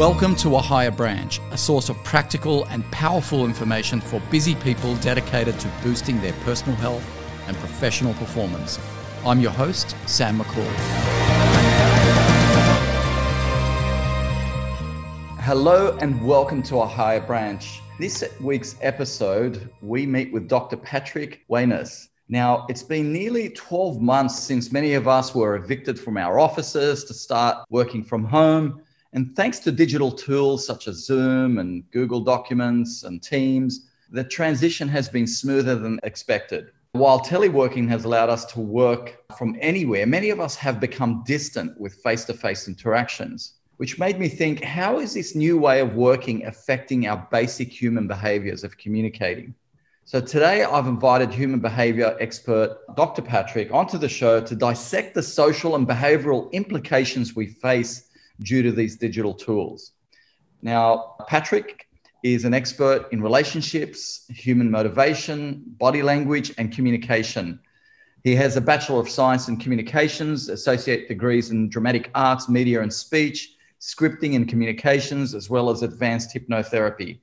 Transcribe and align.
Welcome 0.00 0.34
to 0.36 0.56
A 0.56 0.58
Higher 0.58 0.90
Branch, 0.90 1.38
a 1.50 1.58
source 1.58 1.90
of 1.90 2.04
practical 2.04 2.64
and 2.68 2.90
powerful 2.90 3.44
information 3.44 4.00
for 4.00 4.18
busy 4.30 4.54
people 4.54 4.94
dedicated 4.96 5.60
to 5.60 5.70
boosting 5.82 6.18
their 6.22 6.32
personal 6.42 6.74
health 6.76 7.04
and 7.46 7.54
professional 7.58 8.14
performance. 8.14 8.80
I'm 9.26 9.40
your 9.40 9.50
host, 9.50 9.94
Sam 10.06 10.38
Makhoul. 10.38 10.64
Hello 15.40 15.98
and 16.00 16.26
welcome 16.26 16.62
to 16.62 16.78
A 16.78 16.86
Higher 16.86 17.20
Branch. 17.20 17.82
This 17.98 18.24
week's 18.40 18.76
episode, 18.80 19.68
we 19.82 20.06
meet 20.06 20.32
with 20.32 20.48
Dr. 20.48 20.78
Patrick 20.78 21.44
Wanis. 21.50 22.08
Now, 22.30 22.64
it's 22.70 22.82
been 22.82 23.12
nearly 23.12 23.50
12 23.50 24.00
months 24.00 24.38
since 24.38 24.72
many 24.72 24.94
of 24.94 25.06
us 25.06 25.34
were 25.34 25.56
evicted 25.56 26.00
from 26.00 26.16
our 26.16 26.38
offices 26.38 27.04
to 27.04 27.12
start 27.12 27.66
working 27.68 28.02
from 28.02 28.24
home. 28.24 28.80
And 29.12 29.34
thanks 29.34 29.58
to 29.60 29.72
digital 29.72 30.12
tools 30.12 30.64
such 30.64 30.86
as 30.86 31.04
Zoom 31.04 31.58
and 31.58 31.82
Google 31.90 32.20
Documents 32.20 33.02
and 33.02 33.20
Teams, 33.20 33.88
the 34.10 34.22
transition 34.22 34.86
has 34.86 35.08
been 35.08 35.26
smoother 35.26 35.74
than 35.74 35.98
expected. 36.04 36.70
While 36.92 37.20
teleworking 37.20 37.88
has 37.88 38.04
allowed 38.04 38.30
us 38.30 38.44
to 38.46 38.60
work 38.60 39.24
from 39.36 39.56
anywhere, 39.60 40.06
many 40.06 40.30
of 40.30 40.38
us 40.38 40.54
have 40.56 40.78
become 40.78 41.24
distant 41.26 41.78
with 41.80 41.94
face 41.94 42.24
to 42.26 42.34
face 42.34 42.68
interactions, 42.68 43.54
which 43.78 43.98
made 43.98 44.20
me 44.20 44.28
think 44.28 44.62
how 44.62 45.00
is 45.00 45.14
this 45.14 45.34
new 45.34 45.58
way 45.58 45.80
of 45.80 45.94
working 45.96 46.46
affecting 46.46 47.08
our 47.08 47.26
basic 47.32 47.68
human 47.68 48.06
behaviors 48.06 48.62
of 48.62 48.78
communicating? 48.78 49.54
So 50.04 50.20
today 50.20 50.64
I've 50.64 50.88
invited 50.88 51.32
human 51.32 51.60
behavior 51.60 52.16
expert 52.20 52.78
Dr. 52.96 53.22
Patrick 53.22 53.72
onto 53.72 53.98
the 53.98 54.08
show 54.08 54.40
to 54.40 54.56
dissect 54.56 55.14
the 55.14 55.22
social 55.22 55.74
and 55.74 55.86
behavioral 55.86 56.50
implications 56.52 57.34
we 57.34 57.46
face 57.46 58.09
due 58.40 58.62
to 58.62 58.72
these 58.72 58.96
digital 58.96 59.34
tools. 59.34 59.92
Now, 60.62 61.14
Patrick 61.26 61.88
is 62.22 62.44
an 62.44 62.52
expert 62.52 63.08
in 63.12 63.22
relationships, 63.22 64.26
human 64.28 64.70
motivation, 64.70 65.62
body 65.78 66.02
language, 66.02 66.52
and 66.58 66.72
communication. 66.72 67.60
He 68.24 68.34
has 68.36 68.56
a 68.56 68.60
Bachelor 68.60 69.00
of 69.00 69.08
Science 69.08 69.48
in 69.48 69.56
Communications, 69.56 70.50
associate 70.50 71.08
degrees 71.08 71.50
in 71.50 71.70
dramatic 71.70 72.10
arts, 72.14 72.48
media 72.48 72.82
and 72.82 72.92
speech, 72.92 73.56
scripting 73.80 74.36
and 74.36 74.46
communications, 74.46 75.34
as 75.34 75.48
well 75.48 75.70
as 75.70 75.82
advanced 75.82 76.34
hypnotherapy. 76.34 77.20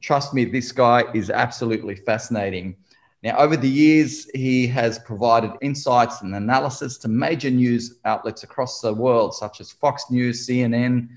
Trust 0.00 0.34
me, 0.34 0.44
this 0.44 0.72
guy 0.72 1.04
is 1.14 1.30
absolutely 1.30 1.94
fascinating. 1.94 2.74
Now, 3.22 3.38
over 3.38 3.56
the 3.56 3.68
years, 3.68 4.28
he 4.34 4.66
has 4.66 4.98
provided 4.98 5.52
insights 5.60 6.22
and 6.22 6.34
analysis 6.34 6.98
to 6.98 7.08
major 7.08 7.50
news 7.50 7.98
outlets 8.04 8.42
across 8.42 8.80
the 8.80 8.92
world, 8.92 9.32
such 9.32 9.60
as 9.60 9.70
Fox 9.70 10.10
News, 10.10 10.44
CNN, 10.44 11.08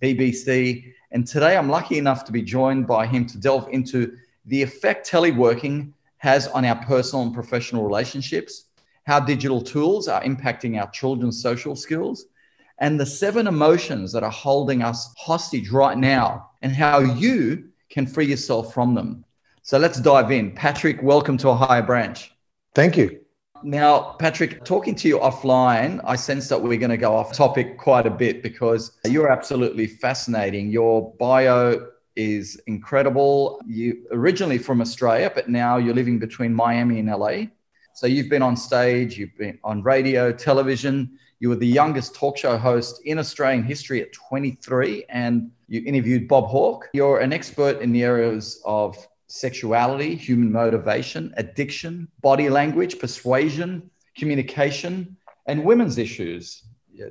BBC. 0.00 0.92
And 1.12 1.24
today, 1.24 1.56
I'm 1.56 1.68
lucky 1.68 1.98
enough 1.98 2.24
to 2.24 2.32
be 2.32 2.42
joined 2.42 2.88
by 2.88 3.06
him 3.06 3.26
to 3.26 3.38
delve 3.38 3.68
into 3.70 4.16
the 4.46 4.60
effect 4.60 5.08
teleworking 5.08 5.92
has 6.18 6.48
on 6.48 6.64
our 6.64 6.84
personal 6.84 7.24
and 7.24 7.34
professional 7.34 7.84
relationships, 7.84 8.64
how 9.04 9.20
digital 9.20 9.60
tools 9.62 10.08
are 10.08 10.22
impacting 10.22 10.80
our 10.80 10.90
children's 10.90 11.40
social 11.40 11.76
skills, 11.76 12.26
and 12.78 12.98
the 12.98 13.06
seven 13.06 13.46
emotions 13.46 14.10
that 14.10 14.24
are 14.24 14.30
holding 14.30 14.82
us 14.82 15.14
hostage 15.16 15.70
right 15.70 15.98
now, 15.98 16.50
and 16.62 16.72
how 16.72 16.98
you 16.98 17.68
can 17.88 18.04
free 18.04 18.26
yourself 18.26 18.74
from 18.74 18.94
them. 18.94 19.24
So 19.64 19.78
let's 19.78 20.00
dive 20.00 20.32
in. 20.32 20.50
Patrick, 20.50 21.00
welcome 21.04 21.38
to 21.38 21.50
a 21.50 21.54
higher 21.54 21.82
branch. 21.82 22.32
Thank 22.74 22.96
you. 22.96 23.20
Now, 23.62 24.16
Patrick, 24.18 24.64
talking 24.64 24.96
to 24.96 25.06
you 25.06 25.20
offline, 25.20 26.00
I 26.02 26.16
sense 26.16 26.48
that 26.48 26.60
we're 26.60 26.80
going 26.80 26.90
to 26.90 26.96
go 26.96 27.14
off 27.14 27.32
topic 27.32 27.78
quite 27.78 28.04
a 28.04 28.10
bit 28.10 28.42
because 28.42 28.98
you're 29.04 29.30
absolutely 29.30 29.86
fascinating. 29.86 30.68
Your 30.72 31.14
bio 31.20 31.90
is 32.16 32.60
incredible. 32.66 33.62
You 33.64 34.04
originally 34.10 34.58
from 34.58 34.80
Australia, 34.80 35.30
but 35.32 35.48
now 35.48 35.76
you're 35.76 35.94
living 35.94 36.18
between 36.18 36.52
Miami 36.52 36.98
and 36.98 37.08
LA. 37.08 37.44
So 37.94 38.08
you've 38.08 38.28
been 38.28 38.42
on 38.42 38.56
stage, 38.56 39.16
you've 39.16 39.36
been 39.38 39.60
on 39.62 39.84
radio, 39.84 40.32
television. 40.32 41.16
You 41.38 41.50
were 41.50 41.56
the 41.56 41.68
youngest 41.68 42.16
talk 42.16 42.36
show 42.36 42.58
host 42.58 43.00
in 43.04 43.16
Australian 43.20 43.62
history 43.62 44.02
at 44.02 44.12
23, 44.12 45.04
and 45.08 45.52
you 45.68 45.84
interviewed 45.86 46.26
Bob 46.26 46.46
Hawke. 46.46 46.88
You're 46.94 47.20
an 47.20 47.32
expert 47.32 47.80
in 47.80 47.92
the 47.92 48.02
areas 48.02 48.60
of 48.64 49.06
sexuality, 49.32 50.14
human 50.14 50.52
motivation, 50.52 51.32
addiction, 51.38 52.06
body 52.20 52.50
language, 52.50 52.98
persuasion, 52.98 53.90
communication, 54.14 55.16
and 55.46 55.64
women's 55.64 55.96
issues. 55.96 56.64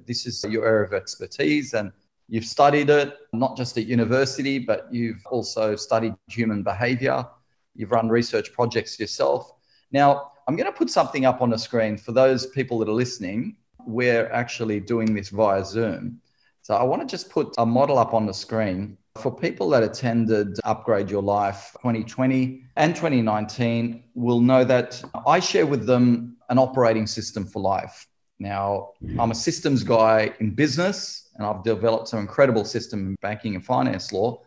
This 0.06 0.28
is 0.28 0.46
your 0.48 0.64
area 0.68 0.86
of 0.86 0.94
expertise, 0.94 1.74
and 1.74 1.92
you've 2.30 2.46
studied 2.46 2.92
it 2.92 3.18
not 3.34 3.58
just 3.58 3.76
at 3.80 3.88
university, 3.88 4.60
but 4.60 4.88
you've 4.92 5.26
also 5.32 5.76
studied 5.76 6.14
human 6.28 6.62
behavior. 6.62 7.26
You've 7.74 7.92
run 7.92 8.08
research 8.08 8.54
projects 8.54 9.00
yourself. 9.00 9.52
Now, 9.92 10.32
I'm 10.48 10.56
going 10.56 10.72
to 10.72 10.78
put 10.78 10.92
something 10.92 11.26
up 11.26 11.42
on 11.42 11.50
the 11.50 11.58
screen 11.58 11.98
for 11.98 12.12
those 12.12 12.46
people 12.46 12.78
that 12.80 12.88
are 12.88 12.94
listening. 12.94 13.56
We're 13.88 14.32
actually 14.32 14.80
doing 14.80 15.16
this 15.16 15.30
via 15.30 15.66
Zoom. 15.66 16.22
So 16.62 16.76
I 16.76 16.84
want 16.84 17.02
to 17.02 17.08
just 17.08 17.32
put 17.32 17.56
a 17.58 17.66
model 17.66 17.98
up 17.98 18.14
on 18.14 18.28
the 18.28 18.34
screen 18.34 19.00
for 19.18 19.36
people 19.36 19.70
that 19.70 19.84
attended 19.84 20.58
Upgrade 20.64 21.10
Your 21.10 21.22
Life 21.22 21.72
2020 21.82 22.64
and 22.78 22.96
2019, 22.96 24.04
will 24.16 24.40
know 24.40 24.64
that 24.64 25.02
I 25.28 25.40
share 25.40 25.66
with 25.66 25.86
them 25.86 26.38
an 26.50 26.58
operating 26.58 27.08
system 27.08 27.46
for 27.46 27.62
life. 27.62 28.08
Now, 28.40 28.90
I'm 29.20 29.32
a 29.32 29.36
systems 29.36 29.84
guy 29.84 30.34
in 30.40 30.52
business 30.52 31.30
and 31.36 31.46
I've 31.46 31.64
developed 31.64 32.08
some 32.08 32.20
incredible 32.20 32.66
system 32.66 33.08
in 33.08 33.16
banking 33.22 33.56
and 33.56 33.64
finance 33.64 34.12
law, 34.12 34.42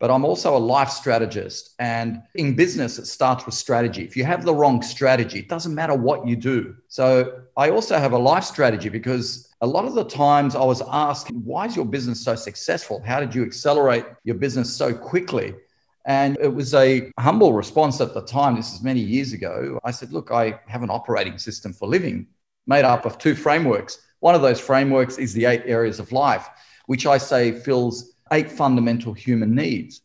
but 0.00 0.10
I'm 0.10 0.24
also 0.24 0.56
a 0.56 0.58
life 0.58 0.88
strategist. 0.88 1.74
And 1.78 2.22
in 2.34 2.56
business, 2.56 2.98
it 2.98 3.06
starts 3.06 3.44
with 3.44 3.54
strategy. 3.54 4.02
If 4.02 4.16
you 4.16 4.24
have 4.24 4.46
the 4.46 4.54
wrong 4.54 4.80
strategy, 4.82 5.40
it 5.40 5.48
doesn't 5.48 5.74
matter 5.74 5.94
what 5.94 6.26
you 6.26 6.36
do. 6.36 6.74
So 6.88 7.42
I 7.56 7.68
also 7.68 7.98
have 7.98 8.12
a 8.12 8.18
life 8.18 8.44
strategy 8.44 8.88
because 8.88 9.52
a 9.60 9.66
lot 9.66 9.84
of 9.84 9.94
the 9.94 10.04
times 10.04 10.56
I 10.56 10.64
was 10.64 10.82
asked, 10.90 11.30
why 11.32 11.66
is 11.66 11.76
your 11.76 11.84
business 11.84 12.24
so 12.24 12.34
successful? 12.34 13.02
How 13.04 13.20
did 13.20 13.34
you 13.34 13.44
accelerate 13.44 14.06
your 14.24 14.36
business 14.36 14.74
so 14.74 14.94
quickly? 14.94 15.54
And 16.06 16.38
it 16.40 16.52
was 16.52 16.72
a 16.72 17.12
humble 17.18 17.52
response 17.52 18.00
at 18.00 18.14
the 18.14 18.22
time. 18.22 18.56
This 18.56 18.72
is 18.72 18.82
many 18.82 19.00
years 19.00 19.34
ago. 19.34 19.78
I 19.84 19.90
said, 19.90 20.12
look, 20.12 20.30
I 20.32 20.58
have 20.66 20.82
an 20.82 20.88
operating 20.88 21.36
system 21.36 21.74
for 21.74 21.86
living 21.86 22.26
made 22.66 22.86
up 22.86 23.04
of 23.04 23.18
two 23.18 23.34
frameworks. 23.34 23.98
One 24.20 24.34
of 24.34 24.40
those 24.40 24.60
frameworks 24.60 25.18
is 25.18 25.34
the 25.34 25.44
eight 25.44 25.64
areas 25.66 26.00
of 26.00 26.10
life, 26.10 26.48
which 26.86 27.04
I 27.04 27.18
say 27.18 27.52
fills 27.52 28.14
eight 28.32 28.50
fundamental 28.50 29.12
human 29.12 29.54
needs. 29.54 30.02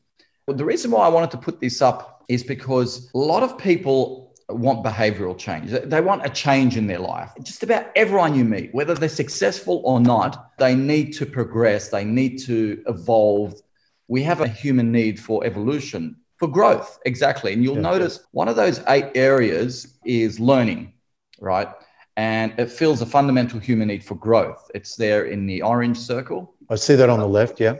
Well, 0.47 0.57
the 0.57 0.65
reason 0.65 0.91
why 0.91 1.05
I 1.05 1.09
wanted 1.09 1.31
to 1.31 1.37
put 1.37 1.59
this 1.59 1.81
up 1.81 2.23
is 2.27 2.43
because 2.43 3.09
a 3.13 3.17
lot 3.17 3.43
of 3.43 3.57
people 3.57 4.33
want 4.49 4.85
behavioral 4.85 5.37
change. 5.37 5.71
They 5.71 6.01
want 6.01 6.25
a 6.25 6.29
change 6.29 6.77
in 6.77 6.87
their 6.87 6.99
life. 6.99 7.31
Just 7.41 7.63
about 7.63 7.87
everyone 7.95 8.35
you 8.35 8.45
meet, 8.45 8.73
whether 8.73 8.93
they're 8.93 9.09
successful 9.09 9.81
or 9.83 9.99
not, 9.99 10.57
they 10.57 10.75
need 10.75 11.13
to 11.13 11.25
progress, 11.25 11.89
they 11.89 12.05
need 12.05 12.37
to 12.43 12.83
evolve. 12.87 13.59
We 14.07 14.21
have 14.23 14.41
a 14.41 14.47
human 14.47 14.91
need 14.91 15.19
for 15.19 15.43
evolution, 15.45 16.15
for 16.37 16.47
growth, 16.47 16.99
exactly. 17.05 17.53
And 17.53 17.63
you'll 17.63 17.75
yeah. 17.75 17.81
notice 17.81 18.19
one 18.31 18.47
of 18.47 18.55
those 18.55 18.81
eight 18.87 19.11
areas 19.15 19.97
is 20.05 20.39
learning, 20.39 20.93
right? 21.39 21.69
And 22.17 22.53
it 22.59 22.69
fills 22.69 23.01
a 23.01 23.05
fundamental 23.05 23.59
human 23.59 23.87
need 23.87 24.03
for 24.03 24.15
growth. 24.15 24.69
It's 24.75 24.95
there 24.95 25.25
in 25.25 25.47
the 25.47 25.63
orange 25.63 25.97
circle. 25.97 26.53
I 26.69 26.75
see 26.75 26.95
that 26.95 27.09
on 27.09 27.19
the 27.19 27.27
left, 27.27 27.59
yeah. 27.59 27.77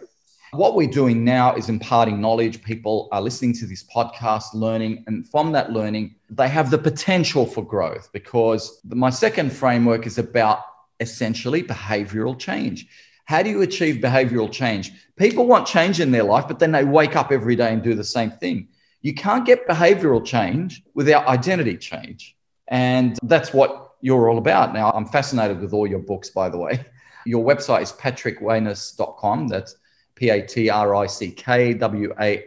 What 0.55 0.75
we're 0.75 0.87
doing 0.87 1.25
now 1.25 1.53
is 1.55 1.67
imparting 1.67 2.21
knowledge. 2.21 2.63
People 2.63 3.09
are 3.11 3.21
listening 3.21 3.51
to 3.55 3.65
this 3.65 3.83
podcast, 3.83 4.53
learning, 4.53 5.03
and 5.05 5.27
from 5.27 5.51
that 5.51 5.73
learning, 5.73 6.15
they 6.29 6.47
have 6.47 6.71
the 6.71 6.77
potential 6.77 7.45
for 7.45 7.61
growth 7.61 8.09
because 8.13 8.79
my 8.85 9.09
second 9.09 9.51
framework 9.51 10.07
is 10.07 10.17
about 10.17 10.59
essentially 11.01 11.61
behavioral 11.61 12.39
change. 12.39 12.87
How 13.25 13.43
do 13.43 13.49
you 13.49 13.63
achieve 13.63 13.95
behavioral 13.97 14.49
change? 14.49 14.93
People 15.17 15.45
want 15.45 15.67
change 15.67 15.99
in 15.99 16.11
their 16.11 16.23
life, 16.23 16.47
but 16.47 16.59
then 16.59 16.71
they 16.71 16.85
wake 16.85 17.17
up 17.17 17.33
every 17.33 17.57
day 17.57 17.73
and 17.73 17.83
do 17.83 17.93
the 17.93 18.03
same 18.03 18.31
thing. 18.31 18.69
You 19.01 19.13
can't 19.13 19.45
get 19.45 19.67
behavioral 19.67 20.23
change 20.23 20.83
without 20.93 21.27
identity 21.27 21.75
change. 21.75 22.37
And 22.69 23.19
that's 23.23 23.53
what 23.53 23.95
you're 23.99 24.29
all 24.29 24.37
about. 24.37 24.73
Now, 24.73 24.91
I'm 24.91 25.05
fascinated 25.05 25.59
with 25.59 25.73
all 25.73 25.85
your 25.85 25.99
books, 25.99 26.29
by 26.29 26.47
the 26.47 26.57
way. 26.57 26.85
Your 27.25 27.43
website 27.43 27.81
is 27.81 27.91
patrickwanis.com. 27.91 29.47
That's 29.49 29.75
P 30.15 30.29
A 30.29 30.45
T 30.45 30.69
R 30.69 30.95
I 30.95 31.07
C 31.07 31.31
K 31.31 31.73
W 31.73 32.13
A 32.19 32.43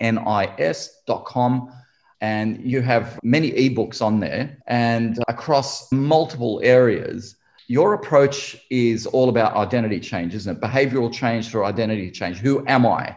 N 0.00 0.18
I 0.18 0.54
S 0.58 1.02
dot 1.06 1.24
com. 1.24 1.72
And 2.20 2.62
you 2.62 2.82
have 2.82 3.18
many 3.22 3.50
ebooks 3.52 4.02
on 4.02 4.20
there 4.20 4.58
and 4.66 5.18
across 5.28 5.90
multiple 5.90 6.60
areas. 6.62 7.36
Your 7.66 7.94
approach 7.94 8.56
is 8.68 9.06
all 9.06 9.28
about 9.28 9.56
identity 9.56 10.00
change, 10.00 10.34
isn't 10.34 10.56
it? 10.56 10.60
Behavioral 10.60 11.10
change 11.10 11.48
through 11.50 11.64
identity 11.64 12.10
change. 12.10 12.38
Who 12.38 12.66
am 12.66 12.84
I? 12.84 13.16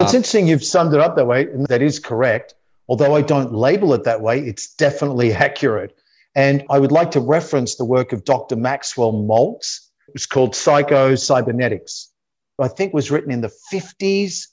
It's 0.00 0.14
interesting 0.14 0.48
you've 0.48 0.64
summed 0.64 0.92
it 0.94 1.00
up 1.00 1.14
that 1.16 1.26
way, 1.26 1.44
and 1.44 1.66
that 1.68 1.80
is 1.80 2.00
correct. 2.00 2.54
Although 2.88 3.14
I 3.14 3.22
don't 3.22 3.54
label 3.54 3.94
it 3.94 4.04
that 4.04 4.20
way, 4.20 4.40
it's 4.40 4.74
definitely 4.74 5.32
accurate. 5.46 5.96
And 6.34 6.64
I 6.70 6.78
would 6.78 6.92
like 6.92 7.10
to 7.12 7.20
reference 7.20 7.76
the 7.76 7.84
work 7.84 8.12
of 8.12 8.24
Dr. 8.24 8.56
Maxwell 8.56 9.12
Maltz. 9.12 9.88
It's 10.14 10.26
called 10.26 10.56
Psycho 10.56 11.14
Cybernetics. 11.14 12.11
I 12.58 12.68
think 12.68 12.94
was 12.94 13.10
written 13.10 13.30
in 13.30 13.40
the 13.40 13.52
50s. 13.72 14.46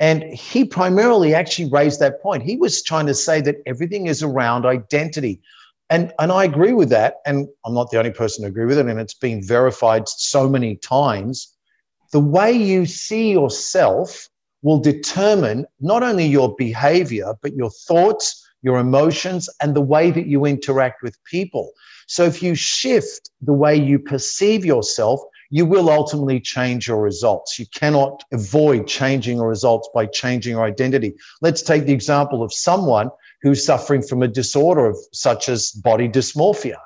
And 0.00 0.24
he 0.24 0.64
primarily 0.64 1.34
actually 1.34 1.70
raised 1.70 2.00
that 2.00 2.20
point. 2.20 2.42
He 2.42 2.56
was 2.56 2.82
trying 2.82 3.06
to 3.06 3.14
say 3.14 3.40
that 3.42 3.56
everything 3.64 4.06
is 4.06 4.22
around 4.22 4.66
identity. 4.66 5.40
And, 5.88 6.12
and 6.18 6.32
I 6.32 6.44
agree 6.44 6.72
with 6.72 6.88
that. 6.88 7.16
And 7.26 7.46
I'm 7.64 7.74
not 7.74 7.90
the 7.90 7.98
only 7.98 8.10
person 8.10 8.42
to 8.42 8.48
agree 8.48 8.66
with 8.66 8.78
it. 8.78 8.86
And 8.86 8.98
it's 8.98 9.14
been 9.14 9.42
verified 9.42 10.08
so 10.08 10.48
many 10.48 10.76
times. 10.76 11.54
The 12.12 12.20
way 12.20 12.52
you 12.52 12.86
see 12.86 13.30
yourself 13.32 14.28
will 14.62 14.78
determine 14.78 15.66
not 15.80 16.02
only 16.02 16.26
your 16.26 16.54
behavior, 16.56 17.34
but 17.42 17.54
your 17.54 17.70
thoughts, 17.70 18.44
your 18.62 18.78
emotions, 18.78 19.48
and 19.60 19.76
the 19.76 19.80
way 19.80 20.10
that 20.10 20.26
you 20.26 20.44
interact 20.46 21.02
with 21.02 21.22
people. 21.24 21.70
So 22.06 22.24
if 22.24 22.42
you 22.42 22.54
shift 22.54 23.30
the 23.42 23.52
way 23.52 23.76
you 23.76 23.98
perceive 23.98 24.64
yourself, 24.64 25.20
you 25.50 25.66
will 25.66 25.90
ultimately 25.90 26.40
change 26.40 26.88
your 26.88 27.00
results. 27.00 27.58
You 27.58 27.66
cannot 27.74 28.24
avoid 28.32 28.86
changing 28.86 29.36
your 29.36 29.48
results 29.48 29.88
by 29.94 30.06
changing 30.06 30.54
your 30.54 30.64
identity. 30.64 31.14
Let's 31.42 31.62
take 31.62 31.86
the 31.86 31.92
example 31.92 32.42
of 32.42 32.52
someone 32.52 33.10
who's 33.42 33.64
suffering 33.64 34.02
from 34.02 34.22
a 34.22 34.28
disorder 34.28 34.86
of 34.86 34.96
such 35.12 35.48
as 35.48 35.70
body 35.70 36.08
dysmorphia. 36.08 36.78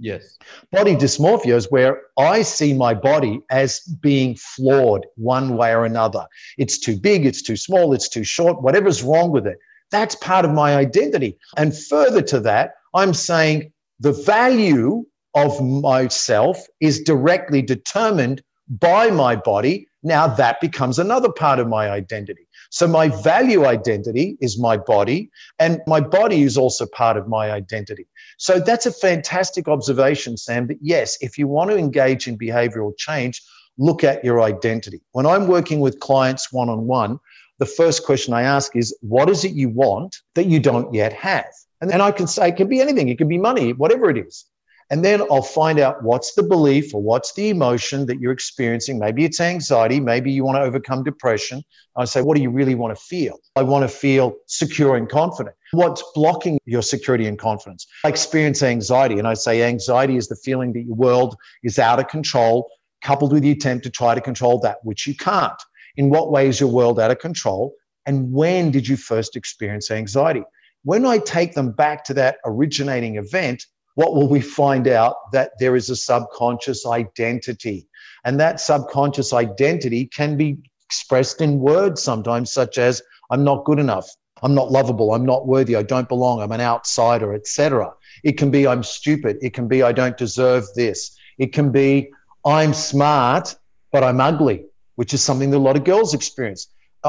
Yes. 0.00 0.38
Body 0.72 0.96
dysmorphia 0.96 1.54
is 1.54 1.70
where 1.70 2.00
I 2.18 2.42
see 2.42 2.72
my 2.72 2.94
body 2.94 3.42
as 3.50 3.80
being 4.00 4.34
flawed 4.34 5.06
one 5.16 5.56
way 5.56 5.72
or 5.74 5.84
another. 5.84 6.26
It's 6.56 6.78
too 6.78 6.96
big, 6.96 7.26
it's 7.26 7.42
too 7.42 7.56
small, 7.56 7.92
it's 7.92 8.08
too 8.08 8.24
short, 8.24 8.62
whatever's 8.62 9.02
wrong 9.02 9.30
with 9.30 9.46
it. 9.46 9.58
That's 9.90 10.14
part 10.14 10.44
of 10.44 10.52
my 10.52 10.76
identity. 10.76 11.38
And 11.56 11.76
further 11.76 12.22
to 12.22 12.40
that, 12.40 12.74
I'm 12.94 13.12
saying 13.12 13.72
the 13.98 14.12
value 14.12 15.04
of 15.34 15.60
myself 15.62 16.58
is 16.80 17.02
directly 17.02 17.62
determined 17.62 18.42
by 18.68 19.10
my 19.10 19.36
body. 19.36 19.88
Now 20.02 20.26
that 20.26 20.60
becomes 20.60 20.98
another 20.98 21.30
part 21.30 21.58
of 21.58 21.68
my 21.68 21.90
identity. 21.90 22.46
So 22.70 22.86
my 22.86 23.08
value 23.08 23.66
identity 23.66 24.38
is 24.40 24.58
my 24.58 24.76
body, 24.76 25.28
and 25.58 25.80
my 25.88 26.00
body 26.00 26.42
is 26.42 26.56
also 26.56 26.86
part 26.86 27.16
of 27.16 27.26
my 27.26 27.50
identity. 27.50 28.06
So 28.38 28.60
that's 28.60 28.86
a 28.86 28.92
fantastic 28.92 29.66
observation, 29.66 30.36
Sam. 30.36 30.68
But 30.68 30.76
yes, 30.80 31.18
if 31.20 31.36
you 31.36 31.48
want 31.48 31.70
to 31.70 31.76
engage 31.76 32.28
in 32.28 32.38
behavioral 32.38 32.96
change, 32.96 33.42
look 33.76 34.04
at 34.04 34.24
your 34.24 34.40
identity. 34.40 35.00
When 35.12 35.26
I'm 35.26 35.48
working 35.48 35.80
with 35.80 35.98
clients 35.98 36.52
one 36.52 36.68
on 36.68 36.86
one, 36.86 37.18
the 37.58 37.66
first 37.66 38.04
question 38.04 38.32
I 38.32 38.42
ask 38.42 38.76
is, 38.76 38.96
what 39.00 39.28
is 39.28 39.44
it 39.44 39.52
you 39.52 39.68
want 39.68 40.18
that 40.34 40.46
you 40.46 40.60
don't 40.60 40.94
yet 40.94 41.12
have? 41.12 41.50
And 41.80 41.90
then 41.90 42.00
I 42.00 42.12
can 42.12 42.26
say, 42.26 42.48
it 42.48 42.56
can 42.56 42.68
be 42.68 42.80
anything, 42.80 43.08
it 43.08 43.18
can 43.18 43.28
be 43.28 43.38
money, 43.38 43.72
whatever 43.72 44.08
it 44.10 44.16
is. 44.16 44.46
And 44.90 45.04
then 45.04 45.22
I'll 45.30 45.40
find 45.40 45.78
out 45.78 46.02
what's 46.02 46.34
the 46.34 46.42
belief 46.42 46.92
or 46.92 47.00
what's 47.00 47.32
the 47.34 47.48
emotion 47.48 48.06
that 48.06 48.18
you're 48.18 48.32
experiencing. 48.32 48.98
Maybe 48.98 49.24
it's 49.24 49.40
anxiety. 49.40 50.00
Maybe 50.00 50.32
you 50.32 50.44
want 50.44 50.56
to 50.56 50.62
overcome 50.62 51.04
depression. 51.04 51.62
I 51.96 52.06
say, 52.06 52.22
what 52.22 52.36
do 52.36 52.42
you 52.42 52.50
really 52.50 52.74
want 52.74 52.96
to 52.96 53.00
feel? 53.00 53.38
I 53.54 53.62
want 53.62 53.82
to 53.82 53.88
feel 53.88 54.34
secure 54.46 54.96
and 54.96 55.08
confident. 55.08 55.54
What's 55.72 56.02
blocking 56.14 56.58
your 56.64 56.82
security 56.82 57.26
and 57.26 57.38
confidence? 57.38 57.86
I 58.04 58.08
experience 58.08 58.64
anxiety. 58.64 59.18
And 59.20 59.28
I 59.28 59.34
say, 59.34 59.62
anxiety 59.62 60.16
is 60.16 60.26
the 60.26 60.36
feeling 60.36 60.72
that 60.72 60.82
your 60.82 60.96
world 60.96 61.36
is 61.62 61.78
out 61.78 62.00
of 62.00 62.08
control, 62.08 62.68
coupled 63.02 63.32
with 63.32 63.44
the 63.44 63.52
attempt 63.52 63.84
to 63.84 63.90
try 63.90 64.16
to 64.16 64.20
control 64.20 64.58
that 64.60 64.78
which 64.82 65.06
you 65.06 65.14
can't. 65.14 65.60
In 65.96 66.10
what 66.10 66.32
way 66.32 66.48
is 66.48 66.58
your 66.58 66.68
world 66.68 66.98
out 66.98 67.12
of 67.12 67.20
control? 67.20 67.74
And 68.06 68.32
when 68.32 68.72
did 68.72 68.88
you 68.88 68.96
first 68.96 69.36
experience 69.36 69.90
anxiety? 69.90 70.42
When 70.82 71.06
I 71.06 71.18
take 71.18 71.54
them 71.54 71.72
back 71.72 72.02
to 72.04 72.14
that 72.14 72.38
originating 72.44 73.16
event, 73.16 73.66
what 73.94 74.14
will 74.14 74.28
we 74.28 74.40
find 74.40 74.88
out? 74.88 75.16
That 75.32 75.52
there 75.58 75.76
is 75.76 75.90
a 75.90 75.96
subconscious 75.96 76.86
identity. 76.86 77.88
And 78.24 78.38
that 78.40 78.60
subconscious 78.60 79.32
identity 79.32 80.06
can 80.06 80.36
be 80.36 80.58
expressed 80.86 81.40
in 81.40 81.60
words 81.60 82.02
sometimes, 82.02 82.52
such 82.52 82.78
as, 82.78 83.02
I'm 83.30 83.44
not 83.44 83.64
good 83.64 83.78
enough. 83.78 84.08
I'm 84.42 84.54
not 84.54 84.72
lovable. 84.72 85.14
I'm 85.14 85.26
not 85.26 85.46
worthy. 85.46 85.76
I 85.76 85.82
don't 85.82 86.08
belong. 86.08 86.40
I'm 86.40 86.52
an 86.52 86.60
outsider, 86.60 87.34
etc. 87.34 87.92
It 88.24 88.38
can 88.38 88.50
be, 88.50 88.66
I'm 88.66 88.82
stupid. 88.82 89.38
It 89.42 89.54
can 89.54 89.68
be, 89.68 89.82
I 89.82 89.92
don't 89.92 90.16
deserve 90.16 90.64
this. 90.74 91.16
It 91.38 91.52
can 91.52 91.70
be, 91.70 92.10
I'm 92.44 92.72
smart, 92.72 93.54
but 93.92 94.02
I'm 94.02 94.20
ugly, 94.20 94.64
which 94.96 95.14
is 95.14 95.22
something 95.22 95.50
that 95.50 95.58
a 95.58 95.58
lot 95.58 95.76
of 95.76 95.84
girls 95.84 96.14
experience. 96.14 96.68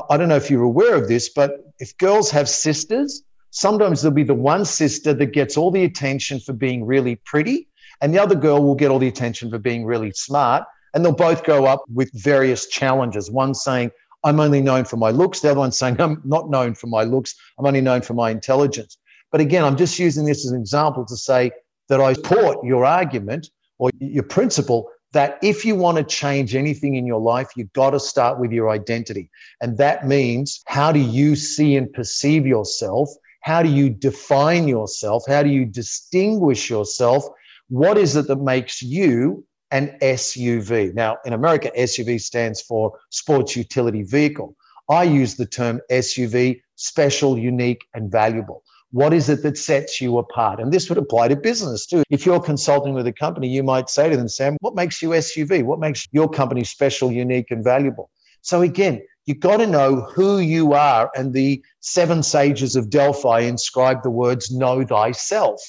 I 0.10 0.18
don't 0.18 0.30
know 0.30 0.36
if 0.36 0.50
you're 0.50 0.64
aware 0.64 0.96
of 0.96 1.08
this, 1.08 1.30
but 1.30 1.52
if 1.80 1.98
girls 1.98 2.32
have 2.32 2.48
sisters, 2.48 3.24
sometimes 3.52 4.02
there'll 4.02 4.16
be 4.16 4.24
the 4.24 4.34
one 4.34 4.66
sister 4.66 5.14
that 5.14 5.28
gets 5.28 5.56
all 5.56 5.72
the 5.72 5.84
attention 5.84 6.40
for 6.40 6.54
being 6.54 6.84
really 6.84 7.16
pretty, 7.18 7.68
and 8.02 8.14
the 8.14 8.20
other 8.20 8.36
girl 8.36 8.64
will 8.64 8.76
get 8.76 8.92
all 8.92 9.00
the 9.00 9.08
attention 9.08 9.50
for 9.50 9.60
being 9.60 9.86
really 9.86 10.12
smart. 10.12 10.64
And 10.94 11.06
they'll 11.06 11.14
both 11.14 11.46
go 11.46 11.66
up 11.66 11.84
with 11.94 12.12
various 12.14 12.68
challenges. 12.68 13.32
One 13.32 13.54
saying, 13.54 13.92
I'm 14.26 14.42
only 14.42 14.62
known 14.62 14.84
for 14.84 14.98
my 14.98 15.10
looks. 15.10 15.40
The 15.40 15.52
other 15.52 15.60
one 15.60 15.72
saying, 15.72 16.02
I'm 16.02 16.22
not 16.26 16.50
known 16.50 16.76
for 16.76 16.88
my 16.88 17.04
looks. 17.04 17.34
I'm 17.58 17.66
only 17.66 17.80
known 17.80 18.02
for 18.02 18.14
my 18.14 18.30
intelligence. 18.30 18.98
But 19.32 19.40
again, 19.40 19.64
I'm 19.64 19.78
just 19.78 19.98
using 19.98 20.26
this 20.26 20.46
as 20.46 20.52
an 20.52 20.60
example 20.60 21.06
to 21.06 21.16
say 21.16 21.52
that 21.88 22.02
I 22.02 22.14
support 22.14 22.66
your 22.66 22.84
argument 22.84 23.50
or 23.80 23.90
your 24.00 24.24
principle 24.24 24.90
that 25.14 25.38
if 25.42 25.66
you 25.66 25.76
want 25.76 25.98
to 25.98 26.04
change 26.04 26.56
anything 26.56 26.96
in 26.96 27.06
your 27.06 27.20
life, 27.20 27.50
you've 27.56 27.74
got 27.74 27.92
to 27.92 28.00
start 28.00 28.40
with 28.40 28.52
your 28.52 28.70
identity. 28.70 29.30
And 29.62 29.78
that 29.78 30.08
means 30.08 30.62
how 30.68 30.92
do 30.92 31.00
you 31.00 31.36
see 31.36 31.76
and 31.76 31.92
perceive 31.92 32.46
yourself? 32.46 33.10
How 33.42 33.64
do 33.64 33.70
you 33.70 33.90
define 33.90 34.68
yourself? 34.68 35.24
How 35.28 35.44
do 35.44 35.50
you 35.50 35.66
distinguish 35.66 36.70
yourself? 36.70 37.26
What 37.70 37.98
is 37.98 38.16
it 38.16 38.28
that 38.28 38.38
makes 38.42 38.82
you 38.82 39.46
an 39.72 39.98
SUV? 40.02 40.94
Now, 40.94 41.18
in 41.26 41.34
America, 41.34 41.72
SUV 41.78 42.22
stands 42.22 42.62
for 42.62 42.98
sports 43.10 43.56
utility 43.56 44.04
vehicle. 44.04 44.56
I 44.90 45.04
use 45.04 45.36
the 45.36 45.46
term 45.46 45.82
SUV, 45.90 46.62
special, 46.76 47.38
unique, 47.38 47.86
and 47.94 48.12
valuable. 48.12 48.64
What 48.92 49.14
is 49.14 49.30
it 49.30 49.42
that 49.44 49.58
sets 49.58 50.02
you 50.02 50.18
apart? 50.18 50.60
And 50.60 50.74
this 50.74 50.90
would 50.90 50.98
apply 50.98 51.30
to 51.30 51.36
business 51.38 51.86
too. 51.86 52.04
If 52.10 52.26
you're 52.26 52.42
consulting 52.42 52.94
with 52.94 53.08
a 53.08 53.14
company, 53.14 53.48
you 53.48 53.64
might 53.64 53.90
say 53.90 54.10
to 54.10 54.18
them, 54.18 54.28
Sam, 54.28 54.58
what 54.60 54.76
makes 54.76 55.02
you 55.02 55.10
SUV? 55.12 55.64
What 55.64 55.80
makes 55.80 56.06
your 56.12 56.30
company 56.30 56.66
special, 56.66 57.10
unique, 57.10 57.52
and 57.52 57.64
valuable? 57.64 58.12
So 58.42 58.62
again, 58.62 59.02
you've 59.26 59.40
got 59.40 59.58
to 59.58 59.68
know 59.68 60.02
who 60.02 60.40
you 60.40 60.74
are. 60.74 61.12
And 61.16 61.34
the 61.34 61.64
seven 61.80 62.24
sages 62.24 62.76
of 62.76 62.90
Delphi 62.90 63.42
inscribe 63.42 64.04
the 64.04 64.10
words, 64.10 64.52
know 64.52 64.84
thyself. 64.84 65.62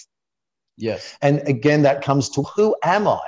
Yes. 0.76 1.16
And 1.22 1.46
again, 1.46 1.82
that 1.82 2.02
comes 2.02 2.28
to 2.30 2.42
who 2.42 2.74
am 2.82 3.06
I? 3.06 3.20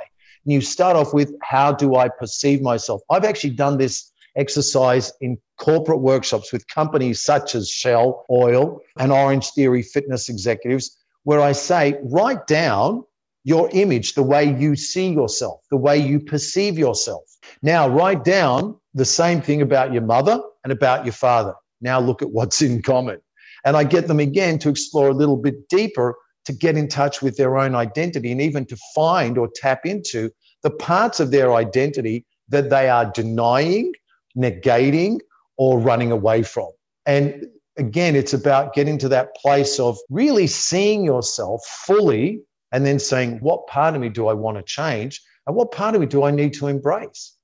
And 0.45 0.53
you 0.53 0.61
start 0.61 0.95
off 0.95 1.13
with, 1.13 1.33
how 1.41 1.71
do 1.71 1.95
I 1.95 2.09
perceive 2.09 2.61
myself? 2.61 3.01
I've 3.09 3.23
actually 3.23 3.51
done 3.51 3.77
this 3.77 4.11
exercise 4.35 5.13
in 5.21 5.37
corporate 5.57 6.01
workshops 6.01 6.51
with 6.51 6.67
companies 6.67 7.23
such 7.23 7.55
as 7.55 7.69
Shell 7.69 8.25
Oil 8.29 8.81
and 8.99 9.11
Orange 9.11 9.51
Theory 9.51 9.81
fitness 9.81 10.27
executives, 10.27 10.97
where 11.23 11.39
I 11.39 11.53
say, 11.53 11.97
write 12.03 12.45
down 12.47 13.03
your 13.43 13.69
image, 13.73 14.13
the 14.13 14.23
way 14.23 14.55
you 14.59 14.75
see 14.75 15.09
yourself, 15.09 15.61
the 15.71 15.77
way 15.77 15.97
you 15.97 16.19
perceive 16.19 16.77
yourself. 16.77 17.23
Now, 17.65 17.87
write 17.87 18.23
down 18.23 18.79
the 18.93 19.05
same 19.05 19.41
thing 19.41 19.63
about 19.63 19.91
your 19.91 20.03
mother 20.03 20.39
and 20.63 20.71
about 20.71 21.03
your 21.03 21.13
father. 21.13 21.55
Now, 21.81 21.99
look 21.99 22.21
at 22.21 22.29
what's 22.29 22.61
in 22.61 22.83
common. 22.83 23.19
And 23.65 23.75
I 23.75 23.83
get 23.83 24.07
them 24.07 24.19
again 24.19 24.59
to 24.59 24.69
explore 24.69 25.07
a 25.07 25.13
little 25.13 25.35
bit 25.35 25.67
deeper 25.67 26.15
to 26.45 26.53
get 26.53 26.77
in 26.77 26.87
touch 26.87 27.23
with 27.23 27.37
their 27.37 27.57
own 27.57 27.73
identity 27.73 28.31
and 28.31 28.39
even 28.39 28.67
to 28.67 28.77
find 28.93 29.35
or 29.39 29.49
tap 29.55 29.83
into 29.83 30.29
the 30.61 30.69
parts 30.69 31.19
of 31.19 31.31
their 31.31 31.55
identity 31.55 32.23
that 32.49 32.69
they 32.69 32.87
are 32.87 33.11
denying, 33.11 33.93
negating, 34.37 35.19
or 35.57 35.79
running 35.79 36.11
away 36.11 36.43
from. 36.43 36.69
And 37.07 37.47
again, 37.77 38.15
it's 38.15 38.35
about 38.35 38.75
getting 38.75 38.99
to 38.99 39.09
that 39.09 39.35
place 39.37 39.79
of 39.79 39.97
really 40.11 40.45
seeing 40.45 41.03
yourself 41.03 41.65
fully 41.65 42.43
and 42.71 42.85
then 42.85 42.99
saying, 42.99 43.39
what 43.39 43.65
part 43.65 43.95
of 43.95 44.01
me 44.01 44.09
do 44.09 44.27
I 44.27 44.33
want 44.33 44.57
to 44.57 44.63
change? 44.63 45.19
And 45.47 45.55
what 45.55 45.71
part 45.71 45.95
of 45.95 46.01
me 46.01 46.05
do 46.05 46.25
I 46.25 46.29
need 46.29 46.53
to 46.53 46.67
embrace? 46.67 47.34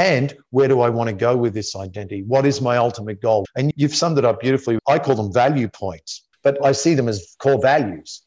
And 0.00 0.34
where 0.48 0.66
do 0.66 0.80
I 0.80 0.88
want 0.88 1.08
to 1.10 1.14
go 1.14 1.36
with 1.36 1.52
this 1.52 1.76
identity? 1.76 2.22
What 2.22 2.46
is 2.46 2.62
my 2.62 2.78
ultimate 2.78 3.20
goal? 3.20 3.44
And 3.54 3.70
you've 3.76 3.94
summed 3.94 4.16
it 4.16 4.24
up 4.24 4.40
beautifully. 4.40 4.78
I 4.88 4.98
call 4.98 5.14
them 5.14 5.30
value 5.30 5.68
points, 5.68 6.26
but 6.42 6.56
I 6.64 6.72
see 6.72 6.94
them 6.94 7.06
as 7.06 7.36
core 7.38 7.60
values. 7.60 8.22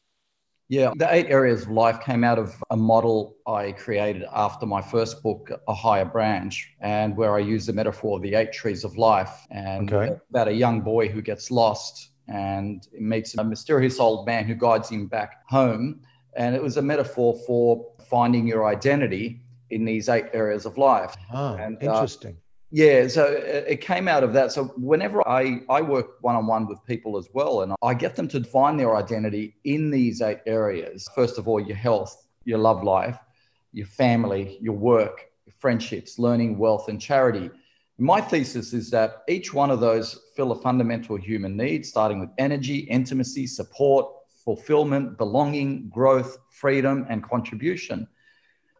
Yeah, 0.68 0.92
the 0.94 1.12
eight 1.12 1.26
areas 1.26 1.62
of 1.62 1.70
life 1.70 2.00
came 2.00 2.22
out 2.22 2.38
of 2.38 2.54
a 2.70 2.76
model 2.76 3.34
I 3.44 3.72
created 3.72 4.24
after 4.32 4.66
my 4.66 4.80
first 4.80 5.20
book, 5.20 5.50
A 5.66 5.74
Higher 5.74 6.04
Branch, 6.04 6.54
and 6.80 7.16
where 7.16 7.34
I 7.34 7.40
use 7.40 7.66
the 7.66 7.72
metaphor 7.72 8.18
of 8.18 8.22
the 8.22 8.36
eight 8.36 8.52
trees 8.52 8.84
of 8.84 8.96
life 8.96 9.44
and 9.50 9.92
okay. 9.92 10.14
about 10.30 10.46
a 10.46 10.54
young 10.54 10.80
boy 10.80 11.08
who 11.08 11.22
gets 11.22 11.50
lost 11.50 12.10
and 12.28 12.86
meets 12.96 13.36
a 13.36 13.42
mysterious 13.42 13.98
old 13.98 14.26
man 14.26 14.44
who 14.44 14.54
guides 14.54 14.88
him 14.88 15.08
back 15.08 15.42
home. 15.48 16.02
And 16.36 16.54
it 16.54 16.62
was 16.62 16.76
a 16.76 16.82
metaphor 16.82 17.34
for 17.48 17.84
finding 18.08 18.46
your 18.46 18.64
identity 18.64 19.43
in 19.74 19.84
these 19.84 20.08
eight 20.08 20.26
areas 20.32 20.64
of 20.66 20.78
life. 20.78 21.14
Ah, 21.32 21.56
and, 21.56 21.76
uh, 21.76 21.92
interesting. 21.92 22.32
Uh, 22.32 22.40
yeah, 22.70 23.06
so 23.06 23.24
it 23.24 23.80
came 23.80 24.08
out 24.08 24.24
of 24.24 24.32
that. 24.32 24.50
So 24.50 24.64
whenever 24.76 25.26
I, 25.28 25.60
I 25.70 25.80
work 25.80 26.16
one 26.22 26.34
on 26.34 26.46
one 26.46 26.66
with 26.66 26.84
people 26.84 27.16
as 27.16 27.28
well, 27.32 27.62
and 27.62 27.72
I 27.82 27.94
get 27.94 28.16
them 28.16 28.26
to 28.28 28.42
find 28.42 28.80
their 28.80 28.96
identity 28.96 29.56
in 29.62 29.90
these 29.90 30.20
eight 30.20 30.40
areas. 30.46 31.08
First 31.14 31.38
of 31.38 31.46
all, 31.46 31.60
your 31.60 31.76
health, 31.76 32.26
your 32.44 32.58
love 32.58 32.82
life, 32.82 33.18
your 33.72 33.86
family, 33.86 34.58
your 34.60 34.74
work, 34.74 35.16
your 35.46 35.54
friendships, 35.60 36.18
learning, 36.18 36.58
wealth, 36.58 36.88
and 36.88 37.00
charity. 37.00 37.48
My 37.98 38.20
thesis 38.20 38.72
is 38.72 38.90
that 38.90 39.22
each 39.28 39.54
one 39.54 39.70
of 39.70 39.78
those 39.78 40.20
fill 40.34 40.50
a 40.50 40.60
fundamental 40.60 41.16
human 41.16 41.56
need, 41.56 41.86
starting 41.86 42.18
with 42.18 42.30
energy, 42.38 42.78
intimacy, 42.78 43.46
support, 43.46 44.06
fulfillment, 44.44 45.16
belonging, 45.16 45.88
growth, 45.90 46.38
freedom, 46.50 47.06
and 47.08 47.22
contribution. 47.22 48.08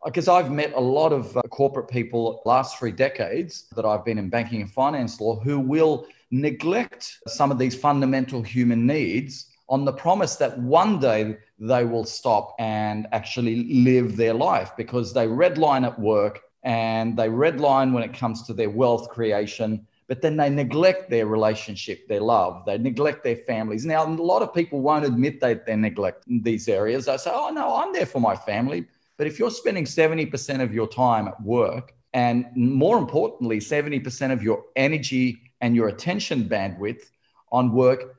Because 0.04 0.28
I've 0.28 0.50
met 0.50 0.74
a 0.74 0.80
lot 0.80 1.12
of 1.12 1.36
uh, 1.36 1.42
corporate 1.42 1.88
people 1.88 2.42
last 2.44 2.78
three 2.78 2.92
decades 2.92 3.66
that 3.74 3.86
I've 3.86 4.04
been 4.04 4.18
in 4.18 4.28
banking 4.28 4.60
and 4.60 4.70
finance 4.70 5.20
law 5.20 5.40
who 5.40 5.58
will 5.58 6.06
neglect 6.30 7.20
some 7.26 7.50
of 7.50 7.58
these 7.58 7.74
fundamental 7.74 8.42
human 8.42 8.86
needs 8.86 9.46
on 9.68 9.84
the 9.84 9.92
promise 9.92 10.36
that 10.36 10.58
one 10.58 10.98
day 10.98 11.36
they 11.58 11.84
will 11.84 12.04
stop 12.04 12.54
and 12.58 13.06
actually 13.12 13.72
live 13.72 14.16
their 14.16 14.34
life 14.34 14.72
because 14.76 15.14
they 15.14 15.26
redline 15.26 15.86
at 15.86 15.98
work 15.98 16.40
and 16.64 17.16
they 17.16 17.28
redline 17.28 17.92
when 17.92 18.02
it 18.02 18.12
comes 18.12 18.42
to 18.42 18.52
their 18.52 18.70
wealth 18.70 19.08
creation 19.08 19.86
but 20.06 20.20
then 20.20 20.36
they 20.36 20.50
neglect 20.50 21.08
their 21.08 21.26
relationship, 21.26 22.06
their 22.08 22.20
love, 22.20 22.64
they 22.66 22.76
neglect 22.76 23.24
their 23.24 23.36
families. 23.36 23.86
Now, 23.86 24.06
a 24.06 24.08
lot 24.08 24.42
of 24.42 24.52
people 24.52 24.80
won't 24.80 25.04
admit 25.04 25.40
that 25.40 25.64
they 25.64 25.76
neglect 25.76 26.24
these 26.28 26.68
areas. 26.68 27.06
They 27.06 27.16
say, 27.16 27.30
oh, 27.32 27.50
no, 27.50 27.74
I'm 27.76 27.92
there 27.92 28.06
for 28.06 28.20
my 28.20 28.36
family. 28.36 28.86
But 29.16 29.26
if 29.26 29.38
you're 29.38 29.50
spending 29.50 29.84
70% 29.84 30.60
of 30.62 30.74
your 30.74 30.88
time 30.88 31.28
at 31.28 31.40
work, 31.42 31.94
and 32.12 32.46
more 32.54 32.98
importantly, 32.98 33.58
70% 33.58 34.32
of 34.32 34.42
your 34.42 34.64
energy 34.76 35.40
and 35.60 35.74
your 35.74 35.88
attention 35.88 36.44
bandwidth 36.44 37.02
on 37.50 37.72
work, 37.72 38.16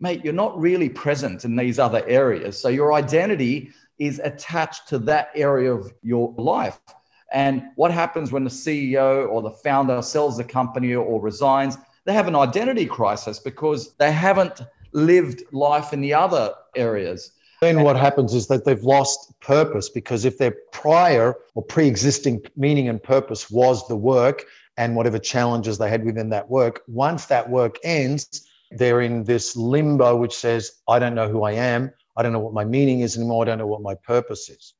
mate, 0.00 0.24
you're 0.24 0.32
not 0.32 0.58
really 0.58 0.88
present 0.88 1.44
in 1.44 1.56
these 1.56 1.78
other 1.78 2.04
areas. 2.06 2.58
So 2.58 2.68
your 2.68 2.92
identity 2.92 3.70
is 3.98 4.20
attached 4.22 4.88
to 4.88 4.98
that 5.00 5.30
area 5.34 5.72
of 5.72 5.92
your 6.02 6.34
life. 6.36 6.78
And 7.32 7.64
what 7.76 7.90
happens 7.90 8.30
when 8.30 8.44
the 8.44 8.50
CEO 8.50 9.28
or 9.28 9.42
the 9.42 9.50
founder 9.50 10.02
sells 10.02 10.36
the 10.36 10.44
company 10.44 10.94
or 10.94 11.20
resigns? 11.20 11.76
They 12.04 12.12
have 12.12 12.28
an 12.28 12.36
identity 12.36 12.86
crisis 12.86 13.38
because 13.38 13.94
they 13.96 14.12
haven't 14.12 14.60
lived 14.92 15.42
life 15.52 15.92
in 15.92 16.00
the 16.00 16.14
other 16.14 16.54
areas. 16.74 17.32
Then 17.60 17.82
what 17.82 17.96
happens 17.96 18.34
is 18.34 18.46
that 18.48 18.64
they've 18.64 18.82
lost 18.82 19.32
purpose 19.40 19.88
because 19.88 20.24
if 20.24 20.38
their 20.38 20.54
prior 20.72 21.34
or 21.54 21.62
pre 21.62 21.86
existing 21.86 22.42
meaning 22.56 22.88
and 22.88 23.02
purpose 23.02 23.50
was 23.50 23.86
the 23.88 23.96
work 23.96 24.44
and 24.76 24.94
whatever 24.94 25.18
challenges 25.18 25.78
they 25.78 25.88
had 25.88 26.04
within 26.04 26.28
that 26.30 26.48
work, 26.50 26.82
once 26.86 27.26
that 27.26 27.48
work 27.48 27.76
ends, 27.82 28.46
they're 28.72 29.00
in 29.00 29.24
this 29.24 29.56
limbo 29.56 30.16
which 30.16 30.34
says, 30.34 30.72
I 30.88 30.98
don't 30.98 31.14
know 31.14 31.28
who 31.28 31.44
I 31.44 31.52
am. 31.52 31.92
I 32.16 32.22
don't 32.22 32.32
know 32.32 32.40
what 32.40 32.52
my 32.52 32.64
meaning 32.64 33.00
is 33.00 33.16
anymore. 33.16 33.42
I 33.42 33.46
don't 33.46 33.58
know 33.58 33.66
what 33.66 33.82
my 33.82 33.94
purpose 33.94 34.48
is. 34.48 34.74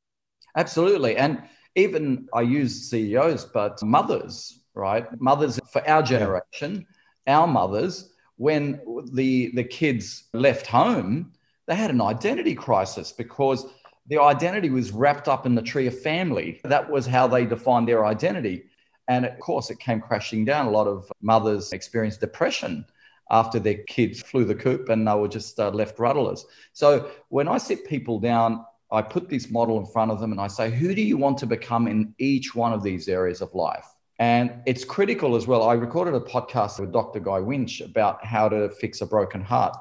Absolutely. 0.57 1.17
And 1.17 1.43
even 1.77 2.27
I 2.33 2.41
use 2.41 2.91
CEOs, 2.91 3.45
but 3.47 3.83
mothers, 3.83 4.61
right? 4.75 5.07
Mothers 5.21 5.61
for 5.71 5.87
our 5.89 6.03
generation, 6.03 6.87
our 7.27 7.47
mothers, 7.47 8.13
when 8.37 8.81
the, 9.13 9.51
the 9.55 9.65
kids 9.65 10.25
left 10.33 10.67
home, 10.67 11.33
they 11.67 11.75
had 11.75 11.91
an 11.91 12.01
identity 12.01 12.55
crisis 12.55 13.13
because 13.13 13.67
their 14.07 14.23
identity 14.23 14.71
was 14.71 14.93
wrapped 14.93 15.29
up 15.29 15.47
in 15.47 15.55
the 15.55 15.63
tree 15.63 15.87
of 15.87 16.01
family. 16.01 16.61
That 16.65 16.91
was 16.91 17.07
how 17.07 17.27
they 17.27 17.45
defined 17.45 17.89
their 17.89 18.07
identity. 18.07 18.65
And 19.09 19.27
of 19.27 19.39
course, 19.41 19.71
it 19.71 19.79
came 19.79 20.01
crashing 20.01 20.45
down. 20.45 20.67
A 20.67 20.71
lot 20.71 20.87
of 20.87 21.11
mothers 21.21 21.73
experienced 21.73 22.21
depression 22.21 22.85
after 23.31 23.59
their 23.59 23.79
kids 23.89 24.23
flew 24.23 24.45
the 24.45 24.55
coop 24.55 24.89
and 24.89 25.07
they 25.07 25.15
were 25.15 25.29
just 25.29 25.59
uh, 25.59 25.71
left 25.71 25.99
rudderless. 25.99 26.47
So 26.73 27.11
when 27.29 27.49
I 27.49 27.59
sit 27.59 27.85
people 27.85 28.21
down 28.21 28.65
I 28.91 29.03
put 29.03 29.29
this 29.29 29.51
model 29.51 29.79
in 29.79 29.87
front 29.87 30.13
of 30.13 30.21
them 30.21 30.33
and 30.33 30.41
I 30.41 30.47
say, 30.47 30.71
who 30.71 30.95
do 30.95 31.03
you 31.03 31.17
want 31.17 31.39
to 31.39 31.47
become 31.47 31.89
in 31.89 32.15
each 32.19 32.55
one 32.55 32.73
of 32.73 32.83
these 32.83 33.09
areas 33.09 33.43
of 33.43 33.55
life? 33.55 33.87
And 34.19 34.53
it's 34.65 34.85
critical 34.85 35.35
as 35.37 35.47
well. 35.47 35.69
I 35.69 35.75
recorded 35.75 36.15
a 36.15 36.21
podcast 36.21 36.79
with 36.79 36.93
Dr. 36.93 37.21
Guy 37.21 37.41
Winch 37.41 37.81
about 37.81 38.25
how 38.25 38.49
to 38.49 38.71
fix 38.71 39.01
a 39.01 39.07
broken 39.07 39.41
heart. 39.41 39.77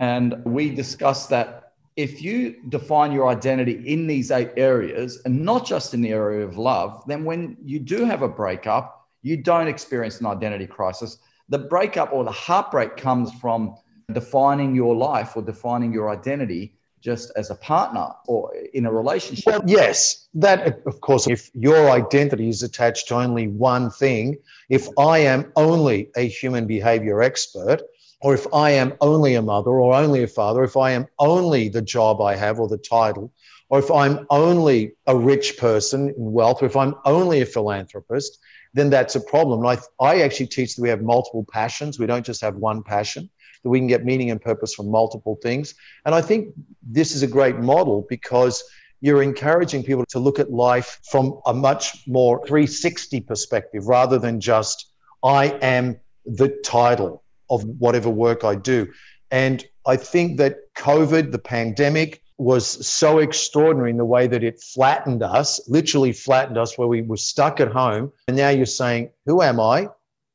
And 0.00 0.44
we 0.44 0.70
discussed 0.70 1.30
that 1.30 1.72
if 1.96 2.20
you 2.22 2.56
define 2.68 3.12
your 3.12 3.28
identity 3.28 3.82
in 3.86 4.06
these 4.06 4.30
eight 4.30 4.50
areas 4.56 5.20
and 5.24 5.44
not 5.44 5.64
just 5.64 5.94
in 5.94 6.02
the 6.02 6.10
area 6.10 6.44
of 6.44 6.58
love, 6.58 7.04
then 7.06 7.24
when 7.24 7.56
you 7.64 7.78
do 7.78 8.04
have 8.04 8.22
a 8.22 8.28
breakup, 8.28 9.08
you 9.22 9.36
don't 9.36 9.68
experience 9.68 10.20
an 10.20 10.26
identity 10.26 10.66
crisis. 10.66 11.18
The 11.48 11.58
breakup 11.58 12.12
or 12.12 12.24
the 12.24 12.32
heartbreak 12.32 12.96
comes 12.96 13.32
from 13.34 13.76
defining 14.12 14.74
your 14.74 14.94
life 14.94 15.36
or 15.36 15.42
defining 15.42 15.92
your 15.92 16.10
identity 16.10 16.76
just 17.04 17.30
as 17.36 17.50
a 17.50 17.54
partner 17.56 18.08
or 18.26 18.50
in 18.72 18.86
a 18.86 18.92
relationship? 18.92 19.46
Well, 19.46 19.62
yes, 19.66 20.26
that 20.34 20.80
of 20.86 21.02
course, 21.02 21.28
if 21.28 21.50
your 21.54 21.90
identity 21.90 22.48
is 22.48 22.62
attached 22.62 23.08
to 23.08 23.16
only 23.16 23.46
one 23.46 23.90
thing, 23.90 24.38
if 24.70 24.88
I 24.98 25.18
am 25.18 25.52
only 25.54 26.08
a 26.16 26.26
human 26.26 26.66
behavior 26.66 27.22
expert, 27.22 27.82
or 28.24 28.32
if 28.32 28.46
I 28.54 28.70
am 28.70 28.94
only 29.02 29.34
a 29.34 29.42
mother 29.42 29.70
or 29.70 29.94
only 29.94 30.22
a 30.22 30.26
father, 30.26 30.64
if 30.64 30.78
I 30.78 30.92
am 30.92 31.06
only 31.18 31.68
the 31.68 31.82
job 31.82 32.22
I 32.22 32.34
have 32.36 32.58
or 32.58 32.66
the 32.66 32.78
title, 32.78 33.30
or 33.68 33.78
if 33.78 33.90
I'm 33.90 34.26
only 34.30 34.92
a 35.06 35.14
rich 35.14 35.58
person 35.58 36.08
in 36.08 36.32
wealth, 36.32 36.62
or 36.62 36.66
if 36.66 36.74
I'm 36.74 36.94
only 37.04 37.42
a 37.42 37.46
philanthropist, 37.46 38.38
then 38.72 38.88
that's 38.88 39.14
a 39.14 39.20
problem. 39.20 39.66
I, 39.66 39.76
I 40.00 40.22
actually 40.22 40.46
teach 40.46 40.74
that 40.74 40.80
we 40.80 40.88
have 40.88 41.02
multiple 41.02 41.46
passions. 41.52 41.98
We 41.98 42.06
don't 42.06 42.24
just 42.24 42.40
have 42.40 42.56
one 42.56 42.82
passion 42.82 43.28
that 43.62 43.68
we 43.68 43.78
can 43.78 43.88
get 43.88 44.06
meaning 44.06 44.30
and 44.30 44.40
purpose 44.40 44.72
from 44.72 44.90
multiple 44.90 45.38
things. 45.42 45.74
And 46.06 46.14
I 46.14 46.22
think 46.22 46.48
this 46.82 47.14
is 47.14 47.22
a 47.22 47.26
great 47.26 47.58
model 47.58 48.06
because 48.08 48.64
you're 49.02 49.22
encouraging 49.22 49.82
people 49.82 50.06
to 50.06 50.18
look 50.18 50.38
at 50.38 50.50
life 50.50 50.98
from 51.10 51.42
a 51.44 51.52
much 51.52 52.06
more 52.06 52.38
360 52.46 53.20
perspective 53.20 53.86
rather 53.86 54.18
than 54.18 54.40
just, 54.40 54.92
I 55.22 55.48
am 55.60 56.00
the 56.24 56.48
title 56.64 57.23
of 57.50 57.64
whatever 57.64 58.10
work 58.10 58.44
I 58.44 58.54
do. 58.54 58.92
And 59.30 59.64
I 59.86 59.96
think 59.96 60.38
that 60.38 60.74
COVID, 60.76 61.32
the 61.32 61.38
pandemic, 61.38 62.22
was 62.36 62.86
so 62.86 63.18
extraordinary 63.18 63.90
in 63.90 63.96
the 63.96 64.04
way 64.04 64.26
that 64.26 64.42
it 64.42 64.60
flattened 64.60 65.22
us, 65.22 65.60
literally 65.68 66.12
flattened 66.12 66.58
us, 66.58 66.76
where 66.76 66.88
we 66.88 67.02
were 67.02 67.16
stuck 67.16 67.60
at 67.60 67.68
home. 67.68 68.12
And 68.26 68.36
now 68.36 68.48
you're 68.48 68.66
saying, 68.66 69.10
Who 69.26 69.40
am 69.40 69.60
I? 69.60 69.88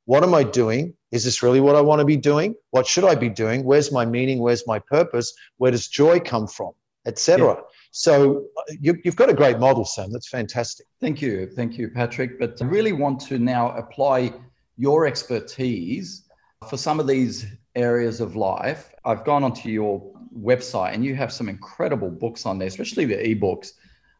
What 0.05 0.23
am 0.23 0.33
I 0.33 0.43
doing? 0.43 0.93
Is 1.11 1.23
this 1.23 1.43
really 1.43 1.59
what 1.59 1.75
I 1.75 1.81
want 1.81 1.99
to 1.99 2.05
be 2.05 2.17
doing? 2.17 2.55
What 2.71 2.87
should 2.87 3.03
I 3.03 3.15
be 3.15 3.29
doing? 3.29 3.63
Where's 3.63 3.91
my 3.91 4.05
meaning? 4.05 4.39
Where's 4.39 4.65
my 4.65 4.79
purpose? 4.79 5.33
Where 5.57 5.71
does 5.71 5.87
joy 5.87 6.19
come 6.19 6.47
from? 6.47 6.71
Etc. 7.05 7.45
Yeah. 7.45 7.55
So 7.91 8.45
uh, 8.57 8.73
you, 8.79 8.99
have 9.05 9.15
got 9.15 9.29
a 9.29 9.33
great 9.33 9.59
model, 9.59 9.85
Sam. 9.85 10.11
That's 10.11 10.29
fantastic. 10.29 10.85
Thank 11.01 11.21
you, 11.21 11.47
thank 11.55 11.77
you, 11.77 11.89
Patrick. 11.89 12.39
But 12.39 12.61
I 12.61 12.65
really 12.65 12.91
want 12.91 13.19
to 13.21 13.39
now 13.39 13.71
apply 13.71 14.33
your 14.77 15.07
expertise 15.07 16.28
for 16.67 16.77
some 16.77 16.99
of 16.99 17.07
these 17.07 17.45
areas 17.75 18.19
of 18.19 18.35
life. 18.35 18.93
I've 19.05 19.23
gone 19.23 19.43
onto 19.43 19.69
your 19.69 20.11
website 20.37 20.93
and 20.93 21.05
you 21.05 21.15
have 21.15 21.31
some 21.31 21.47
incredible 21.47 22.09
books 22.09 22.45
on 22.45 22.59
there, 22.59 22.67
especially 22.67 23.05
the 23.05 23.15
ebooks. 23.15 23.73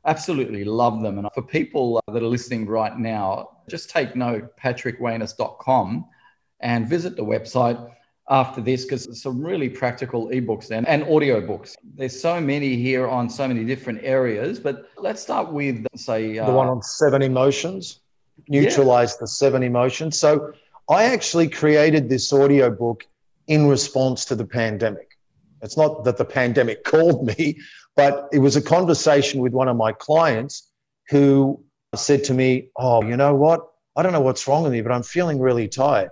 Absolutely 0.05 0.63
love 0.63 1.01
them. 1.01 1.17
And 1.17 1.27
for 1.34 1.41
people 1.41 2.01
that 2.08 2.24
are 2.24 2.27
listening 2.27 2.65
right 2.65 2.98
now, 2.98 3.58
just 3.69 3.89
take 3.89 4.15
note, 4.15 4.55
patrickwanis.com 4.58 6.05
and 6.62 6.88
visit 6.88 7.15
the 7.15 7.24
website 7.24 7.93
after 8.29 8.62
this 8.62 8.86
because 8.86 9.05
there's 9.05 9.22
some 9.22 9.43
really 9.43 9.69
practical 9.69 10.29
ebooks 10.29 10.72
and, 10.72 10.88
and 10.88 11.03
audiobooks. 11.03 11.75
There's 11.96 12.19
so 12.19 12.39
many 12.39 12.75
here 12.77 13.08
on 13.08 13.29
so 13.29 13.48
many 13.48 13.65
different 13.65 14.00
areas, 14.03 14.60
but 14.60 14.89
let's 14.98 15.22
start 15.22 15.51
with, 15.51 15.86
say, 15.96 16.38
uh, 16.38 16.46
the 16.46 16.53
one 16.53 16.67
on 16.67 16.81
seven 16.81 17.22
emotions, 17.22 18.00
neutralize 18.48 19.13
yeah. 19.13 19.22
the 19.22 19.27
seven 19.27 19.63
emotions. 19.63 20.17
So 20.17 20.53
I 20.89 21.03
actually 21.05 21.48
created 21.48 22.10
this 22.10 22.34
audiobook 22.34 23.05
in 23.48 23.67
response 23.67 24.25
to 24.25 24.36
the 24.36 24.46
pandemic. 24.46 25.17
It's 25.62 25.77
not 25.77 26.03
that 26.05 26.17
the 26.17 26.25
pandemic 26.25 26.84
called 26.93 27.27
me, 27.27 27.60
but 27.96 28.27
it 28.34 28.39
was 28.39 28.55
a 28.55 28.62
conversation 28.62 29.39
with 29.39 29.53
one 29.53 29.67
of 29.67 29.77
my 29.77 29.91
clients 29.91 30.72
who 31.10 31.63
said 31.96 32.24
to 32.25 32.34
me, 32.34 32.69
Oh, 32.75 33.03
you 33.03 33.17
know 33.17 33.36
what? 33.36 33.67
I 33.96 34.03
don't 34.03 34.13
know 34.13 34.22
what's 34.22 34.48
wrong 34.48 34.63
with 34.63 34.72
me, 34.72 34.81
but 34.81 34.91
I'm 34.91 35.03
feeling 35.03 35.39
really 35.39 35.67
tired. 35.67 36.12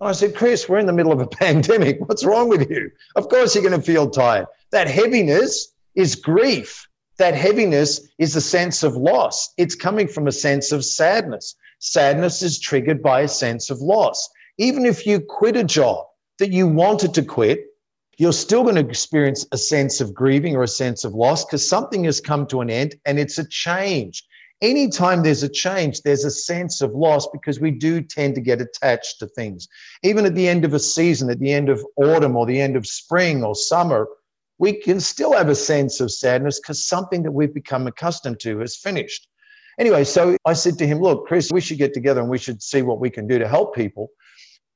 I 0.00 0.12
said, 0.12 0.34
Chris, 0.34 0.68
we're 0.68 0.78
in 0.78 0.86
the 0.86 0.92
middle 0.92 1.12
of 1.12 1.20
a 1.20 1.26
pandemic. 1.44 1.98
What's 2.00 2.24
wrong 2.24 2.48
with 2.48 2.68
you? 2.68 2.90
Of 3.14 3.28
course, 3.28 3.54
you're 3.54 3.62
going 3.62 3.78
to 3.78 3.86
feel 3.86 4.10
tired. 4.10 4.46
That 4.72 4.88
heaviness 4.88 5.72
is 5.94 6.16
grief. 6.16 6.88
That 7.18 7.34
heaviness 7.34 8.08
is 8.18 8.34
a 8.34 8.40
sense 8.40 8.82
of 8.82 8.96
loss. 8.96 9.52
It's 9.58 9.74
coming 9.74 10.08
from 10.08 10.26
a 10.26 10.32
sense 10.32 10.72
of 10.72 10.84
sadness. 10.84 11.54
Sadness 11.84 12.42
is 12.42 12.60
triggered 12.60 13.02
by 13.02 13.22
a 13.22 13.28
sense 13.28 13.68
of 13.68 13.80
loss. 13.80 14.28
Even 14.56 14.86
if 14.86 15.04
you 15.04 15.20
quit 15.20 15.56
a 15.56 15.64
job 15.64 16.06
that 16.38 16.52
you 16.52 16.66
wanted 16.66 17.12
to 17.14 17.22
quit, 17.22 17.66
you're 18.18 18.32
still 18.32 18.62
going 18.62 18.76
to 18.76 18.88
experience 18.88 19.46
a 19.52 19.58
sense 19.58 20.00
of 20.00 20.14
grieving 20.14 20.54
or 20.54 20.62
a 20.62 20.68
sense 20.68 21.04
of 21.04 21.12
loss 21.12 21.44
because 21.44 21.68
something 21.68 22.04
has 22.04 22.20
come 22.20 22.46
to 22.46 22.60
an 22.60 22.70
end 22.70 22.94
and 23.04 23.18
it's 23.18 23.38
a 23.38 23.48
change 23.48 24.24
anytime 24.62 25.22
there's 25.22 25.42
a 25.42 25.48
change, 25.48 26.00
there's 26.02 26.24
a 26.24 26.30
sense 26.30 26.80
of 26.80 26.94
loss 26.94 27.26
because 27.32 27.60
we 27.60 27.72
do 27.72 28.00
tend 28.00 28.36
to 28.36 28.40
get 28.40 28.60
attached 28.60 29.18
to 29.18 29.26
things. 29.26 29.68
Even 30.02 30.24
at 30.24 30.34
the 30.34 30.48
end 30.48 30.64
of 30.64 30.72
a 30.72 30.78
season, 30.78 31.28
at 31.30 31.40
the 31.40 31.52
end 31.52 31.68
of 31.68 31.84
autumn 31.96 32.36
or 32.36 32.46
the 32.46 32.60
end 32.60 32.76
of 32.76 32.86
spring 32.86 33.44
or 33.44 33.54
summer, 33.54 34.06
we 34.58 34.72
can 34.72 35.00
still 35.00 35.32
have 35.32 35.48
a 35.48 35.54
sense 35.54 36.00
of 36.00 36.12
sadness 36.12 36.60
because 36.60 36.86
something 36.86 37.24
that 37.24 37.32
we've 37.32 37.52
become 37.52 37.88
accustomed 37.88 38.38
to 38.40 38.60
has 38.60 38.76
finished. 38.76 39.28
Anyway, 39.78 40.04
so 40.04 40.36
I 40.44 40.52
said 40.52 40.78
to 40.78 40.86
him, 40.86 41.00
Look, 41.00 41.26
Chris, 41.26 41.50
we 41.52 41.60
should 41.60 41.78
get 41.78 41.94
together 41.94 42.20
and 42.20 42.30
we 42.30 42.38
should 42.38 42.62
see 42.62 42.82
what 42.82 43.00
we 43.00 43.10
can 43.10 43.26
do 43.26 43.38
to 43.38 43.48
help 43.48 43.74
people. 43.74 44.10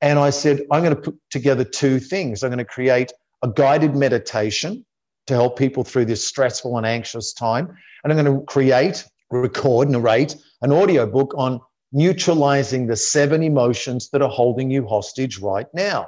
And 0.01 0.19
I 0.19 0.29
said, 0.29 0.61
I'm 0.71 0.83
going 0.83 0.95
to 0.95 1.01
put 1.01 1.17
together 1.29 1.63
two 1.63 1.99
things. 1.99 2.43
I'm 2.43 2.49
going 2.49 2.59
to 2.59 2.65
create 2.65 3.11
a 3.43 3.47
guided 3.47 3.95
meditation 3.95 4.85
to 5.27 5.33
help 5.33 5.57
people 5.57 5.83
through 5.83 6.05
this 6.05 6.25
stressful 6.25 6.77
and 6.77 6.85
anxious 6.85 7.33
time. 7.33 7.75
And 8.03 8.13
I'm 8.13 8.23
going 8.23 8.39
to 8.39 8.45
create, 8.45 9.05
record, 9.31 9.89
narrate 9.89 10.35
an 10.61 10.71
audio 10.71 11.05
book 11.05 11.33
on 11.37 11.59
neutralizing 11.91 12.87
the 12.87 12.95
seven 12.95 13.43
emotions 13.43 14.09
that 14.09 14.21
are 14.21 14.29
holding 14.29 14.69
you 14.69 14.87
hostage 14.87 15.39
right 15.39 15.67
now. 15.73 16.07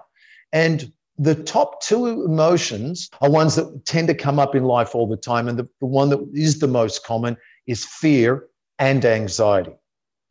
And 0.51 0.91
the 1.17 1.35
top 1.35 1.81
two 1.81 2.07
emotions 2.07 3.09
are 3.21 3.29
ones 3.29 3.55
that 3.55 3.85
tend 3.85 4.07
to 4.07 4.13
come 4.13 4.39
up 4.39 4.55
in 4.55 4.63
life 4.63 4.95
all 4.95 5.07
the 5.07 5.17
time. 5.17 5.47
And 5.47 5.59
the, 5.59 5.67
the 5.79 5.85
one 5.85 6.09
that 6.09 6.25
is 6.33 6.59
the 6.59 6.67
most 6.67 7.05
common 7.05 7.37
is 7.67 7.85
fear 7.85 8.48
and 8.79 9.03
anxiety. 9.05 9.75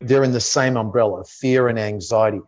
They're 0.01 0.25
in 0.25 0.33
the 0.33 0.41
same 0.41 0.77
umbrella 0.77 1.25
fear 1.25 1.69
and 1.69 1.79
anxiety. 1.79 2.41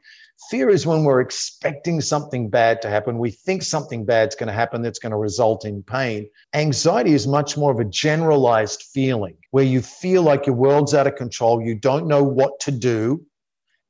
Fear 0.51 0.71
is 0.71 0.87
when 0.87 1.05
we're 1.05 1.21
expecting 1.21 2.01
something 2.01 2.49
bad 2.49 2.81
to 2.83 2.89
happen. 2.89 3.19
We 3.19 3.31
think 3.31 3.63
something 3.63 4.07
bad's 4.07 4.35
going 4.35 4.47
to 4.47 4.55
happen 4.55 4.81
that's 4.81 4.99
going 4.99 5.11
to 5.11 5.19
result 5.19 5.67
in 5.67 5.83
pain. 5.83 6.29
Anxiety 6.55 7.13
is 7.13 7.27
much 7.27 7.59
more 7.59 7.71
of 7.71 7.79
a 7.79 7.85
generalized 7.85 8.85
feeling 8.95 9.37
where 9.51 9.65
you 9.65 9.83
feel 9.83 10.23
like 10.23 10.47
your 10.47 10.57
world's 10.57 10.95
out 10.95 11.07
of 11.07 11.17
control. 11.17 11.61
You 11.61 11.75
don't 11.75 12.07
know 12.07 12.23
what 12.23 12.59
to 12.61 12.71
do. 12.71 13.25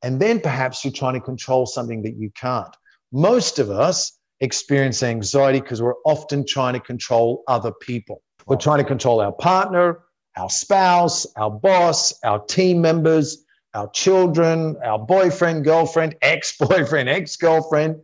And 0.03 0.21
then 0.21 0.41
perhaps 0.41 0.85
you're 0.85 0.93
trying 0.93 1.15
to 1.15 1.21
control 1.21 1.67
something 1.67 2.03
that 2.03 2.17
you 2.17 2.31
can't. 2.31 2.75
Most 3.13 3.59
of 3.59 3.71
us 3.71 4.19
experience 4.41 5.03
anxiety 5.03 5.61
because 5.61 5.81
we're 5.81 6.01
often 6.05 6.45
trying 6.47 6.75
to 6.75 6.81
control 6.81 7.45
other 7.47 7.71
people. 7.71 8.23
We're 8.47 8.57
trying 8.57 8.79
to 8.79 8.85
control 8.85 9.21
our 9.21 9.33
partner, 9.33 10.01
our 10.41 10.51
spouse, 10.51 11.27
our 11.37 11.51
boss, 11.51 12.13
our 12.25 12.41
team 12.47 12.81
members 12.81 13.45
our 13.75 13.89
children, 13.91 14.77
our 14.85 14.99
boyfriend, 14.99 15.65
girlfriend, 15.65 16.17
ex 16.23 16.57
boyfriend, 16.57 17.09
ex 17.09 17.37
girlfriend. 17.37 17.97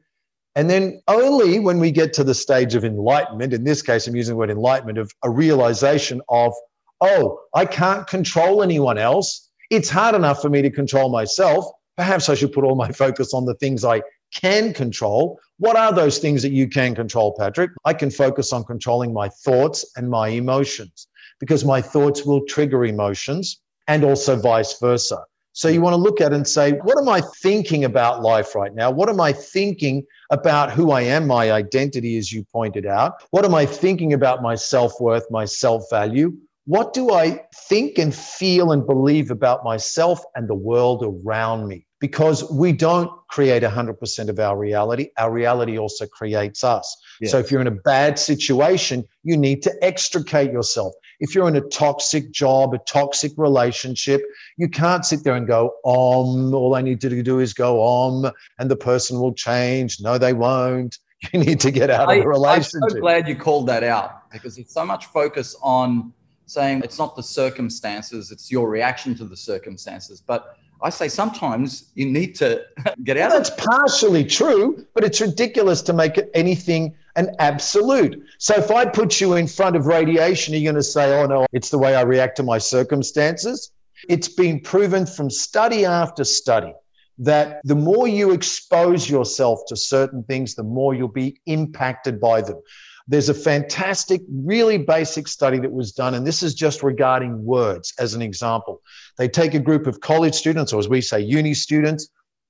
And 0.55 0.71
then 0.71 1.03
only 1.07 1.59
when 1.59 1.79
we 1.81 1.91
get 1.91 2.13
to 2.15 2.25
the 2.25 2.35
stage 2.35 2.75
of 2.75 2.85
enlightenment, 2.85 3.53
in 3.53 3.65
this 3.65 3.83
case, 3.83 4.07
I'm 4.07 4.17
using 4.17 4.35
the 4.35 4.39
word 4.39 4.51
enlightenment, 4.51 4.97
of 4.97 5.13
a 5.23 5.29
realization 5.29 6.23
of, 6.31 6.55
oh, 7.03 7.41
I 7.55 7.67
can't 7.67 8.07
control 8.07 8.63
anyone 8.63 8.97
else. 8.97 9.51
It's 9.71 9.91
hard 9.91 10.15
enough 10.15 10.41
for 10.41 10.49
me 10.49 10.63
to 10.63 10.71
control 10.71 11.11
myself. 11.11 11.67
Perhaps 11.99 12.31
I 12.31 12.35
should 12.35 12.53
put 12.53 12.65
all 12.65 12.75
my 12.75 12.91
focus 12.93 13.35
on 13.35 13.45
the 13.45 13.55
things 13.57 13.85
I 13.85 14.01
can 14.35 14.73
control. 14.73 15.39
What 15.59 15.77
are 15.77 15.93
those 15.93 16.19
things 16.19 16.43
that 16.43 16.53
you 16.53 16.69
can 16.69 16.95
control, 16.95 17.35
Patrick? 17.39 17.71
I 17.85 17.93
can 17.93 18.11
focus 18.11 18.53
on 18.53 18.65
controlling 18.65 19.13
my 19.13 19.29
thoughts 19.29 19.85
and 19.97 20.09
my 20.09 20.29
emotions 20.29 21.07
because 21.41 21.65
my 21.65 21.81
thoughts 21.81 22.25
will 22.25 22.45
trigger 22.47 22.85
emotions 22.85 23.61
and 23.89 24.05
also 24.05 24.37
vice 24.37 24.79
versa. 24.81 25.19
So 25.57 25.69
you 25.69 25.81
want 25.81 25.95
to 25.95 25.99
look 25.99 26.21
at 26.21 26.35
and 26.35 26.47
say, 26.47 26.73
what 26.73 26.99
am 26.99 27.09
I 27.09 27.23
thinking 27.41 27.85
about 27.85 28.21
life 28.21 28.55
right 28.55 28.75
now? 28.75 28.91
What 28.91 29.09
am 29.09 29.23
I 29.23 29.33
thinking 29.33 30.05
about 30.31 30.71
who 30.71 30.91
I 30.91 31.01
am, 31.01 31.27
my 31.27 31.51
identity, 31.51 32.19
as 32.19 32.31
you 32.31 32.45
pointed 32.53 32.85
out? 32.85 33.15
What 33.31 33.47
am 33.47 33.55
I 33.55 33.65
thinking 33.65 34.13
about 34.13 34.43
my 34.43 34.55
self 34.55 35.01
worth, 35.01 35.25
my 35.31 35.47
self 35.47 35.85
value? 35.89 36.35
What 36.67 36.93
do 36.93 37.13
I 37.13 37.41
think 37.69 37.97
and 37.97 38.15
feel 38.15 38.73
and 38.73 38.87
believe 38.87 39.31
about 39.31 39.65
myself 39.65 40.21
and 40.35 40.47
the 40.47 40.55
world 40.55 41.03
around 41.03 41.69
me? 41.69 41.87
Because 42.01 42.45
we 42.51 42.73
don't 42.73 43.11
create 43.31 43.63
100% 43.63 44.29
of 44.29 44.39
our 44.39 44.59
reality. 44.59 45.09
Our 45.17 45.33
reality 45.33 45.79
also 45.79 46.07
creates 46.07 46.65
us. 46.65 46.95
Yeah. 47.21 47.31
So 47.31 47.39
if 47.39 47.51
you're 47.51 47.63
in 47.63 47.67
a 47.67 47.71
bad 47.71 48.19
situation, 48.19 49.05
you 49.23 49.39
need 49.39 49.63
to 49.63 49.73
extricate 49.83 50.53
yourself. 50.53 50.93
If 51.21 51.35
you're 51.35 51.49
in 51.49 51.57
a 51.57 51.61
toxic 51.61 52.31
job, 52.31 52.75
a 52.75 52.79
toxic 52.79 53.33
relationship, 53.37 54.23
you 54.57 54.69
can't 54.69 55.05
sit 55.05 55.25
there 55.25 55.35
and 55.35 55.47
go, 55.47 55.75
om, 55.85 56.55
all 56.55 56.75
I 56.75 56.83
need 56.83 57.01
to 57.03 57.23
do 57.23 57.39
is 57.39 57.55
go 57.55 57.83
om, 57.83 58.31
and 58.59 58.71
the 58.71 58.77
person 58.77 59.21
will 59.21 59.33
change. 59.33 60.01
No, 60.01 60.19
they 60.19 60.33
won't. 60.33 60.99
You 61.33 61.41
need 61.41 61.61
to 61.61 61.71
get 61.71 61.89
out 61.89 62.11
I, 62.11 62.17
of 62.17 62.23
the 62.23 62.29
relationship. 62.29 62.83
I'm 62.85 62.91
so 62.91 63.01
glad 63.01 63.27
you 63.27 63.37
called 63.37 63.67
that 63.69 63.83
out 63.83 64.31
because 64.31 64.59
it's 64.59 64.75
so 64.75 64.85
much 64.85 65.07
focus 65.07 65.57
on 65.63 66.13
saying 66.45 66.83
it's 66.85 66.99
not 66.99 67.17
the 67.17 67.23
circumstances, 67.23 68.31
it's 68.31 68.51
your 68.51 68.69
reaction 68.69 69.15
to 69.17 69.25
the 69.25 69.37
circumstances. 69.37 70.21
But 70.21 70.57
I 70.83 70.91
say 70.91 71.09
sometimes 71.09 71.91
you 71.95 72.07
need 72.07 72.35
to 72.37 72.65
get 73.05 73.17
out. 73.17 73.31
Well, 73.31 73.39
that's 73.39 73.51
partially 73.51 74.25
true, 74.25 74.87
but 74.95 75.05
it's 75.05 75.21
ridiculous 75.21 75.83
to 75.83 75.93
make 75.93 76.19
it 76.19 76.31
anything 76.35 76.95
an 77.17 77.35
absolute. 77.39 78.23
So 78.39 78.55
if 78.55 78.71
I 78.71 78.85
put 78.85 79.21
you 79.21 79.35
in 79.35 79.47
front 79.47 79.75
of 79.75 79.87
radiation, 79.87 80.55
are 80.55 80.59
you 80.59 80.65
going 80.65 80.77
to 80.77 80.83
say, 80.83 81.19
oh 81.19 81.27
no, 81.27 81.47
it's 81.53 81.71
the 81.71 81.79
way 81.79 81.97
I 81.97 82.03
react 82.03 82.37
to 82.37 82.43
my 82.43 82.59
circumstances? 82.59 83.73
It's 84.09 84.29
been 84.29 84.61
proven 84.61 85.07
from 85.07 85.31
study 85.31 85.85
after 85.87 86.25
study 86.25 86.75
that 87.19 87.61
the 87.65 87.75
more 87.75 88.07
you 88.07 88.33
expose 88.33 89.09
yourself 89.09 89.61
to 89.69 89.77
certain 89.77 90.23
things, 90.25 90.55
the 90.55 90.63
more 90.63 90.95
you'll 90.95 91.09
be 91.09 91.41
impacted 91.47 92.21
by 92.21 92.43
them. 92.43 92.61
There's 93.09 93.29
a 93.29 93.35
fantastic, 93.35 94.23
really 94.29 94.79
basic 94.79 95.29
study 95.29 95.59
that 95.61 95.73
was 95.73 95.93
done, 95.93 96.15
and 96.15 96.27
this 96.27 96.43
is 96.43 96.55
just 96.55 96.83
regarding 96.83 97.45
words 97.45 97.93
as 98.01 98.15
an 98.15 98.23
example. 98.23 98.83
They 99.17 99.29
take 99.29 99.55
a 99.55 99.61
group 99.61 99.87
of 99.87 100.01
college 100.01 100.35
students, 100.35 100.73
or 100.73 100.81
as 100.81 100.89
we 100.89 101.01
say, 101.01 101.21
uni 101.21 101.55
students, 101.55 102.09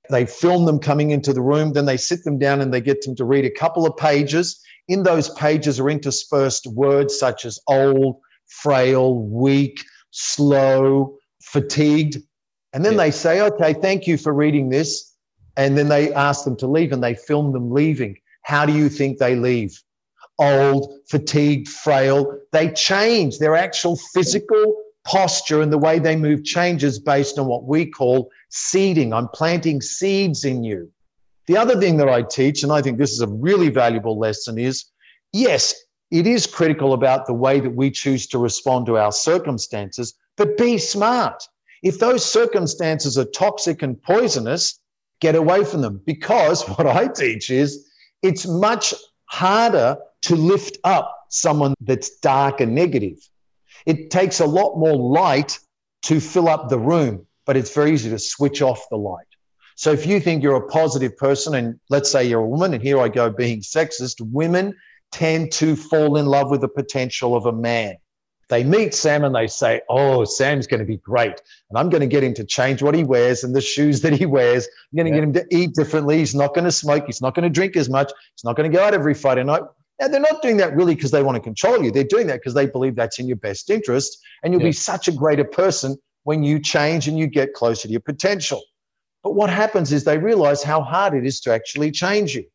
they 0.09 0.25
film 0.25 0.65
them 0.65 0.79
coming 0.79 1.11
into 1.11 1.33
the 1.33 1.41
room, 1.41 1.73
then 1.73 1.85
they 1.85 1.97
sit 1.97 2.23
them 2.23 2.39
down 2.39 2.61
and 2.61 2.73
they 2.73 2.81
get 2.81 3.01
them 3.01 3.15
to 3.17 3.25
read 3.25 3.45
a 3.45 3.51
couple 3.51 3.85
of 3.85 3.97
pages. 3.97 4.59
In 4.87 5.03
those 5.03 5.29
pages 5.31 5.79
are 5.79 5.89
interspersed 5.89 6.65
words 6.67 7.17
such 7.17 7.45
as 7.45 7.59
old, 7.67 8.17
frail, 8.47 9.15
weak, 9.15 9.83
slow, 10.11 11.17
fatigued. 11.43 12.17
And 12.73 12.85
then 12.85 12.93
yeah. 12.93 13.03
they 13.03 13.11
say, 13.11 13.41
okay, 13.41 13.73
thank 13.73 14.07
you 14.07 14.17
for 14.17 14.33
reading 14.33 14.69
this. 14.69 15.13
And 15.57 15.77
then 15.77 15.89
they 15.89 16.13
ask 16.13 16.45
them 16.45 16.55
to 16.57 16.67
leave 16.67 16.91
and 16.91 17.03
they 17.03 17.15
film 17.15 17.51
them 17.51 17.71
leaving. 17.71 18.17
How 18.43 18.65
do 18.65 18.73
you 18.73 18.89
think 18.89 19.17
they 19.17 19.35
leave? 19.35 19.81
Old, 20.39 20.99
fatigued, 21.09 21.67
frail. 21.67 22.39
They 22.51 22.71
change. 22.71 23.39
Their 23.39 23.55
actual 23.55 23.97
physical 24.13 24.75
posture 25.05 25.61
and 25.61 25.71
the 25.71 25.77
way 25.77 25.99
they 25.99 26.15
move 26.15 26.43
changes 26.43 26.99
based 26.99 27.39
on 27.39 27.47
what 27.47 27.63
we 27.63 27.85
call 27.85 28.29
seeding. 28.49 29.13
I'm 29.13 29.29
planting 29.29 29.81
seeds 29.81 30.43
in 30.43 30.63
you. 30.63 30.91
The 31.47 31.57
other 31.57 31.79
thing 31.79 31.95
that 31.97 32.09
I 32.09 32.23
teach, 32.23 32.63
and 32.63 32.71
I 32.73 32.81
think 32.81 32.97
this 32.97 33.11
is 33.11 33.21
a 33.21 33.27
really 33.27 33.69
valuable 33.69 34.19
lesson, 34.19 34.57
is 34.57 34.85
yes, 35.31 35.73
it 36.11 36.27
is 36.27 36.45
critical 36.45 36.93
about 36.93 37.25
the 37.25 37.33
way 37.33 37.59
that 37.59 37.75
we 37.75 37.89
choose 37.89 38.27
to 38.27 38.37
respond 38.37 38.85
to 38.87 38.97
our 38.97 39.11
circumstances, 39.11 40.13
but 40.35 40.57
be 40.57 40.77
smart. 40.77 41.41
If 41.83 41.99
those 41.99 42.25
circumstances 42.25 43.17
are 43.17 43.25
toxic 43.25 43.81
and 43.81 44.01
poisonous, 44.01 44.79
get 45.21 45.35
away 45.35 45.63
from 45.63 45.81
them. 45.81 46.01
Because 46.05 46.63
what 46.69 46.85
I 46.85 47.07
teach 47.07 47.49
is 47.49 47.87
it's 48.21 48.45
much 48.45 48.93
harder 49.25 49.97
to 50.23 50.35
lift 50.35 50.77
up 50.83 51.15
someone 51.29 51.73
that's 51.81 52.17
dark 52.17 52.61
and 52.61 52.73
negative. 52.73 53.17
It 53.85 54.09
takes 54.09 54.39
a 54.39 54.45
lot 54.45 54.77
more 54.77 54.95
light 54.95 55.59
to 56.03 56.19
fill 56.19 56.47
up 56.49 56.69
the 56.69 56.79
room 56.79 57.27
but 57.47 57.57
it's 57.57 57.73
very 57.73 57.93
easy 57.93 58.11
to 58.11 58.19
switch 58.19 58.61
off 58.61 58.87
the 58.91 58.97
light. 58.97 59.25
So 59.75 59.91
if 59.91 60.05
you 60.05 60.19
think 60.19 60.43
you're 60.43 60.57
a 60.57 60.67
positive 60.67 61.17
person, 61.17 61.55
and 61.55 61.79
let's 61.89 62.11
say 62.11 62.25
you're 62.25 62.41
a 62.41 62.47
woman, 62.47 62.73
and 62.73 62.83
here 62.83 62.99
I 62.99 63.07
go 63.07 63.31
being 63.31 63.61
sexist, 63.61 64.17
women 64.19 64.75
tend 65.11 65.51
to 65.53 65.75
fall 65.75 66.17
in 66.17 66.25
love 66.25 66.51
with 66.51 66.61
the 66.61 66.67
potential 66.67 67.35
of 67.35 67.45
a 67.45 67.53
man. 67.53 67.95
They 68.49 68.63
meet 68.63 68.93
Sam 68.93 69.23
and 69.23 69.35
they 69.35 69.47
say, 69.47 69.81
Oh, 69.89 70.23
Sam's 70.23 70.67
going 70.67 70.79
to 70.79 70.85
be 70.85 70.97
great. 70.97 71.41
And 71.69 71.77
I'm 71.77 71.89
going 71.89 72.01
to 72.01 72.07
get 72.07 72.23
him 72.23 72.33
to 72.35 72.45
change 72.45 72.81
what 72.81 72.95
he 72.95 73.03
wears 73.03 73.43
and 73.43 73.55
the 73.55 73.61
shoes 73.61 74.01
that 74.01 74.13
he 74.13 74.25
wears. 74.25 74.65
I'm 74.65 74.97
going 74.97 75.05
to 75.05 75.11
yeah. 75.11 75.15
get 75.15 75.23
him 75.23 75.33
to 75.33 75.55
eat 75.55 75.73
differently. 75.73 76.19
He's 76.19 76.35
not 76.35 76.53
going 76.53 76.65
to 76.65 76.71
smoke. 76.71 77.05
He's 77.05 77.21
not 77.21 77.35
going 77.35 77.43
to 77.43 77.49
drink 77.49 77.75
as 77.75 77.89
much. 77.89 78.11
He's 78.35 78.45
not 78.45 78.55
going 78.55 78.69
to 78.69 78.75
go 78.75 78.83
out 78.83 78.93
every 78.93 79.13
Friday 79.13 79.43
night. 79.43 79.63
Now, 79.99 80.07
they're 80.07 80.19
not 80.19 80.41
doing 80.41 80.57
that 80.57 80.75
really 80.75 80.95
because 80.95 81.11
they 81.11 81.23
want 81.23 81.35
to 81.35 81.41
control 81.41 81.83
you. 81.83 81.91
They're 81.91 82.03
doing 82.03 82.27
that 82.27 82.35
because 82.35 82.53
they 82.53 82.67
believe 82.67 82.95
that's 82.95 83.19
in 83.19 83.27
your 83.27 83.37
best 83.37 83.69
interest. 83.69 84.19
And 84.43 84.53
you'll 84.53 84.61
yeah. 84.61 84.69
be 84.69 84.73
such 84.73 85.07
a 85.07 85.11
greater 85.11 85.43
person 85.43 85.97
when 86.23 86.43
you 86.43 86.59
change 86.59 87.07
and 87.07 87.17
you 87.17 87.25
get 87.25 87.53
closer 87.53 87.87
to 87.87 87.91
your 87.91 88.01
potential. 88.01 88.61
But 89.23 89.33
what 89.33 89.49
happens 89.49 89.91
is 89.91 90.03
they 90.03 90.17
realize 90.17 90.61
how 90.61 90.81
hard 90.81 91.13
it 91.13 91.25
is 91.25 91.39
to 91.41 91.53
actually 91.53 91.91
change 91.91 92.35
you. 92.35 92.45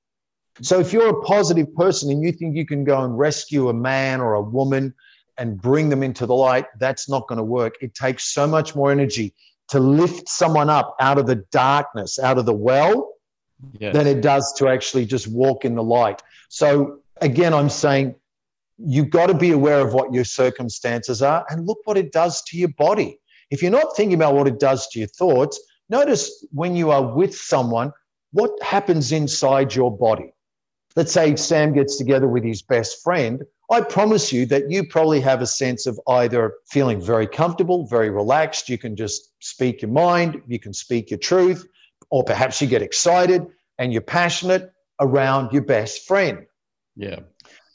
So 0.61 0.79
if 0.79 0.93
you're 0.93 1.09
a 1.09 1.23
positive 1.23 1.75
person 1.75 2.11
and 2.11 2.23
you 2.23 2.33
think 2.33 2.57
you 2.57 2.67
can 2.67 2.85
go 2.85 3.03
and 3.03 3.19
rescue 3.19 3.69
a 3.69 3.75
man 3.75 4.21
or 4.21 4.35
a 4.35 4.43
woman 4.43 4.95
and 5.39 5.61
bring 5.61 5.89
them 5.89 6.03
into 6.03 6.27
the 6.27 6.35
light, 6.35 6.67
that's 6.79 7.09
not 7.09 7.27
going 7.27 7.39
to 7.39 7.45
work. 7.45 7.75
It 7.81 7.95
takes 7.95 8.33
so 8.33 8.47
much 8.47 8.77
more 8.77 8.93
energy 8.93 9.35
to 9.69 9.81
lift 9.81 10.29
someone 10.29 10.69
up 10.69 10.95
out 11.01 11.19
of 11.19 11.27
the 11.27 11.37
darkness, 11.51 12.19
out 12.19 12.37
of 12.37 12.47
the 12.47 12.53
well, 12.53 13.15
yes. 13.79 13.95
than 13.95 14.07
it 14.07 14.21
does 14.21 14.53
to 14.59 14.69
actually 14.69 15.07
just 15.07 15.27
walk 15.27 15.65
in 15.65 15.75
the 15.75 15.83
light. 15.83 16.23
So 16.51 17.02
again, 17.23 17.55
I'm 17.55 17.71
saying 17.71 18.15
you've 18.79 19.11
got 19.11 19.27
to 19.27 19.35
be 19.35 19.53
aware 19.53 19.81
of 19.81 19.95
what 19.95 20.13
your 20.13 20.25
circumstances 20.25 21.23
are 21.23 21.47
and 21.49 21.67
look 21.67 21.79
what 21.85 21.97
it 21.97 22.13
does 22.13 22.43
to 22.45 22.59
your 22.59 22.71
body. 22.71 23.19
If 23.51 23.63
you're 23.63 23.71
not 23.71 23.97
thinking 23.97 24.15
about 24.15 24.35
what 24.35 24.49
it 24.49 24.59
does 24.59 24.89
to 24.89 24.99
your 24.99 25.09
thoughts, 25.09 25.61
notice 25.89 26.45
when 26.53 26.75
you 26.75 26.91
are 26.91 27.15
with 27.15 27.35
someone, 27.35 27.93
what 28.33 28.51
happens 28.63 29.13
inside 29.13 29.75
your 29.75 29.97
body. 29.97 30.35
Let's 30.97 31.13
say 31.13 31.37
Sam 31.37 31.73
gets 31.73 31.97
together 31.97 32.29
with 32.29 32.45
his 32.45 32.63
best 32.63 33.03
friend. 33.03 33.43
I 33.71 33.81
promise 33.81 34.33
you 34.33 34.45
that 34.47 34.71
you 34.71 34.87
probably 34.87 35.21
have 35.21 35.41
a 35.41 35.47
sense 35.47 35.87
of 35.87 35.99
either 36.09 36.55
feeling 36.69 37.01
very 37.01 37.27
comfortable, 37.27 37.87
very 37.87 38.11
relaxed. 38.11 38.69
You 38.69 38.79
can 38.79 38.97
just 38.97 39.33
speak 39.41 39.81
your 39.81 39.91
mind, 39.91 40.43
you 40.47 40.59
can 40.59 40.75
speak 40.75 41.11
your 41.11 41.19
truth, 41.19 41.67
or 42.11 42.25
perhaps 42.25 42.61
you 42.61 42.69
get 42.69 42.83
excited 42.83 43.47
and 43.79 43.93
you're 43.93 44.03
passionate 44.03 44.73
around 45.01 45.53
your 45.53 45.63
best 45.63 46.07
friend. 46.07 46.47
Yeah. 46.97 47.21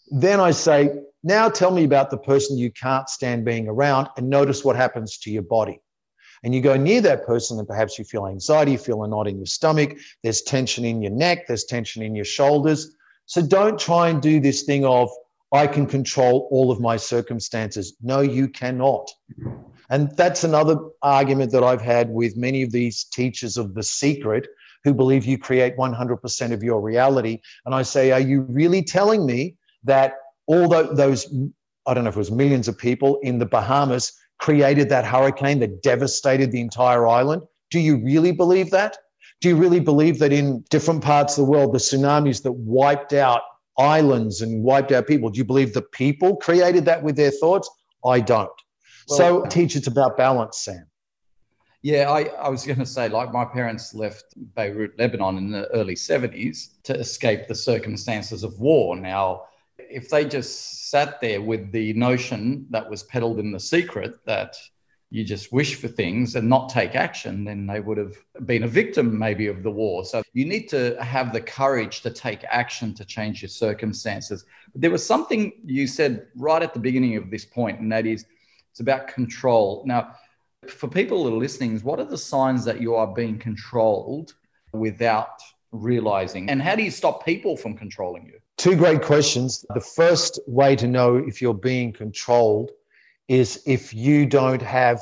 Then 0.10 0.40
I 0.40 0.52
say, 0.52 0.92
now 1.24 1.50
tell 1.50 1.72
me 1.72 1.84
about 1.84 2.10
the 2.10 2.18
person 2.18 2.58
you 2.58 2.72
can't 2.72 3.10
stand 3.10 3.44
being 3.44 3.68
around 3.68 4.08
and 4.18 4.30
notice 4.30 4.64
what 4.64 4.76
happens 4.76 5.18
to 5.20 5.32
your 5.32 5.44
body. 5.44 5.82
And 6.44 6.54
you 6.54 6.62
go 6.62 6.78
near 6.78 7.02
that 7.02 7.26
person 7.26 7.58
and 7.58 7.68
perhaps 7.68 7.98
you 7.98 8.06
feel 8.06 8.28
anxiety, 8.28 8.74
you 8.74 8.78
feel 8.78 9.04
a 9.04 9.08
knot 9.08 9.28
in 9.28 9.38
your 9.38 9.48
stomach, 9.48 9.98
there's 10.24 10.44
tension 10.44 10.86
in 10.86 11.02
your 11.02 11.12
neck, 11.12 11.48
there's 11.48 11.66
tension 11.66 12.04
in 12.04 12.16
your 12.16 12.26
shoulders. 12.26 12.96
So 13.26 13.42
don't 13.42 13.80
try 13.80 14.10
and 14.10 14.22
do 14.22 14.40
this 14.40 14.64
thing 14.64 14.86
of, 14.86 15.10
I 15.52 15.66
can 15.66 15.86
control 15.86 16.48
all 16.52 16.72
of 16.72 16.80
my 16.80 16.98
circumstances. 16.98 17.96
No, 18.02 18.22
you 18.22 18.50
cannot. 18.50 19.10
And 19.90 20.12
that's 20.16 20.44
another 20.44 20.78
argument 21.02 21.52
that 21.54 21.64
I've 21.64 21.82
had 21.82 22.10
with 22.10 22.36
many 22.36 22.62
of 22.64 22.72
these 22.72 23.06
teachers 23.06 23.58
of 23.58 23.74
the 23.74 23.84
secret 23.84 24.48
who 24.88 24.94
believe 24.94 25.26
you 25.26 25.38
create 25.38 25.76
100% 25.76 26.54
of 26.54 26.64
your 26.64 26.80
reality. 26.80 27.42
And 27.66 27.76
I 27.76 27.82
say, 27.82 28.12
Are 28.12 28.22
you 28.22 28.44
really 28.44 28.82
telling 28.82 29.26
me 29.26 29.58
that 29.84 30.14
all 30.46 30.70
those, 30.70 31.28
I 31.86 31.94
don't 31.94 32.06
know 32.06 32.10
if 32.10 32.16
it 32.16 32.20
was 32.20 32.32
millions 32.32 32.70
of 32.70 32.78
people 32.78 33.20
in 33.22 33.38
the 33.38 33.46
Bahamas 33.46 34.14
created 34.40 34.88
that 34.88 35.04
hurricane 35.04 35.60
that 35.60 35.84
devastated 35.84 36.54
the 36.54 36.62
entire 36.62 37.06
island? 37.06 37.42
Do 37.70 37.82
you 37.82 38.02
really 38.02 38.32
believe 38.32 38.72
that? 38.72 38.98
Do 39.42 39.50
you 39.50 39.58
really 39.58 39.82
believe 39.82 40.20
that 40.20 40.32
in 40.32 40.64
different 40.70 41.04
parts 41.04 41.38
of 41.38 41.46
the 41.46 41.52
world, 41.52 41.74
the 41.74 41.80
tsunamis 41.80 42.42
that 42.44 42.54
wiped 42.54 43.12
out 43.12 43.42
islands 43.78 44.42
and 44.42 44.64
wiped 44.64 44.94
out 44.94 45.06
people, 45.06 45.30
do 45.30 45.38
you 45.38 45.46
believe 45.46 45.74
the 45.74 45.82
people 45.82 46.38
created 46.38 46.86
that 46.86 47.04
with 47.04 47.18
their 47.18 47.32
thoughts? 47.32 47.70
I 48.06 48.22
don't. 48.22 48.50
Well, 49.10 49.18
so 49.18 49.46
teach 49.48 49.76
it's 49.76 49.88
about 49.88 50.16
balance, 50.16 50.60
Sam. 50.60 50.86
Yeah, 51.88 52.12
I, 52.12 52.24
I 52.24 52.50
was 52.50 52.66
going 52.66 52.80
to 52.80 52.86
say, 52.86 53.08
like, 53.08 53.32
my 53.32 53.46
parents 53.46 53.94
left 53.94 54.34
Beirut, 54.56 55.00
Lebanon 55.00 55.38
in 55.38 55.52
the 55.52 55.70
early 55.70 55.96
70s 55.96 56.82
to 56.84 56.94
escape 56.94 57.48
the 57.48 57.56
circumstances 57.56 58.44
of 58.44 58.60
war. 58.60 58.98
Now, 58.98 59.44
if 59.78 60.10
they 60.10 60.26
just 60.26 60.92
sat 60.92 61.22
there 61.22 61.42
with 61.42 61.72
the 61.72 61.94
notion 61.94 62.68
that 62.72 62.90
was 62.90 63.04
peddled 63.04 63.40
in 63.40 63.54
the 63.54 63.60
secret 63.62 64.16
that 64.26 64.58
you 65.12 65.24
just 65.24 65.54
wish 65.54 65.76
for 65.76 65.88
things 65.88 66.36
and 66.36 66.50
not 66.50 66.68
take 66.68 66.94
action, 66.94 67.46
then 67.46 67.66
they 67.66 67.80
would 67.80 67.98
have 67.98 68.18
been 68.46 68.64
a 68.64 68.68
victim 68.68 69.18
maybe 69.18 69.48
of 69.48 69.64
the 69.64 69.72
war. 69.72 70.04
So 70.04 70.24
you 70.34 70.44
need 70.44 70.68
to 70.72 71.02
have 71.02 71.32
the 71.32 71.40
courage 71.40 72.02
to 72.02 72.10
take 72.10 72.44
action 72.50 72.94
to 72.96 73.06
change 73.06 73.42
your 73.42 73.48
circumstances. 73.48 74.44
But 74.74 74.82
there 74.82 74.92
was 74.92 75.06
something 75.06 75.54
you 75.64 75.88
said 75.88 76.28
right 76.36 76.62
at 76.62 76.74
the 76.74 76.82
beginning 76.82 77.16
of 77.16 77.32
this 77.32 77.46
point, 77.46 77.80
and 77.80 77.90
that 77.94 78.06
is 78.06 78.26
it's 78.72 78.82
about 78.82 79.08
control. 79.08 79.84
Now, 79.88 80.16
for 80.70 80.88
people 80.88 81.24
that 81.24 81.32
are 81.32 81.38
listening, 81.38 81.80
what 81.80 82.00
are 82.00 82.06
the 82.06 82.18
signs 82.18 82.66
that 82.66 82.82
you 82.82 82.96
are 82.96 83.08
being 83.08 83.38
controlled 83.38 84.34
without 84.74 85.42
realizing? 85.72 86.50
And 86.50 86.62
how 86.62 86.76
do 86.76 86.84
you 86.84 86.92
stop 86.92 87.26
people 87.26 87.58
from 87.58 87.76
controlling 87.76 88.26
you? 88.26 88.40
Two 88.58 88.76
great 88.76 89.02
questions. 89.02 89.66
The 89.74 89.82
first 89.82 90.40
way 90.48 90.76
to 90.76 90.88
know 90.88 91.18
if 91.18 91.42
you're 91.42 91.54
being 91.54 91.94
controlled 91.94 92.72
is 93.28 93.62
if 93.66 93.94
you 93.94 94.26
don't 94.26 94.62
have 94.62 95.02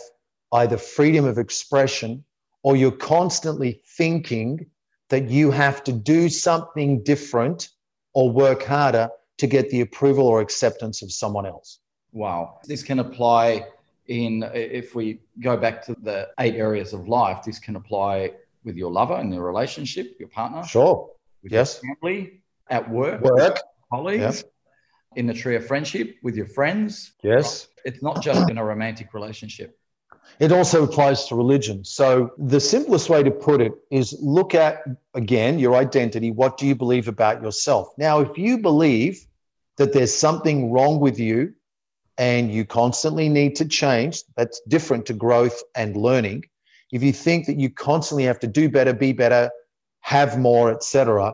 either 0.52 0.78
freedom 0.78 1.26
of 1.26 1.38
expression 1.38 2.24
or 2.64 2.76
you're 2.76 2.92
constantly 2.92 3.82
thinking 3.98 4.66
that 5.10 5.30
you 5.30 5.52
have 5.52 5.84
to 5.84 5.92
do 5.92 6.30
something 6.30 7.04
different 7.04 7.70
or 8.14 8.32
work 8.32 8.64
harder 8.64 9.10
to 9.38 9.48
get 9.48 9.70
the 9.70 9.82
approval 9.82 10.26
or 10.26 10.42
acceptance 10.42 11.02
of 11.02 11.12
someone 11.12 11.46
else. 11.46 11.80
Wow. 12.12 12.60
This 12.64 12.82
can 12.82 13.00
apply 13.00 13.68
in, 14.08 14.44
if 14.54 14.96
we 14.96 15.22
go 15.42 15.58
back 15.58 15.84
to 15.86 15.96
the 16.02 16.30
eight 16.40 16.56
areas 16.56 16.94
of 16.94 17.08
life, 17.08 17.44
this 17.46 17.60
can 17.60 17.76
apply 17.76 18.32
with 18.64 18.76
your 18.76 18.92
lover 18.92 19.16
and 19.16 19.34
your 19.34 19.44
relationship, 19.44 20.16
your 20.20 20.30
partner. 20.30 20.64
Sure. 20.64 21.10
yes. 21.44 21.80
family, 21.80 22.42
at 22.70 22.90
work, 22.90 23.22
work, 23.22 23.60
colleagues, 23.92 24.44
in 25.16 25.28
the 25.28 25.34
tree 25.34 25.56
of 25.56 25.66
friendship 25.66 26.16
with 26.24 26.36
your 26.36 26.48
friends. 26.48 27.14
Yes. 27.24 27.68
It's 27.86 28.02
not 28.02 28.22
just 28.22 28.50
in 28.50 28.58
a 28.58 28.66
romantic 28.66 29.14
relationship. 29.14 29.78
It 30.40 30.52
also 30.52 30.84
applies 30.84 31.28
to 31.28 31.36
religion. 31.36 31.86
So, 31.86 32.32
the 32.38 32.60
simplest 32.60 33.10
way 33.10 33.22
to 33.22 33.30
put 33.30 33.62
it 33.62 33.74
is 33.92 34.18
look 34.20 34.56
at, 34.56 34.82
again, 35.14 35.60
your 35.60 35.76
identity. 35.76 36.32
What 36.32 36.58
do 36.58 36.66
you 36.66 36.76
believe 36.76 37.08
about 37.08 37.44
yourself? 37.44 37.90
Now, 37.98 38.22
if 38.22 38.36
you 38.36 38.58
believe 38.58 39.26
that 39.78 39.94
there's 39.94 40.14
something 40.14 40.72
wrong 40.72 41.00
with 41.00 41.20
you 41.20 41.54
and 42.18 42.52
you 42.52 42.66
constantly 42.66 43.30
need 43.30 43.56
to 43.58 43.66
change, 43.66 44.24
that's 44.38 44.62
different 44.68 45.06
to 45.08 45.14
growth 45.14 45.62
and 45.76 45.96
learning. 45.96 46.44
If 46.92 47.04
you 47.04 47.12
think 47.12 47.46
that 47.48 47.60
you 47.60 47.70
constantly 47.70 48.24
have 48.24 48.40
to 48.40 48.48
do 48.48 48.70
better, 48.70 48.94
be 48.94 49.12
better, 49.12 49.50
have 50.02 50.38
more, 50.38 50.72
etc., 50.72 51.34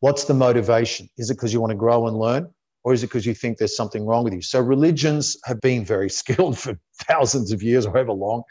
What's 0.00 0.24
the 0.24 0.34
motivation? 0.34 1.08
Is 1.16 1.30
it 1.30 1.34
because 1.34 1.52
you 1.52 1.60
want 1.60 1.70
to 1.70 1.76
grow 1.76 2.06
and 2.06 2.18
learn? 2.18 2.52
Or 2.84 2.92
is 2.92 3.02
it 3.02 3.08
because 3.08 3.26
you 3.26 3.34
think 3.34 3.58
there's 3.58 3.76
something 3.76 4.06
wrong 4.06 4.24
with 4.24 4.34
you? 4.34 4.42
So 4.42 4.60
religions 4.60 5.36
have 5.44 5.60
been 5.60 5.84
very 5.84 6.08
skilled 6.20 6.58
for 6.58 6.78
thousands 7.08 7.50
of 7.52 7.62
years, 7.62 7.86
however 7.86 8.12
long, 8.12 8.42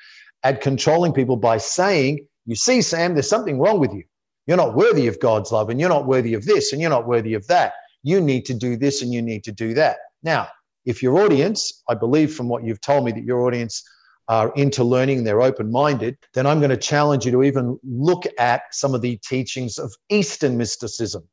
at 0.44 0.62
controlling 0.62 1.14
people 1.14 1.38
by 1.38 1.58
saying, 1.58 2.28
you 2.46 2.56
see, 2.56 2.82
Sam, 2.82 3.14
there's 3.14 3.30
something 3.30 3.60
wrong 3.60 3.80
with 3.80 3.94
you. 3.94 4.04
You're 4.48 4.58
not 4.58 4.76
worthy 4.76 5.08
of 5.08 5.20
God's 5.20 5.52
love, 5.52 5.70
and 5.70 5.80
you're 5.80 5.90
not 5.90 6.06
worthy 6.06 6.36
of 6.36 6.46
this, 6.46 6.72
and 6.72 6.80
you're 6.80 6.92
not 6.92 7.08
worthy 7.08 7.34
of 7.34 7.48
that. 7.48 7.74
You 8.04 8.22
need 8.22 8.46
to 8.46 8.54
do 8.54 8.78
this 8.78 9.02
and 9.02 9.12
you 9.12 9.22
need 9.22 9.44
to 9.46 9.52
do 9.52 9.74
that. 9.74 9.98
Now, 10.22 10.50
if 10.86 11.02
your 11.02 11.20
audience, 11.20 11.84
I 11.90 11.96
believe 11.96 12.34
from 12.34 12.48
what 12.48 12.64
you've 12.64 12.82
told 12.82 13.06
me 13.06 13.12
that 13.12 13.24
your 13.24 13.42
audience 13.42 13.84
are 14.28 14.52
into 14.56 14.84
learning, 14.84 15.24
they're 15.24 15.42
open 15.42 15.72
minded, 15.72 16.18
then 16.34 16.46
I'm 16.46 16.60
going 16.60 16.72
to 16.72 16.78
challenge 16.78 17.26
you 17.26 17.32
to 17.32 17.44
even 17.44 17.80
look 17.84 18.26
at 18.40 18.64
some 18.72 18.96
of 18.96 19.02
the 19.02 19.18
teachings 19.18 19.78
of 19.78 19.94
Eastern 20.10 20.58
mysticism. 20.58 21.28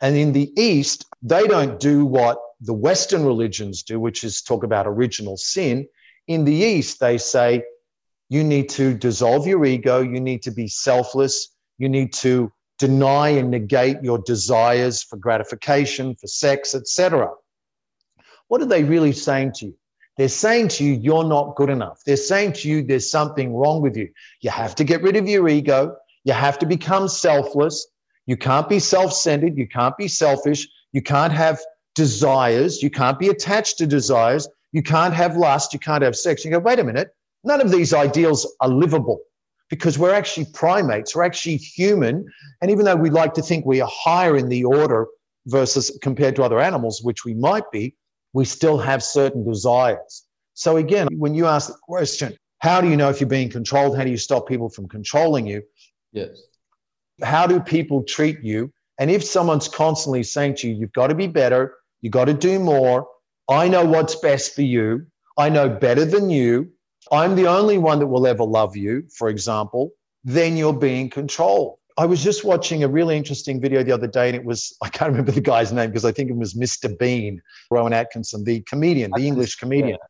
And 0.00 0.16
in 0.16 0.32
the 0.32 0.52
East, 0.60 1.06
they 1.22 1.46
don't 1.46 1.78
do 1.78 2.04
what 2.04 2.38
the 2.60 2.74
Western 2.74 3.24
religions 3.24 3.82
do, 3.82 4.00
which 4.00 4.24
is 4.24 4.42
talk 4.42 4.64
about 4.64 4.86
original 4.86 5.36
sin. 5.36 5.86
In 6.26 6.44
the 6.44 6.54
East, 6.54 7.00
they 7.00 7.18
say 7.18 7.62
you 8.28 8.42
need 8.42 8.68
to 8.70 8.94
dissolve 8.94 9.46
your 9.46 9.64
ego, 9.64 10.00
you 10.00 10.20
need 10.20 10.42
to 10.42 10.50
be 10.50 10.66
selfless, 10.66 11.54
you 11.78 11.88
need 11.88 12.12
to 12.14 12.50
deny 12.78 13.28
and 13.28 13.50
negate 13.50 13.98
your 14.02 14.18
desires 14.18 15.02
for 15.02 15.16
gratification, 15.16 16.14
for 16.16 16.26
sex, 16.26 16.74
etc. 16.74 17.30
What 18.54 18.62
are 18.62 18.66
they 18.66 18.84
really 18.84 19.10
saying 19.10 19.54
to 19.54 19.66
you? 19.66 19.74
They're 20.16 20.28
saying 20.28 20.68
to 20.68 20.84
you, 20.84 20.92
you're 20.92 21.24
not 21.24 21.56
good 21.56 21.70
enough. 21.70 22.02
They're 22.06 22.16
saying 22.16 22.52
to 22.52 22.68
you, 22.68 22.84
there's 22.84 23.10
something 23.10 23.52
wrong 23.52 23.82
with 23.82 23.96
you. 23.96 24.08
You 24.42 24.50
have 24.50 24.76
to 24.76 24.84
get 24.84 25.02
rid 25.02 25.16
of 25.16 25.28
your 25.28 25.48
ego. 25.48 25.96
You 26.22 26.34
have 26.34 26.60
to 26.60 26.66
become 26.66 27.08
selfless. 27.08 27.84
You 28.26 28.36
can't 28.36 28.68
be 28.68 28.78
self 28.78 29.12
centered. 29.12 29.58
You 29.58 29.66
can't 29.66 29.96
be 29.96 30.06
selfish. 30.06 30.68
You 30.92 31.02
can't 31.02 31.32
have 31.32 31.58
desires. 31.96 32.80
You 32.80 32.90
can't 32.90 33.18
be 33.18 33.28
attached 33.28 33.76
to 33.78 33.88
desires. 33.88 34.46
You 34.70 34.84
can't 34.84 35.14
have 35.14 35.36
lust. 35.36 35.72
You 35.72 35.80
can't 35.80 36.04
have 36.04 36.14
sex. 36.14 36.44
You 36.44 36.52
go, 36.52 36.60
wait 36.60 36.78
a 36.78 36.84
minute. 36.84 37.08
None 37.42 37.60
of 37.60 37.72
these 37.72 37.92
ideals 37.92 38.46
are 38.60 38.68
livable 38.68 39.18
because 39.68 39.98
we're 39.98 40.14
actually 40.14 40.46
primates. 40.54 41.16
We're 41.16 41.24
actually 41.24 41.56
human. 41.56 42.24
And 42.62 42.70
even 42.70 42.84
though 42.84 42.94
we 42.94 43.10
like 43.10 43.34
to 43.34 43.42
think 43.42 43.66
we 43.66 43.80
are 43.80 43.90
higher 43.92 44.36
in 44.36 44.48
the 44.48 44.62
order 44.62 45.08
versus 45.46 45.98
compared 46.02 46.36
to 46.36 46.44
other 46.44 46.60
animals, 46.60 47.00
which 47.02 47.24
we 47.24 47.34
might 47.34 47.68
be, 47.72 47.96
we 48.34 48.44
still 48.44 48.76
have 48.76 49.02
certain 49.02 49.42
desires. 49.44 50.24
So 50.52 50.76
again, 50.76 51.08
when 51.16 51.34
you 51.34 51.46
ask 51.46 51.68
the 51.68 51.78
question, 51.82 52.36
how 52.58 52.80
do 52.80 52.88
you 52.88 52.96
know 52.96 53.08
if 53.08 53.20
you're 53.20 53.28
being 53.28 53.48
controlled? 53.48 53.96
How 53.96 54.04
do 54.04 54.10
you 54.10 54.18
stop 54.18 54.46
people 54.46 54.68
from 54.68 54.88
controlling 54.88 55.46
you? 55.46 55.62
Yes. 56.12 56.42
How 57.22 57.46
do 57.46 57.60
people 57.60 58.02
treat 58.02 58.42
you? 58.42 58.72
And 58.98 59.10
if 59.10 59.24
someone's 59.24 59.68
constantly 59.68 60.22
saying 60.22 60.56
to 60.56 60.68
you, 60.68 60.74
you've 60.74 60.92
got 60.92 61.08
to 61.08 61.14
be 61.14 61.26
better, 61.26 61.76
you've 62.00 62.12
got 62.12 62.26
to 62.26 62.34
do 62.34 62.58
more, 62.58 63.08
I 63.48 63.68
know 63.68 63.84
what's 63.84 64.14
best 64.16 64.54
for 64.54 64.62
you, 64.62 65.06
I 65.36 65.48
know 65.48 65.68
better 65.68 66.04
than 66.04 66.30
you, 66.30 66.70
I'm 67.12 67.34
the 67.34 67.46
only 67.46 67.78
one 67.78 67.98
that 67.98 68.06
will 68.06 68.26
ever 68.26 68.44
love 68.44 68.76
you, 68.76 69.04
for 69.16 69.28
example, 69.28 69.90
then 70.22 70.56
you're 70.56 70.72
being 70.72 71.10
controlled. 71.10 71.78
I 71.96 72.06
was 72.06 72.24
just 72.24 72.44
watching 72.44 72.82
a 72.82 72.88
really 72.88 73.16
interesting 73.16 73.60
video 73.60 73.82
the 73.84 73.92
other 73.92 74.08
day, 74.08 74.28
and 74.28 74.36
it 74.36 74.44
was, 74.44 74.76
I 74.82 74.88
can't 74.88 75.10
remember 75.10 75.30
the 75.30 75.40
guy's 75.40 75.72
name 75.72 75.90
because 75.90 76.04
I 76.04 76.10
think 76.12 76.28
it 76.28 76.36
was 76.36 76.54
Mr. 76.54 76.98
Bean, 76.98 77.40
Rowan 77.70 77.92
Atkinson, 77.92 78.42
the 78.44 78.62
comedian, 78.62 79.12
the 79.14 79.26
English 79.26 79.56
comedian. 79.56 79.90
Yeah. 79.90 80.06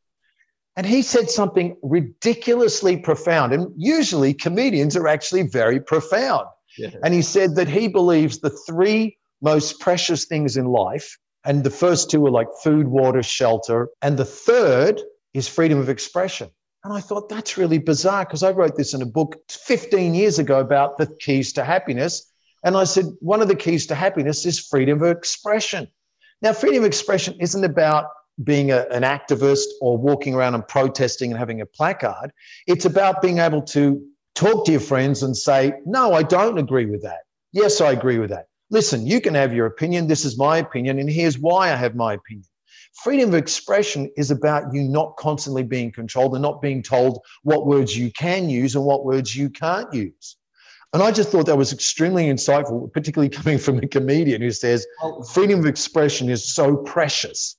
And 0.77 0.87
he 0.87 1.03
said 1.03 1.31
something 1.31 1.77
ridiculously 1.83 2.97
profound. 2.97 3.53
And 3.53 3.73
usually 3.77 4.33
comedians 4.35 4.97
are 4.97 5.07
actually 5.07 5.43
very 5.43 5.79
profound. 5.79 6.47
Yeah. 6.79 6.91
And 7.05 7.13
he 7.13 7.23
said 7.23 7.55
that 7.57 7.69
he 7.69 7.87
believes 7.89 8.39
the 8.39 8.51
three 8.51 9.17
most 9.43 9.79
precious 9.79 10.25
things 10.25 10.57
in 10.57 10.67
life, 10.67 11.19
and 11.45 11.63
the 11.63 11.71
first 11.71 12.11
two 12.11 12.27
are 12.27 12.31
like 12.31 12.49
food, 12.63 12.89
water, 12.89 13.23
shelter, 13.23 13.89
and 14.01 14.17
the 14.17 14.25
third 14.25 15.03
is 15.35 15.47
freedom 15.47 15.79
of 15.79 15.91
expression. 15.91 16.49
And 16.85 16.93
I 16.93 17.01
thought 17.01 17.31
that's 17.31 17.57
really 17.57 17.79
bizarre 17.79 18.27
because 18.27 18.43
I 18.43 18.51
wrote 18.51 18.77
this 18.77 18.93
in 18.93 19.01
a 19.01 19.07
book 19.07 19.41
15 19.49 20.15
years 20.15 20.39
ago 20.39 20.61
about 20.61 20.99
the 20.99 21.07
keys 21.19 21.53
to 21.55 21.65
happiness. 21.65 22.31
And 22.63 22.77
I 22.77 22.85
said, 22.85 23.07
one 23.21 23.41
of 23.41 23.49
the 23.49 23.57
keys 23.57 23.87
to 23.87 23.95
happiness 23.95 24.45
is 24.45 24.59
freedom 24.59 25.03
of 25.03 25.17
expression. 25.17 25.89
Now, 26.43 26.53
freedom 26.53 26.83
of 26.83 26.87
expression 26.87 27.37
isn't 27.41 27.65
about 27.65 28.09
being 28.43 28.71
a, 28.71 28.83
an 28.91 29.03
activist 29.03 29.65
or 29.81 29.97
walking 29.97 30.35
around 30.35 30.55
and 30.55 30.67
protesting 30.67 31.31
and 31.31 31.39
having 31.39 31.63
a 31.63 31.67
placard. 31.67 32.33
It's 32.67 32.85
about 32.85 33.23
being 33.23 33.39
able 33.39 33.63
to 33.63 34.05
talk 34.35 34.67
to 34.67 34.73
your 34.73 34.81
friends 34.81 35.23
and 35.23 35.35
say, 35.35 35.73
no, 35.87 36.13
I 36.13 36.23
don't 36.23 36.59
agree 36.59 36.87
with 36.87 37.03
that. 37.03 37.21
Yes, 37.53 37.81
I 37.81 37.93
agree 37.93 38.19
with 38.19 38.31
that. 38.31 38.49
Listen, 38.71 39.07
you 39.07 39.21
can 39.21 39.35
have 39.35 39.55
your 39.55 39.67
opinion. 39.67 40.09
This 40.09 40.25
is 40.25 40.37
my 40.37 40.59
opinion, 40.59 40.99
and 40.99 41.09
here's 41.09 41.39
why 41.39 41.73
I 41.73 41.77
have 41.77 41.95
my 41.95 42.15
opinion. 42.15 42.47
Freedom 43.03 43.31
of 43.31 43.35
expression 43.35 44.11
is 44.17 44.31
about 44.31 44.73
you 44.73 44.83
not 44.85 45.17
constantly 45.17 45.65
being 45.65 45.91
controlled 45.91 46.35
and 46.35 46.43
not 46.43 46.63
being 46.63 46.83
told 46.83 47.19
what 47.43 47.67
words 47.67 47.97
you 47.97 48.13
can 48.13 48.49
use 48.49 48.77
and 48.77 48.85
what 48.85 49.05
words 49.05 49.35
you 49.35 49.51
can't 49.51 49.93
use. 49.93 50.37
And 50.93 51.03
I 51.03 51.11
just 51.11 51.31
thought 51.31 51.47
that 51.47 51.59
was 51.59 51.73
extremely 51.73 52.27
insightful, 52.27 52.93
particularly 52.93 53.29
coming 53.29 53.59
from 53.59 53.79
a 53.79 53.89
comedian 53.89 54.41
who 54.43 54.53
says 54.53 54.87
freedom 55.33 55.59
of 55.59 55.67
expression 55.67 56.29
is 56.29 56.55
so 56.55 56.77
precious. 56.77 57.57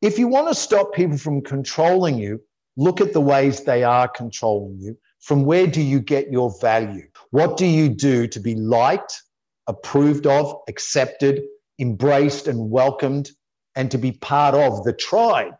If 0.00 0.18
you 0.18 0.28
want 0.28 0.48
to 0.48 0.54
stop 0.54 0.94
people 0.94 1.18
from 1.18 1.42
controlling 1.42 2.18
you, 2.18 2.40
look 2.78 3.02
at 3.02 3.12
the 3.12 3.20
ways 3.20 3.64
they 3.64 3.84
are 3.84 4.08
controlling 4.08 4.78
you. 4.80 4.96
From 5.20 5.44
where 5.44 5.66
do 5.66 5.82
you 5.82 6.00
get 6.00 6.32
your 6.32 6.54
value? 6.58 7.06
What 7.32 7.58
do 7.58 7.66
you 7.66 7.90
do 7.90 8.26
to 8.28 8.40
be 8.40 8.54
liked, 8.54 9.22
approved 9.66 10.26
of, 10.26 10.56
accepted, 10.66 11.42
embraced, 11.78 12.48
and 12.48 12.70
welcomed, 12.70 13.30
and 13.76 13.90
to 13.90 13.98
be 13.98 14.12
part 14.12 14.54
of 14.54 14.84
the 14.84 14.92
tribe? 14.92 15.54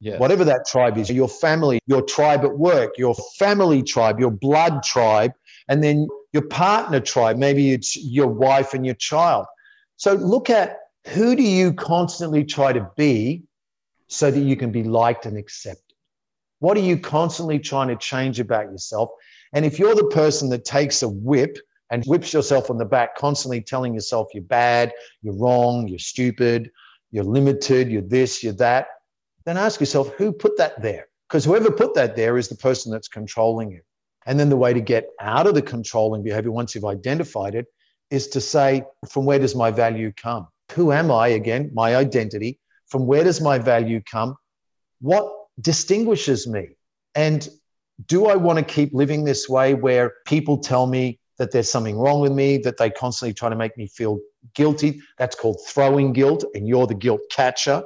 Yes. 0.00 0.20
Whatever 0.20 0.44
that 0.44 0.66
tribe 0.66 0.96
is, 0.96 1.10
your 1.10 1.28
family, 1.28 1.80
your 1.86 2.02
tribe 2.02 2.44
at 2.44 2.56
work, 2.56 2.96
your 2.98 3.14
family 3.36 3.82
tribe, 3.82 4.20
your 4.20 4.30
blood 4.30 4.82
tribe, 4.84 5.32
and 5.68 5.82
then 5.82 6.06
your 6.32 6.46
partner 6.46 7.00
tribe. 7.00 7.36
Maybe 7.36 7.72
it's 7.72 7.96
your 7.96 8.28
wife 8.28 8.74
and 8.74 8.86
your 8.86 8.94
child. 8.94 9.46
So 9.96 10.14
look 10.14 10.50
at 10.50 10.76
who 11.08 11.34
do 11.34 11.42
you 11.42 11.72
constantly 11.72 12.44
try 12.44 12.72
to 12.72 12.88
be 12.96 13.42
so 14.06 14.30
that 14.30 14.40
you 14.40 14.56
can 14.56 14.70
be 14.70 14.84
liked 14.84 15.26
and 15.26 15.36
accepted? 15.36 15.82
What 16.60 16.76
are 16.76 16.80
you 16.80 16.98
constantly 16.98 17.58
trying 17.58 17.88
to 17.88 17.96
change 17.96 18.40
about 18.40 18.70
yourself? 18.70 19.10
And 19.52 19.64
if 19.64 19.78
you're 19.78 19.94
the 19.94 20.08
person 20.08 20.48
that 20.50 20.64
takes 20.64 21.02
a 21.02 21.08
whip 21.08 21.58
and 21.90 22.04
whips 22.04 22.32
yourself 22.32 22.70
on 22.70 22.78
the 22.78 22.84
back, 22.84 23.16
constantly 23.16 23.60
telling 23.60 23.94
yourself 23.94 24.28
you're 24.34 24.42
bad, 24.42 24.92
you're 25.22 25.36
wrong, 25.36 25.88
you're 25.88 25.98
stupid, 25.98 26.70
you're 27.10 27.24
limited, 27.24 27.90
you're 27.90 28.02
this, 28.02 28.42
you're 28.42 28.52
that, 28.54 28.88
then 29.44 29.56
ask 29.56 29.80
yourself 29.80 30.12
who 30.14 30.32
put 30.32 30.56
that 30.58 30.80
there? 30.82 31.08
Because 31.28 31.44
whoever 31.44 31.70
put 31.70 31.94
that 31.94 32.16
there 32.16 32.38
is 32.38 32.48
the 32.48 32.56
person 32.56 32.90
that's 32.92 33.08
controlling 33.08 33.70
you. 33.70 33.80
And 34.26 34.38
then 34.38 34.50
the 34.50 34.56
way 34.56 34.74
to 34.74 34.80
get 34.80 35.08
out 35.20 35.46
of 35.46 35.54
the 35.54 35.62
controlling 35.62 36.22
behavior 36.22 36.50
once 36.50 36.74
you've 36.74 36.84
identified 36.84 37.54
it 37.54 37.66
is 38.10 38.28
to 38.28 38.40
say, 38.40 38.84
from 39.08 39.24
where 39.24 39.38
does 39.38 39.54
my 39.54 39.70
value 39.70 40.12
come? 40.12 40.48
Who 40.72 40.92
am 40.92 41.10
I 41.10 41.28
again? 41.28 41.70
My 41.72 41.96
identity. 41.96 42.58
From 42.88 43.06
where 43.06 43.24
does 43.24 43.40
my 43.40 43.58
value 43.58 44.02
come? 44.10 44.36
What 45.00 45.32
distinguishes 45.60 46.46
me? 46.46 46.76
And 47.14 47.48
do 48.06 48.26
I 48.26 48.36
want 48.36 48.58
to 48.58 48.64
keep 48.64 48.92
living 48.92 49.24
this 49.24 49.48
way 49.48 49.74
where 49.74 50.14
people 50.26 50.58
tell 50.58 50.86
me 50.86 51.18
that 51.38 51.50
there's 51.50 51.70
something 51.70 51.96
wrong 51.96 52.20
with 52.20 52.32
me, 52.32 52.58
that 52.58 52.76
they 52.76 52.90
constantly 52.90 53.32
try 53.32 53.48
to 53.48 53.56
make 53.56 53.76
me 53.76 53.86
feel 53.86 54.18
guilty? 54.54 55.00
That's 55.18 55.36
called 55.36 55.60
throwing 55.66 56.12
guilt, 56.12 56.44
and 56.54 56.66
you're 56.66 56.86
the 56.86 56.94
guilt 56.94 57.20
catcher. 57.30 57.84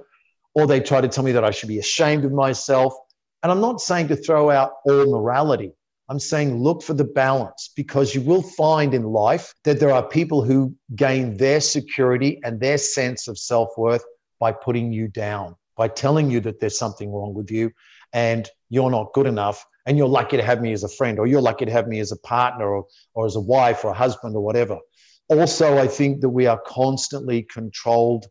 Or 0.55 0.67
they 0.67 0.81
try 0.81 1.01
to 1.01 1.09
tell 1.09 1.25
me 1.25 1.33
that 1.33 1.45
I 1.45 1.51
should 1.51 1.69
be 1.69 1.79
ashamed 1.79 2.25
of 2.25 2.33
myself. 2.33 2.95
And 3.43 3.51
I'm 3.51 3.61
not 3.61 3.81
saying 3.81 4.09
to 4.09 4.17
throw 4.17 4.51
out 4.51 4.73
all 4.85 5.07
morality. 5.07 5.73
I'm 6.09 6.19
saying 6.19 6.63
look 6.63 6.83
for 6.83 6.95
the 6.95 7.05
balance 7.05 7.71
because 7.75 8.15
you 8.15 8.21
will 8.21 8.43
find 8.43 8.93
in 8.93 9.05
life 9.05 9.55
that 9.65 9.81
there 9.81 9.93
are 9.93 10.07
people 10.07 10.45
who 10.45 10.75
gain 10.95 11.37
their 11.39 11.61
security 11.61 12.39
and 12.45 12.61
their 12.61 12.77
sense 12.77 13.29
of 13.29 13.39
self 13.39 13.71
worth 13.79 14.05
by 14.39 14.53
putting 14.53 14.93
you 14.93 15.09
down, 15.09 15.57
by 15.77 15.89
telling 15.89 16.31
you 16.31 16.41
that 16.41 16.61
there's 16.61 16.79
something 16.79 17.11
wrong 17.11 17.33
with 17.33 17.51
you 17.51 17.71
and 18.13 18.49
you're 18.69 18.91
not 18.91 19.13
good 19.15 19.27
enough 19.27 19.65
and 19.87 19.97
you're 19.97 20.09
lucky 20.09 20.37
to 20.37 20.43
have 20.43 20.61
me 20.61 20.73
as 20.73 20.85
a 20.85 20.89
friend 20.89 21.19
or 21.19 21.27
you're 21.27 21.41
lucky 21.41 21.65
to 21.65 21.73
have 21.73 21.89
me 21.89 22.01
as 22.01 22.13
a 22.13 22.19
partner 22.19 22.67
or, 22.67 22.87
or 23.15 23.27
as 23.27 23.37
a 23.37 23.41
wife 23.41 23.85
or 23.85 23.93
a 23.93 23.95
husband 23.95 24.37
or 24.37 24.43
whatever. 24.43 24.79
Also, 25.39 25.79
I 25.79 25.87
think 25.87 26.21
that 26.21 26.29
we 26.29 26.47
are 26.47 26.61
constantly 26.67 27.43
controlled. 27.43 28.27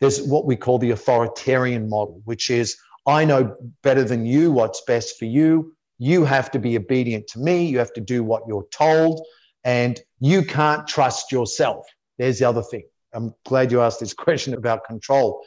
There's 0.00 0.22
what 0.22 0.46
we 0.46 0.56
call 0.56 0.78
the 0.78 0.92
authoritarian 0.92 1.88
model, 1.88 2.22
which 2.24 2.50
is 2.50 2.76
I 3.06 3.24
know 3.24 3.56
better 3.82 4.04
than 4.04 4.26
you 4.26 4.50
what's 4.52 4.82
best 4.86 5.18
for 5.18 5.24
you. 5.24 5.74
You 5.98 6.24
have 6.24 6.50
to 6.52 6.58
be 6.58 6.76
obedient 6.76 7.26
to 7.28 7.40
me. 7.40 7.64
You 7.66 7.78
have 7.78 7.92
to 7.94 8.00
do 8.00 8.22
what 8.22 8.42
you're 8.46 8.66
told, 8.70 9.26
and 9.64 10.00
you 10.20 10.42
can't 10.44 10.86
trust 10.86 11.32
yourself. 11.32 11.86
There's 12.18 12.38
the 12.38 12.48
other 12.48 12.62
thing. 12.62 12.84
I'm 13.12 13.34
glad 13.44 13.72
you 13.72 13.80
asked 13.80 14.00
this 14.00 14.14
question 14.26 14.54
about 14.54 14.84
control. 14.84 15.44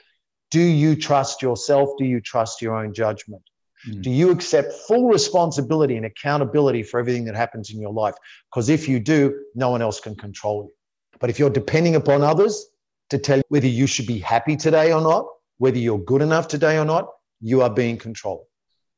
Do 0.50 0.60
you 0.62 0.96
trust 0.96 1.42
yourself? 1.42 1.90
Do 1.98 2.06
you 2.06 2.20
trust 2.20 2.62
your 2.62 2.76
own 2.76 2.94
judgment? 2.94 3.44
Mm. 3.88 4.02
Do 4.02 4.10
you 4.10 4.32
accept 4.32 4.74
full 4.88 5.08
responsibility 5.08 5.96
and 5.96 6.06
accountability 6.06 6.84
for 6.84 7.00
everything 7.00 7.26
that 7.26 7.36
happens 7.36 7.72
in 7.72 7.80
your 7.80 7.94
life? 7.94 8.16
Because 8.50 8.70
if 8.70 8.88
you 8.88 9.00
do, 9.00 9.40
no 9.56 9.70
one 9.70 9.82
else 9.82 10.00
can 10.00 10.16
control 10.16 10.66
you. 10.66 10.74
But 11.22 11.30
if 11.30 11.40
you're 11.40 11.52
depending 11.52 11.96
upon 11.96 12.24
others 12.24 12.66
to 13.12 13.18
tell 13.18 13.38
you 13.38 13.44
whether 13.50 13.68
you 13.68 13.88
should 13.88 14.08
be 14.08 14.20
happy 14.20 14.58
today 14.58 14.92
or 14.92 15.00
not, 15.00 15.28
whether 15.60 15.78
you're 15.78 16.00
good 16.00 16.24
enough 16.24 16.48
today 16.48 16.78
or 16.78 16.86
not, 16.86 17.08
you 17.40 17.62
are 17.62 17.70
being 17.70 17.98
controlled. 17.98 18.46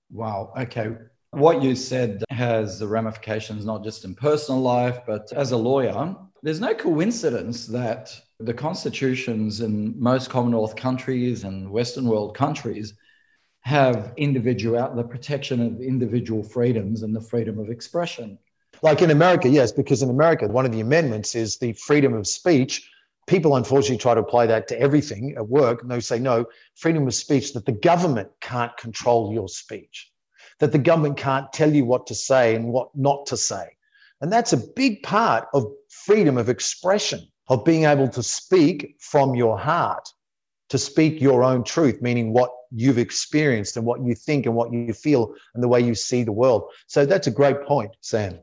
Wow. 0.10 0.54
Okay. 0.58 0.96
What 1.32 1.62
you 1.62 1.76
said 1.76 2.24
has 2.30 2.80
the 2.80 2.88
ramifications 2.88 3.66
not 3.66 3.84
just 3.84 4.06
in 4.06 4.16
personal 4.16 4.62
life, 4.62 5.00
but 5.06 5.32
as 5.34 5.52
a 5.52 5.58
lawyer. 5.58 6.16
There's 6.44 6.62
no 6.62 6.74
coincidence 6.74 7.68
that 7.68 8.16
the 8.40 8.54
constitutions 8.54 9.62
in 9.62 10.00
most 10.00 10.30
Commonwealth 10.30 10.76
countries 10.76 11.44
and 11.44 11.70
Western 11.70 12.06
world 12.06 12.36
countries 12.36 12.94
have 13.62 14.14
individual 14.18 14.94
the 14.96 15.04
protection 15.04 15.62
of 15.62 15.82
individual 15.82 16.44
freedoms 16.44 17.04
and 17.04 17.16
the 17.16 17.22
freedom 17.22 17.60
of 17.60 17.70
expression. 17.70 18.38
Like 18.84 19.02
in 19.02 19.12
America, 19.12 19.48
yes, 19.48 19.72
because 19.72 20.04
in 20.04 20.10
America, 20.10 20.46
one 20.46 20.66
of 20.66 20.74
the 20.74 20.82
amendments 20.82 21.36
is 21.36 21.58
the 21.58 21.72
freedom 21.72 22.14
of 22.14 22.28
speech. 22.28 22.92
People 23.28 23.56
unfortunately 23.56 23.98
try 23.98 24.14
to 24.14 24.20
apply 24.20 24.46
that 24.48 24.68
to 24.68 24.80
everything 24.80 25.34
at 25.38 25.48
work, 25.48 25.82
and 25.82 25.90
they 25.90 26.02
say, 26.02 26.20
no, 26.20 26.46
freedom 26.76 27.08
of 27.08 27.14
speech, 27.14 27.54
that 27.54 27.66
the 27.66 27.72
government 27.72 28.30
can't 28.42 28.76
control 28.76 29.32
your 29.32 29.48
speech, 29.48 30.12
that 30.60 30.74
the 30.74 30.78
government 30.78 31.16
can't 31.16 31.52
tell 31.54 31.74
you 31.74 31.86
what 31.86 32.06
to 32.08 32.14
say 32.14 32.56
and 32.56 32.66
what 32.66 32.90
not 32.94 33.26
to 33.28 33.38
say. 33.38 33.70
And 34.20 34.30
that's 34.30 34.52
a 34.52 34.58
big 34.58 35.02
part 35.02 35.48
of 35.54 35.66
freedom 35.88 36.38
of 36.38 36.50
expression 36.50 37.26
of 37.48 37.64
being 37.64 37.86
able 37.86 38.10
to 38.10 38.22
speak 38.22 38.98
from 39.00 39.34
your 39.34 39.58
heart, 39.58 40.10
to 40.68 40.78
speak 40.78 41.22
your 41.22 41.46
own 41.46 41.64
truth, 41.64 42.02
meaning 42.02 42.34
what 42.34 42.52
you've 42.70 42.98
experienced 42.98 43.78
and 43.78 43.86
what 43.86 44.04
you 44.04 44.14
think 44.14 44.46
and 44.46 44.56
what 44.56 44.74
you 44.74 44.92
feel 44.92 45.34
and 45.54 45.64
the 45.64 45.70
way 45.70 45.80
you 45.80 45.96
see 45.96 46.24
the 46.24 46.34
world. 46.34 46.70
So 46.88 47.06
that's 47.06 47.28
a 47.28 47.32
great 47.32 47.64
point, 47.64 47.96
Sam. 48.02 48.40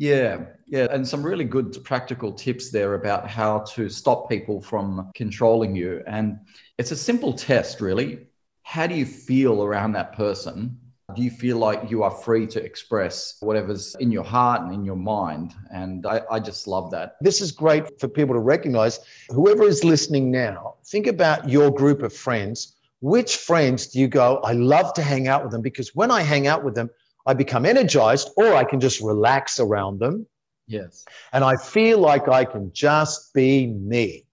Yeah, 0.00 0.46
yeah. 0.66 0.86
And 0.90 1.06
some 1.06 1.22
really 1.22 1.44
good 1.44 1.76
practical 1.84 2.32
tips 2.32 2.70
there 2.70 2.94
about 2.94 3.28
how 3.28 3.58
to 3.74 3.90
stop 3.90 4.30
people 4.30 4.62
from 4.62 5.10
controlling 5.14 5.76
you. 5.76 6.02
And 6.06 6.38
it's 6.78 6.90
a 6.90 6.96
simple 6.96 7.34
test, 7.34 7.82
really. 7.82 8.26
How 8.62 8.86
do 8.86 8.94
you 8.94 9.04
feel 9.04 9.62
around 9.62 9.92
that 9.92 10.14
person? 10.14 10.78
Do 11.14 11.20
you 11.20 11.30
feel 11.30 11.58
like 11.58 11.90
you 11.90 12.02
are 12.02 12.10
free 12.10 12.46
to 12.46 12.64
express 12.64 13.36
whatever's 13.40 13.94
in 14.00 14.10
your 14.10 14.24
heart 14.24 14.62
and 14.62 14.72
in 14.72 14.86
your 14.86 14.96
mind? 14.96 15.52
And 15.70 16.06
I, 16.06 16.22
I, 16.30 16.40
just 16.40 16.66
love 16.66 16.90
that. 16.92 17.16
This 17.20 17.42
is 17.42 17.52
great 17.52 18.00
for 18.00 18.08
people 18.08 18.34
to 18.34 18.40
recognize. 18.40 19.00
Whoever 19.28 19.64
is 19.64 19.84
listening 19.84 20.30
now, 20.30 20.76
think 20.86 21.08
about 21.08 21.46
your 21.46 21.70
group 21.70 22.02
of 22.02 22.16
friends. 22.16 22.76
Which 23.00 23.36
friends 23.36 23.88
do 23.88 24.00
you 24.00 24.08
go, 24.08 24.38
I 24.44 24.52
love 24.52 24.94
to 24.94 25.02
hang 25.02 25.28
out 25.28 25.42
with 25.42 25.52
them 25.52 25.60
because 25.60 25.94
when 25.94 26.10
I 26.10 26.22
hang 26.22 26.46
out 26.46 26.64
with 26.64 26.74
them, 26.74 26.88
I 27.26 27.34
become 27.34 27.66
energized 27.66 28.30
or 28.36 28.54
I 28.54 28.64
can 28.64 28.80
just 28.80 29.00
relax 29.00 29.60
around 29.60 30.00
them. 30.00 30.26
Yes. 30.66 31.04
And 31.32 31.44
I 31.44 31.56
feel 31.56 31.98
like 31.98 32.28
I 32.28 32.44
can 32.44 32.72
just 32.72 33.34
be 33.34 33.66
me. 33.66 34.24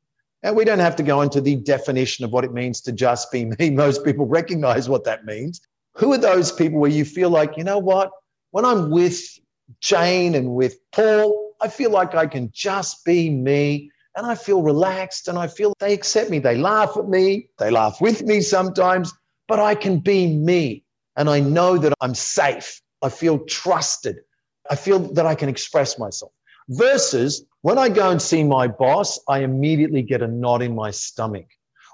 And 0.44 0.56
we 0.56 0.66
don't 0.66 0.80
have 0.80 0.96
to 0.98 1.04
go 1.04 1.22
into 1.22 1.42
the 1.42 1.56
definition 1.56 2.24
of 2.24 2.32
what 2.32 2.46
it 2.46 2.54
means 2.54 2.80
to 2.82 2.92
just 2.92 3.32
be 3.32 3.46
me. 3.46 3.70
Most 3.72 4.06
people 4.06 4.26
recognize 4.26 4.88
what 4.88 5.04
that 5.06 5.26
means. 5.26 5.62
Who 5.96 6.14
are 6.14 6.18
those 6.18 6.52
people 6.52 6.80
where 6.80 6.92
you 6.92 7.06
feel 7.06 7.30
like, 7.30 7.58
you 7.58 7.64
know 7.64 7.80
what? 7.80 8.12
When 8.52 8.64
I'm 8.64 8.92
with 8.92 9.20
Jane 9.82 10.36
and 10.36 10.54
with 10.54 10.78
Paul, 10.92 11.54
I 11.60 11.70
feel 11.70 11.90
like 11.90 12.14
I 12.14 12.28
can 12.28 12.52
just 12.54 13.04
be 13.04 13.32
me 13.32 13.92
and 14.16 14.26
I 14.26 14.36
feel 14.36 14.62
relaxed 14.62 15.28
and 15.28 15.38
I 15.38 15.48
feel 15.48 15.74
they 15.80 15.94
accept 15.94 16.30
me. 16.30 16.40
They 16.40 16.56
laugh 16.56 16.96
at 16.98 17.08
me, 17.08 17.50
they 17.58 17.72
laugh 17.72 18.00
with 18.00 18.24
me 18.24 18.42
sometimes, 18.42 19.12
but 19.48 19.60
I 19.60 19.74
can 19.74 20.00
be 20.00 20.28
me 20.28 20.84
and 21.18 21.30
I 21.30 21.40
know 21.40 21.78
that 21.78 21.94
I'm 22.00 22.16
safe. 22.16 22.82
I 23.02 23.10
feel 23.10 23.40
trusted. 23.40 24.18
I 24.70 24.76
feel 24.76 25.00
that 25.14 25.26
I 25.26 25.36
can 25.36 25.50
express 25.50 26.00
myself. 26.00 26.32
Versus 26.70 27.46
when 27.62 27.78
I 27.78 27.90
go 27.90 28.12
and 28.12 28.22
see 28.22 28.44
my 28.44 28.68
boss, 28.68 29.20
I 29.28 29.40
immediately 29.40 30.02
get 30.02 30.22
a 30.22 30.28
knot 30.28 30.62
in 30.62 30.76
my 30.76 30.92
stomach 30.92 31.48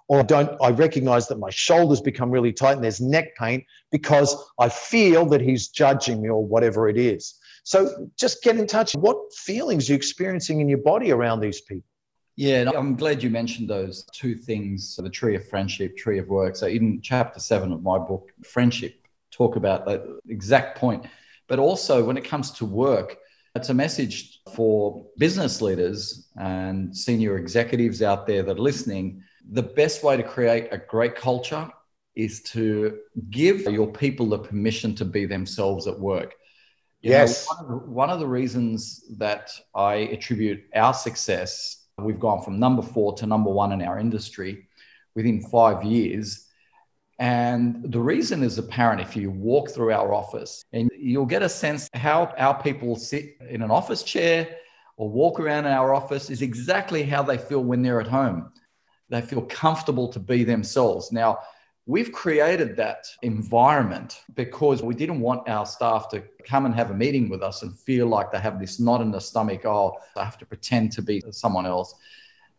or 0.07 0.19
I 0.19 0.23
don't 0.23 0.51
I 0.61 0.71
recognize 0.71 1.27
that 1.27 1.39
my 1.39 1.49
shoulders 1.49 2.01
become 2.01 2.29
really 2.29 2.53
tight 2.53 2.73
and 2.73 2.83
there's 2.83 3.01
neck 3.01 3.35
pain 3.35 3.65
because 3.91 4.35
I 4.59 4.69
feel 4.69 5.25
that 5.27 5.41
he's 5.41 5.69
judging 5.69 6.21
me 6.21 6.29
or 6.29 6.45
whatever 6.45 6.89
it 6.89 6.97
is. 6.97 7.35
So 7.63 8.09
just 8.17 8.43
get 8.43 8.57
in 8.57 8.67
touch. 8.67 8.93
What 8.93 9.17
feelings 9.33 9.89
are 9.89 9.93
you 9.93 9.95
experiencing 9.95 10.59
in 10.59 10.67
your 10.67 10.79
body 10.79 11.11
around 11.11 11.39
these 11.39 11.61
people? 11.61 11.87
Yeah, 12.35 12.71
I'm 12.75 12.95
glad 12.95 13.21
you 13.21 13.29
mentioned 13.29 13.69
those 13.69 14.05
two 14.11 14.35
things 14.35 14.95
the 14.95 15.09
tree 15.09 15.35
of 15.35 15.47
friendship, 15.47 15.95
tree 15.95 16.17
of 16.17 16.27
work. 16.27 16.55
So, 16.55 16.65
in 16.65 16.99
chapter 17.01 17.39
seven 17.39 17.71
of 17.71 17.83
my 17.83 17.99
book, 17.99 18.29
Friendship, 18.43 18.95
talk 19.33 19.55
about 19.55 19.85
that 19.85 20.03
exact 20.29 20.77
point. 20.77 21.05
But 21.47 21.59
also, 21.59 22.03
when 22.03 22.17
it 22.17 22.23
comes 22.23 22.51
to 22.51 22.65
work, 22.65 23.17
it's 23.55 23.69
a 23.69 23.73
message 23.73 24.39
for 24.55 25.05
business 25.17 25.61
leaders 25.61 26.29
and 26.37 26.95
senior 26.95 27.37
executives 27.37 28.01
out 28.01 28.25
there 28.25 28.43
that 28.43 28.57
are 28.57 28.61
listening. 28.61 29.23
The 29.51 29.63
best 29.63 30.03
way 30.03 30.17
to 30.17 30.23
create 30.23 30.69
a 30.71 30.77
great 30.77 31.15
culture 31.15 31.69
is 32.15 32.41
to 32.43 32.99
give 33.29 33.61
your 33.61 33.91
people 33.91 34.27
the 34.27 34.39
permission 34.39 34.95
to 34.95 35.05
be 35.05 35.25
themselves 35.25 35.87
at 35.87 35.99
work. 35.99 36.35
You 37.01 37.11
yes. 37.11 37.47
Know, 37.49 37.55
one, 37.55 37.63
of 37.63 37.69
the, 37.69 37.91
one 37.91 38.09
of 38.09 38.19
the 38.19 38.27
reasons 38.27 39.03
that 39.17 39.51
I 39.75 39.95
attribute 39.95 40.63
our 40.73 40.93
success 40.93 41.83
We've 41.97 42.19
gone 42.19 42.41
from 42.41 42.59
number 42.59 42.81
four 42.81 43.13
to 43.15 43.27
number 43.27 43.51
one 43.51 43.71
in 43.71 43.81
our 43.81 43.99
industry 43.99 44.67
within 45.15 45.41
five 45.41 45.83
years. 45.83 46.42
And 47.19 47.91
the 47.91 47.99
reason 47.99 48.43
is 48.43 48.57
apparent 48.57 49.01
if 49.01 49.15
you 49.15 49.29
walk 49.29 49.69
through 49.69 49.91
our 49.91 50.13
office 50.13 50.63
and 50.73 50.89
you'll 50.97 51.25
get 51.25 51.43
a 51.43 51.49
sense 51.49 51.89
how 51.93 52.33
our 52.37 52.61
people 52.61 52.95
sit 52.95 53.37
in 53.49 53.61
an 53.61 53.71
office 53.71 54.03
chair 54.03 54.57
or 54.97 55.09
walk 55.09 55.39
around 55.39 55.65
our 55.65 55.93
office 55.93 56.29
is 56.29 56.41
exactly 56.41 57.03
how 57.03 57.23
they 57.23 57.37
feel 57.37 57.63
when 57.63 57.81
they're 57.81 58.01
at 58.01 58.07
home. 58.07 58.51
They 59.09 59.21
feel 59.21 59.43
comfortable 59.43 60.07
to 60.09 60.19
be 60.19 60.43
themselves. 60.43 61.11
Now, 61.11 61.39
We've 61.85 62.13
created 62.13 62.77
that 62.77 63.05
environment 63.23 64.21
because 64.35 64.81
we 64.81 64.95
didn't 64.95 65.19
want 65.19 65.49
our 65.49 65.65
staff 65.65 66.07
to 66.11 66.23
come 66.45 66.65
and 66.65 66.73
have 66.73 66.91
a 66.91 66.93
meeting 66.93 67.27
with 67.27 67.43
us 67.43 67.61
and 67.61 67.77
feel 67.77 68.07
like 68.07 68.31
they 68.31 68.39
have 68.39 68.57
this 68.57 68.79
knot 68.79 69.01
in 69.01 69.11
the 69.11 69.19
stomach. 69.19 69.65
Oh, 69.65 69.97
I 70.15 70.23
have 70.23 70.37
to 70.37 70.45
pretend 70.45 70.93
to 70.93 71.01
be 71.01 71.21
someone 71.31 71.65
else. 71.65 71.93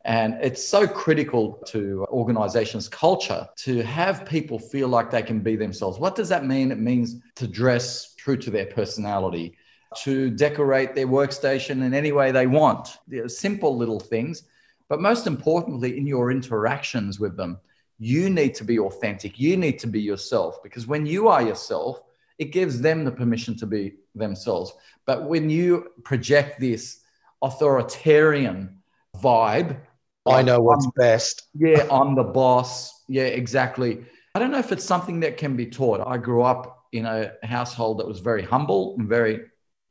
And 0.05 0.35
it's 0.43 0.63
so 0.63 0.87
critical 0.87 1.55
to 1.67 2.07
organizations' 2.11 2.89
culture 2.89 3.49
to 3.57 3.83
have 3.83 4.27
people 4.27 4.59
feel 4.59 4.89
like 4.89 5.11
they 5.11 5.23
can 5.23 5.41
be 5.41 5.57
themselves. 5.57 5.99
What 5.99 6.15
does 6.15 6.29
that 6.29 6.45
mean? 6.45 6.71
It 6.71 6.79
means 6.79 7.17
to 7.37 7.47
dress 7.47 8.15
true 8.15 8.37
to 8.37 8.51
their 8.51 8.67
personality, 8.67 9.57
to 10.03 10.29
decorate 10.31 10.95
their 10.95 11.07
workstation 11.07 11.83
in 11.83 11.95
any 11.95 12.13
way 12.13 12.33
they 12.33 12.47
want. 12.47 12.99
They're 13.09 13.29
simple 13.29 13.77
little 13.77 14.01
things. 14.01 14.43
But 14.89 15.01
most 15.01 15.27
importantly, 15.27 15.97
in 15.97 16.07
your 16.07 16.31
interactions 16.31 17.19
with 17.19 17.37
them, 17.37 17.59
you 17.99 18.29
need 18.29 18.55
to 18.57 18.65
be 18.65 18.79
authentic. 18.79 19.41
You 19.41 19.57
need 19.57 19.79
to 19.79 19.87
be 19.87 20.03
yourself 20.03 20.63
because 20.63 20.87
when 20.87 21.07
you 21.07 21.29
are 21.29 21.43
yourself, 21.43 22.03
it 22.39 22.47
gives 22.47 22.81
them 22.81 23.05
the 23.05 23.13
permission 23.13 23.57
to 23.57 23.67
be 23.67 23.95
themselves. 24.15 24.75
But 25.07 25.29
when 25.29 25.49
you 25.49 25.93
project 26.03 26.61
this 26.61 27.01
authoritarian 27.41 28.79
vibe, 29.23 29.79
I 30.27 30.43
know 30.43 30.61
what's 30.61 30.89
best. 30.97 31.49
Yeah, 31.55 31.87
I'm 31.91 32.15
the 32.15 32.25
boss. 32.25 33.03
Yeah, 33.09 33.25
exactly. 33.25 34.05
I 34.35 34.39
don't 34.39 34.51
know 34.51 34.59
if 34.59 34.73
it's 34.73 34.85
something 34.85 35.21
that 35.21 35.37
can 35.37 35.57
be 35.57 35.67
taught. 35.67 36.07
I 36.07 36.17
grew 36.19 36.43
up 36.43 36.87
in 36.93 37.07
a 37.07 37.33
household 37.43 37.99
that 37.99 38.09
was 38.09 38.21
very 38.21 38.43
humble 38.43 38.97
and 38.99 39.09
very 39.09 39.43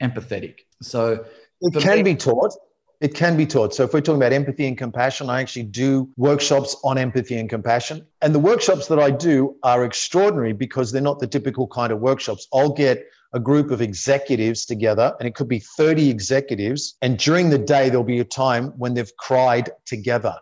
empathetic. 0.01 0.59
So 0.81 1.25
it 1.61 1.81
can 1.81 1.97
me, 1.97 2.03
be 2.03 2.15
taught. 2.15 2.51
It 2.99 3.13
can 3.13 3.37
be 3.37 3.45
taught. 3.45 3.75
So 3.75 3.83
if 3.83 3.93
we're 3.93 4.01
talking 4.01 4.21
about 4.21 4.33
empathy 4.33 4.65
and 4.65 4.77
compassion, 4.77 5.29
I 5.29 5.41
actually 5.41 5.63
do 5.63 6.09
workshops 6.17 6.75
on 6.83 6.97
empathy 6.97 7.37
and 7.37 7.49
compassion. 7.49 8.05
And 8.21 8.33
the 8.33 8.39
workshops 8.39 8.87
that 8.87 8.99
I 8.99 9.11
do 9.11 9.55
are 9.63 9.83
extraordinary 9.85 10.53
because 10.53 10.91
they're 10.91 11.01
not 11.01 11.19
the 11.19 11.27
typical 11.27 11.67
kind 11.67 11.93
of 11.93 11.99
workshops. 11.99 12.47
I'll 12.53 12.73
get 12.73 13.05
a 13.33 13.39
group 13.39 13.71
of 13.71 13.81
executives 13.81 14.65
together, 14.65 15.15
and 15.19 15.27
it 15.27 15.35
could 15.35 15.47
be 15.47 15.59
30 15.59 16.09
executives. 16.09 16.95
And 17.01 17.17
during 17.17 17.49
the 17.49 17.57
day, 17.57 17.89
there'll 17.89 18.03
be 18.03 18.19
a 18.19 18.25
time 18.25 18.67
when 18.77 18.93
they've 18.93 19.15
cried 19.17 19.71
together. 19.85 20.35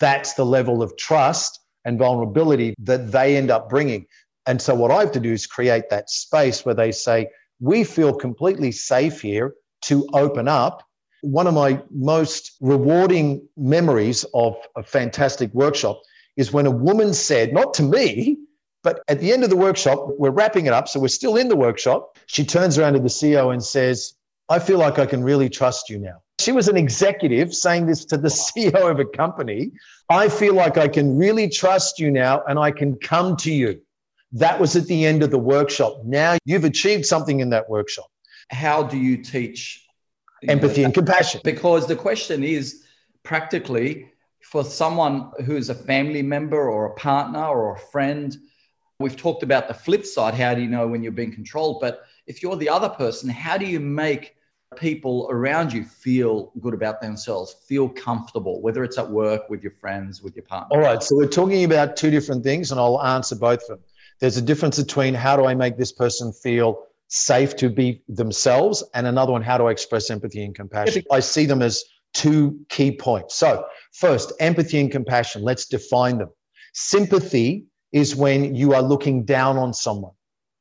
That's 0.00 0.34
the 0.34 0.46
level 0.46 0.82
of 0.82 0.96
trust 0.96 1.60
and 1.84 1.98
vulnerability 1.98 2.74
that 2.78 3.12
they 3.12 3.36
end 3.36 3.50
up 3.50 3.68
bringing. 3.68 4.06
And 4.46 4.60
so, 4.60 4.74
what 4.74 4.90
I 4.90 5.00
have 5.00 5.12
to 5.12 5.20
do 5.20 5.32
is 5.32 5.46
create 5.46 5.90
that 5.90 6.10
space 6.10 6.64
where 6.64 6.74
they 6.74 6.92
say, 6.92 7.28
We 7.60 7.84
feel 7.84 8.14
completely 8.14 8.72
safe 8.72 9.20
here 9.20 9.54
to 9.82 10.06
open 10.12 10.48
up 10.48 10.88
one 11.22 11.46
of 11.46 11.54
my 11.54 11.82
most 11.90 12.56
rewarding 12.60 13.46
memories 13.56 14.24
of 14.34 14.56
a 14.76 14.82
fantastic 14.82 15.52
workshop 15.52 16.00
is 16.36 16.52
when 16.52 16.66
a 16.66 16.70
woman 16.70 17.12
said, 17.12 17.52
not 17.52 17.74
to 17.74 17.82
me, 17.82 18.38
but 18.82 19.02
at 19.08 19.20
the 19.20 19.32
end 19.32 19.44
of 19.44 19.50
the 19.50 19.56
workshop, 19.56 20.08
we're 20.18 20.30
wrapping 20.30 20.66
it 20.66 20.72
up. 20.72 20.88
So 20.88 21.00
we're 21.00 21.08
still 21.08 21.36
in 21.36 21.48
the 21.48 21.56
workshop. 21.56 22.18
She 22.26 22.44
turns 22.44 22.78
around 22.78 22.94
to 22.94 23.00
the 23.00 23.08
CEO 23.08 23.52
and 23.52 23.62
says, 23.62 24.14
I 24.48 24.58
feel 24.58 24.78
like 24.78 24.98
I 24.98 25.06
can 25.06 25.22
really 25.22 25.48
trust 25.48 25.90
you 25.90 25.98
now. 25.98 26.22
She 26.40 26.52
was 26.52 26.68
an 26.68 26.76
executive 26.76 27.54
saying 27.54 27.86
this 27.86 28.04
to 28.06 28.16
the 28.16 28.28
CEO 28.56 28.90
of 28.90 29.00
a 29.00 29.04
company. 29.04 29.72
I 30.08 30.28
feel 30.28 30.54
like 30.54 30.78
I 30.78 30.88
can 30.88 31.18
really 31.18 31.48
trust 31.48 31.98
you 31.98 32.10
now 32.10 32.42
and 32.48 32.58
I 32.58 32.70
can 32.70 32.96
come 32.96 33.36
to 33.38 33.52
you. 33.52 33.80
That 34.32 34.60
was 34.60 34.76
at 34.76 34.86
the 34.86 35.06
end 35.06 35.22
of 35.22 35.30
the 35.30 35.38
workshop. 35.38 36.00
Now 36.04 36.36
you've 36.44 36.64
achieved 36.64 37.06
something 37.06 37.40
in 37.40 37.50
that 37.50 37.68
workshop. 37.68 38.10
How 38.50 38.82
do 38.82 38.96
you 38.96 39.18
teach 39.18 39.84
empathy 40.46 40.84
and 40.84 40.94
compassion. 40.94 41.40
Because 41.44 41.86
the 41.86 41.96
question 41.96 42.44
is 42.44 42.84
practically 43.22 44.10
for 44.42 44.64
someone 44.64 45.30
who 45.44 45.56
is 45.56 45.68
a 45.68 45.74
family 45.74 46.22
member 46.22 46.70
or 46.70 46.86
a 46.86 46.94
partner 46.94 47.44
or 47.44 47.74
a 47.74 47.78
friend, 47.78 48.36
we've 48.98 49.16
talked 49.16 49.42
about 49.42 49.68
the 49.68 49.74
flip 49.74 50.04
side. 50.04 50.34
How 50.34 50.54
do 50.54 50.60
you 50.60 50.68
know 50.68 50.86
when 50.86 51.02
you're 51.02 51.12
being 51.12 51.32
controlled? 51.32 51.78
But 51.80 52.04
if 52.26 52.42
you're 52.42 52.56
the 52.56 52.68
other 52.68 52.88
person, 52.88 53.28
how 53.28 53.56
do 53.56 53.64
you 53.64 53.78
make 53.80 54.34
people 54.76 55.28
around 55.30 55.72
you 55.72 55.84
feel 55.84 56.52
good 56.60 56.74
about 56.74 57.00
themselves, 57.00 57.54
feel 57.66 57.88
comfortable, 57.88 58.60
whether 58.60 58.84
it's 58.84 58.98
at 58.98 59.08
work, 59.08 59.48
with 59.48 59.62
your 59.62 59.72
friends, 59.72 60.20
with 60.22 60.34
your 60.34 60.44
partner? 60.44 60.76
All 60.76 60.82
right. 60.82 61.02
So 61.02 61.16
we're 61.16 61.28
talking 61.28 61.64
about 61.64 61.96
two 61.96 62.10
different 62.10 62.42
things, 62.42 62.70
and 62.70 62.80
I'll 62.80 63.02
answer 63.02 63.36
both 63.36 63.62
of 63.62 63.68
them. 63.68 63.80
There's 64.20 64.36
a 64.36 64.42
difference 64.42 64.82
between 64.82 65.14
how 65.14 65.36
do 65.36 65.46
I 65.46 65.54
make 65.54 65.78
this 65.78 65.92
person 65.92 66.32
feel 66.32 66.84
safe 67.06 67.56
to 67.56 67.70
be 67.70 68.02
themselves, 68.08 68.82
and 68.94 69.06
another 69.06 69.32
one, 69.32 69.42
how 69.42 69.58
do 69.58 69.68
I 69.68 69.70
express 69.70 70.10
empathy 70.10 70.44
and 70.44 70.54
compassion? 70.54 71.04
I 71.10 71.20
see 71.20 71.46
them 71.46 71.62
as 71.62 71.84
two 72.14 72.58
key 72.68 72.96
points. 72.96 73.36
So, 73.36 73.64
first, 73.92 74.32
empathy 74.40 74.80
and 74.80 74.90
compassion, 74.90 75.42
let's 75.42 75.66
define 75.66 76.18
them. 76.18 76.30
Sympathy 76.74 77.67
is 77.92 78.14
when 78.14 78.54
you 78.54 78.74
are 78.74 78.82
looking 78.82 79.24
down 79.24 79.56
on 79.56 79.72
someone. 79.72 80.12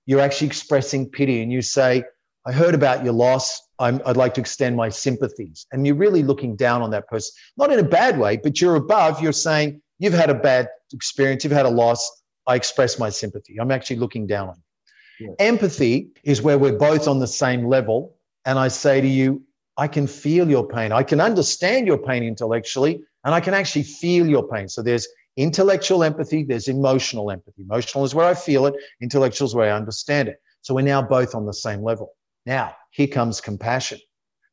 You're 0.05 0.21
actually 0.21 0.47
expressing 0.47 1.09
pity 1.09 1.41
and 1.41 1.51
you 1.51 1.61
say, 1.61 2.03
I 2.45 2.51
heard 2.53 2.73
about 2.73 3.03
your 3.03 3.13
loss. 3.13 3.61
i 3.79 3.91
would 3.91 4.15
like 4.15 4.33
to 4.35 4.41
extend 4.41 4.77
my 4.77 4.87
sympathies. 4.89 5.67
And 5.71 5.85
you're 5.85 5.95
really 5.95 6.23
looking 6.23 6.55
down 6.55 6.81
on 6.81 6.91
that 6.91 7.07
person, 7.07 7.33
not 7.57 7.73
in 7.73 7.79
a 7.79 7.83
bad 7.83 8.17
way, 8.17 8.37
but 8.37 8.61
you're 8.61 8.75
above. 8.75 9.21
You're 9.21 9.33
saying, 9.33 9.81
You've 9.99 10.13
had 10.13 10.29
a 10.29 10.35
bad 10.35 10.67
experience, 10.93 11.43
you've 11.43 11.53
had 11.53 11.65
a 11.65 11.69
loss. 11.69 12.21
I 12.45 12.55
express 12.55 12.99
my 12.99 13.09
sympathy. 13.09 13.57
I'm 13.59 13.71
actually 13.71 13.97
looking 13.97 14.27
down 14.27 14.49
on 14.49 14.55
you. 15.19 15.35
Empathy 15.39 16.09
is 16.23 16.41
where 16.41 16.57
we're 16.57 16.77
both 16.77 17.07
on 17.07 17.19
the 17.19 17.27
same 17.27 17.65
level. 17.65 18.15
And 18.45 18.57
I 18.57 18.67
say 18.67 19.01
to 19.01 19.07
you, 19.07 19.41
I 19.77 19.87
can 19.87 20.07
feel 20.07 20.49
your 20.49 20.67
pain. 20.67 20.91
I 20.91 21.03
can 21.03 21.19
understand 21.19 21.87
your 21.87 21.97
pain 21.97 22.23
intellectually, 22.23 23.01
and 23.23 23.35
I 23.35 23.39
can 23.39 23.53
actually 23.53 23.83
feel 23.83 24.27
your 24.27 24.47
pain. 24.47 24.67
So 24.69 24.81
there's 24.81 25.07
intellectual 25.37 26.03
empathy, 26.03 26.43
there's 26.43 26.67
emotional 26.67 27.31
empathy. 27.31 27.61
Emotional 27.61 28.03
is 28.03 28.13
where 28.13 28.25
I 28.25 28.33
feel 28.33 28.65
it, 28.65 28.75
intellectual 29.01 29.47
is 29.47 29.55
where 29.55 29.71
I 29.71 29.77
understand 29.77 30.27
it. 30.27 30.41
So 30.61 30.73
we're 30.73 30.81
now 30.81 31.01
both 31.01 31.35
on 31.35 31.45
the 31.45 31.53
same 31.53 31.81
level. 31.81 32.13
Now, 32.45 32.75
here 32.91 33.07
comes 33.07 33.39
compassion. 33.39 33.99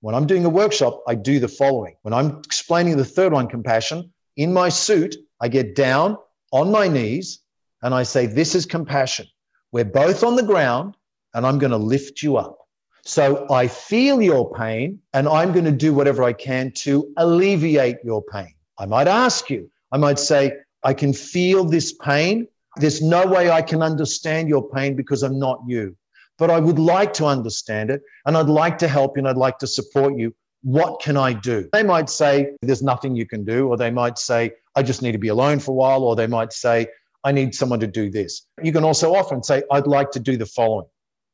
When 0.01 0.14
I'm 0.14 0.27
doing 0.27 0.44
a 0.44 0.51
workshop, 0.51 1.03
I 1.09 1.14
do 1.14 1.40
the 1.40 1.49
following. 1.49 1.97
When 2.03 2.12
I'm 2.12 2.38
explaining 2.44 2.97
the 2.97 3.05
third 3.05 3.33
one, 3.33 3.49
compassion, 3.49 4.12
in 4.37 4.53
my 4.53 4.68
suit, 4.68 5.16
I 5.40 5.49
get 5.49 5.75
down 5.75 6.18
on 6.53 6.70
my 6.70 6.88
knees 6.88 7.40
and 7.83 7.94
I 7.94 8.03
say, 8.03 8.27
This 8.27 8.55
is 8.55 8.66
compassion. 8.66 9.27
We're 9.73 9.85
both 9.85 10.23
on 10.23 10.37
the 10.37 10.42
ground, 10.42 10.97
and 11.35 11.44
I'm 11.47 11.59
going 11.59 11.73
to 11.73 11.77
lift 11.77 12.23
you 12.23 12.37
up. 12.37 12.59
So 13.05 13.47
I 13.51 13.66
feel 13.66 14.23
your 14.23 14.53
pain, 14.53 15.01
and 15.12 15.29
I'm 15.29 15.53
going 15.53 15.64
to 15.64 15.73
do 15.73 15.92
whatever 15.92 16.23
I 16.23 16.33
can 16.33 16.70
to 16.77 17.12
alleviate 17.16 17.97
your 18.05 18.23
pain. 18.23 18.55
I 18.79 18.87
might 18.87 19.09
ask 19.09 19.51
you, 19.51 19.70
I 19.90 19.97
might 19.97 20.18
say, 20.18 20.53
I 20.85 20.94
can 20.94 21.12
feel 21.12 21.64
this 21.64 21.92
pain. 21.92 22.47
There's 22.77 23.01
no 23.01 23.27
way 23.27 23.51
I 23.51 23.62
can 23.62 23.83
understand 23.83 24.49
your 24.49 24.68
pain 24.68 24.95
because 24.95 25.22
I'm 25.22 25.39
not 25.39 25.61
you. 25.66 25.97
But 26.37 26.51
I 26.51 26.59
would 26.61 26.78
like 26.78 27.12
to 27.14 27.26
understand 27.26 27.91
it, 27.91 28.03
and 28.26 28.37
I'd 28.37 28.49
like 28.49 28.76
to 28.78 28.89
help 28.89 29.16
you, 29.16 29.20
and 29.20 29.28
I'd 29.28 29.37
like 29.37 29.59
to 29.59 29.66
support 29.66 30.18
you. 30.18 30.35
What 30.62 31.01
can 31.01 31.16
I 31.16 31.32
do? 31.32 31.68
They 31.72 31.85
might 31.85 32.11
say, 32.11 32.51
There's 32.61 32.82
nothing 32.82 33.14
you 33.14 33.26
can 33.26 33.45
do, 33.45 33.68
or 33.68 33.76
they 33.76 33.91
might 33.91 34.18
say, 34.18 34.51
I 34.74 34.82
just 34.82 35.01
need 35.01 35.12
to 35.12 35.18
be 35.18 35.28
alone 35.28 35.61
for 35.61 35.70
a 35.70 35.74
while, 35.74 36.03
or 36.03 36.16
they 36.16 36.26
might 36.26 36.53
say, 36.53 36.89
I 37.22 37.32
need 37.32 37.55
someone 37.55 37.80
to 37.80 37.87
do 37.87 38.11
this. 38.11 38.47
You 38.62 38.72
can 38.72 38.85
also 38.85 39.14
often 39.14 39.43
say, 39.43 39.62
I'd 39.70 39.87
like 39.87 40.11
to 40.12 40.20
do 40.20 40.37
the 40.37 40.47
following. 40.47 40.87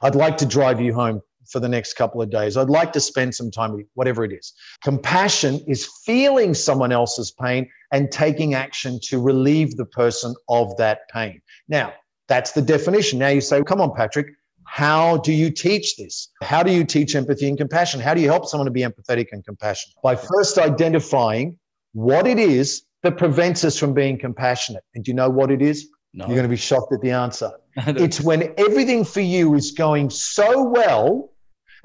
I'd 0.02 0.14
like 0.14 0.36
to 0.38 0.46
drive 0.46 0.80
you 0.80 0.94
home 0.94 1.22
for 1.48 1.60
the 1.60 1.68
next 1.68 1.94
couple 1.94 2.20
of 2.20 2.30
days. 2.30 2.56
I'd 2.56 2.70
like 2.70 2.92
to 2.92 3.00
spend 3.00 3.34
some 3.34 3.50
time 3.50 3.72
with 3.72 3.80
you, 3.80 3.86
whatever 3.94 4.24
it 4.24 4.32
is. 4.32 4.52
Compassion 4.82 5.60
is 5.66 5.88
feeling 6.04 6.54
someone 6.54 6.92
else's 6.92 7.30
pain 7.32 7.68
and 7.92 8.10
taking 8.10 8.54
action 8.54 8.98
to 9.04 9.20
relieve 9.20 9.76
the 9.76 9.86
person 9.86 10.34
of 10.48 10.76
that 10.76 11.08
pain. 11.12 11.40
Now, 11.68 11.92
that's 12.28 12.52
the 12.52 12.62
definition. 12.62 13.18
Now 13.18 13.28
you 13.28 13.40
say, 13.40 13.62
come 13.62 13.80
on, 13.80 13.94
Patrick, 13.94 14.28
How 14.64 15.16
do 15.16 15.32
you 15.32 15.50
teach 15.50 15.96
this? 15.96 16.28
How 16.42 16.62
do 16.62 16.70
you 16.70 16.84
teach 16.84 17.16
empathy 17.16 17.48
and 17.48 17.58
compassion? 17.58 18.00
How 18.00 18.14
do 18.14 18.20
you 18.20 18.28
help 18.28 18.46
someone 18.46 18.66
to 18.66 18.70
be 18.70 18.82
empathetic 18.82 19.28
and 19.32 19.44
compassionate? 19.44 19.96
By 20.02 20.14
first 20.14 20.58
identifying 20.58 21.58
what 21.92 22.26
it 22.26 22.38
is 22.38 22.82
that 23.02 23.16
prevents 23.16 23.64
us 23.64 23.76
from 23.76 23.94
being 23.94 24.16
compassionate. 24.18 24.84
And 24.94 25.04
do 25.04 25.10
you 25.10 25.16
know 25.16 25.28
what 25.28 25.50
it 25.50 25.60
is? 25.60 25.88
No. 26.12 26.26
You're 26.26 26.36
going 26.36 26.44
to 26.44 26.48
be 26.48 26.56
shocked 26.56 26.92
at 26.92 27.00
the 27.00 27.10
answer. 27.10 27.50
it's 27.76 28.20
when 28.20 28.52
everything 28.58 29.04
for 29.04 29.20
you 29.20 29.54
is 29.54 29.72
going 29.72 30.10
so 30.10 30.62
well 30.62 31.29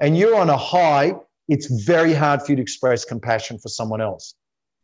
and 0.00 0.16
you're 0.16 0.36
on 0.36 0.50
a 0.50 0.56
high, 0.56 1.14
it's 1.48 1.66
very 1.84 2.12
hard 2.12 2.42
for 2.42 2.52
you 2.52 2.56
to 2.56 2.62
express 2.62 3.04
compassion 3.04 3.58
for 3.58 3.68
someone 3.68 4.00
else. 4.00 4.34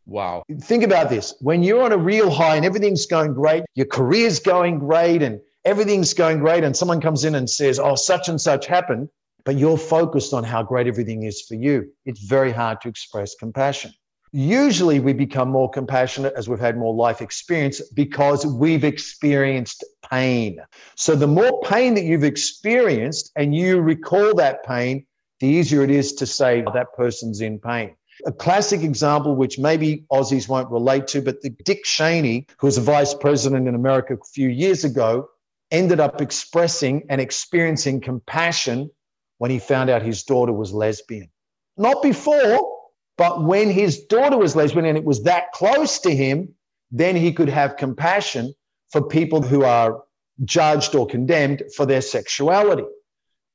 Wow. 0.07 0.43
Think 0.63 0.83
about 0.83 1.11
this. 1.11 1.35
When 1.41 1.63
you're 1.63 1.83
on 1.83 1.93
a 1.93 1.99
real 1.99 2.31
high 2.31 2.57
and 2.57 2.65
everything's 2.65 3.07
going 3.07 3.35
great, 3.35 3.65
your 3.75 3.87
career's 3.87 4.41
going 4.41 4.79
great 4.79 5.23
and 5.23 5.41
everything's 5.65 6.13
going 6.13 6.41
great, 6.41 6.65
and 6.65 6.77
someone 6.77 7.01
comes 7.01 7.25
in 7.25 7.37
and 7.37 7.49
says, 7.49 7.79
Oh, 7.79 7.95
such 7.95 8.29
and 8.29 8.41
such 8.41 8.67
happened, 8.67 9.09
but 9.45 9.57
you're 9.57 9.79
focused 9.79 10.33
on 10.33 10.45
how 10.45 10.63
great 10.63 10.87
everything 10.87 11.23
is 11.23 11.43
for 11.43 11.55
you, 11.55 11.91
it's 12.05 12.21
very 12.21 12.53
hard 12.53 12.81
to 12.81 12.89
express 12.89 13.35
compassion. 13.35 13.93
Usually, 14.33 14.99
we 14.99 15.12
become 15.12 15.51
more 15.51 15.68
compassionate 15.68 16.33
as 16.37 16.49
we've 16.49 16.59
had 16.59 16.78
more 16.78 16.95
life 16.95 17.20
experience 17.20 17.83
because 17.91 18.47
we've 18.47 18.83
experienced 18.83 19.85
pain. 20.11 20.59
So, 20.97 21.14
the 21.14 21.26
more 21.26 21.61
pain 21.64 21.93
that 21.95 22.05
you've 22.05 22.24
experienced 22.24 23.30
and 23.37 23.55
you 23.55 23.83
recall 23.83 24.35
that 24.37 24.64
pain, 24.64 25.05
the 25.41 25.49
easier 25.49 25.83
it 25.83 25.91
is 25.91 26.14
to 26.14 26.26
say 26.26 26.64
that 26.72 26.95
person's 26.97 27.43
in 27.43 27.59
pain. 27.59 27.95
A 28.24 28.33
classic 28.33 28.83
example, 28.83 29.35
which 29.35 29.59
maybe 29.59 30.05
Aussies 30.11 30.49
won't 30.49 30.70
relate 30.70 31.07
to, 31.09 31.20
but 31.20 31.43
the 31.43 31.51
Dick 31.51 31.85
Cheney, 31.85 32.47
who 32.59 32.68
was 32.68 32.78
a 32.78 32.83
vice 32.83 33.12
president 33.12 33.68
in 33.68 33.74
America 33.74 34.14
a 34.14 34.24
few 34.33 34.49
years 34.49 34.85
ago, 34.85 35.28
ended 35.70 36.01
up 36.01 36.22
expressing 36.22 37.05
and 37.11 37.20
experiencing 37.20 38.01
compassion 38.01 38.91
when 39.39 39.51
he 39.51 39.59
found 39.59 39.91
out 39.91 40.03
his 40.03 40.22
daughter 40.22 40.53
was 40.53 40.72
lesbian. 40.72 41.28
Not 41.76 42.03
before, 42.03 42.72
but 43.17 43.45
when 43.45 43.71
his 43.71 44.05
daughter 44.05 44.39
was 44.39 44.57
lesbian 44.57 44.87
and 44.87 44.99
it 44.99 45.05
was 45.05 45.23
that 45.25 45.53
close 45.53 45.99
to 46.01 46.15
him, 46.15 46.55
then 46.91 47.17
he 47.17 47.33
could 47.33 47.49
have 47.49 47.77
compassion 47.77 48.55
for 48.91 49.03
people 49.03 49.43
who 49.43 49.65
are 49.65 50.03
judged 50.45 50.95
or 50.95 51.07
condemned 51.07 51.63
for 51.77 51.87
their 51.87 52.01
sexuality. 52.01 52.85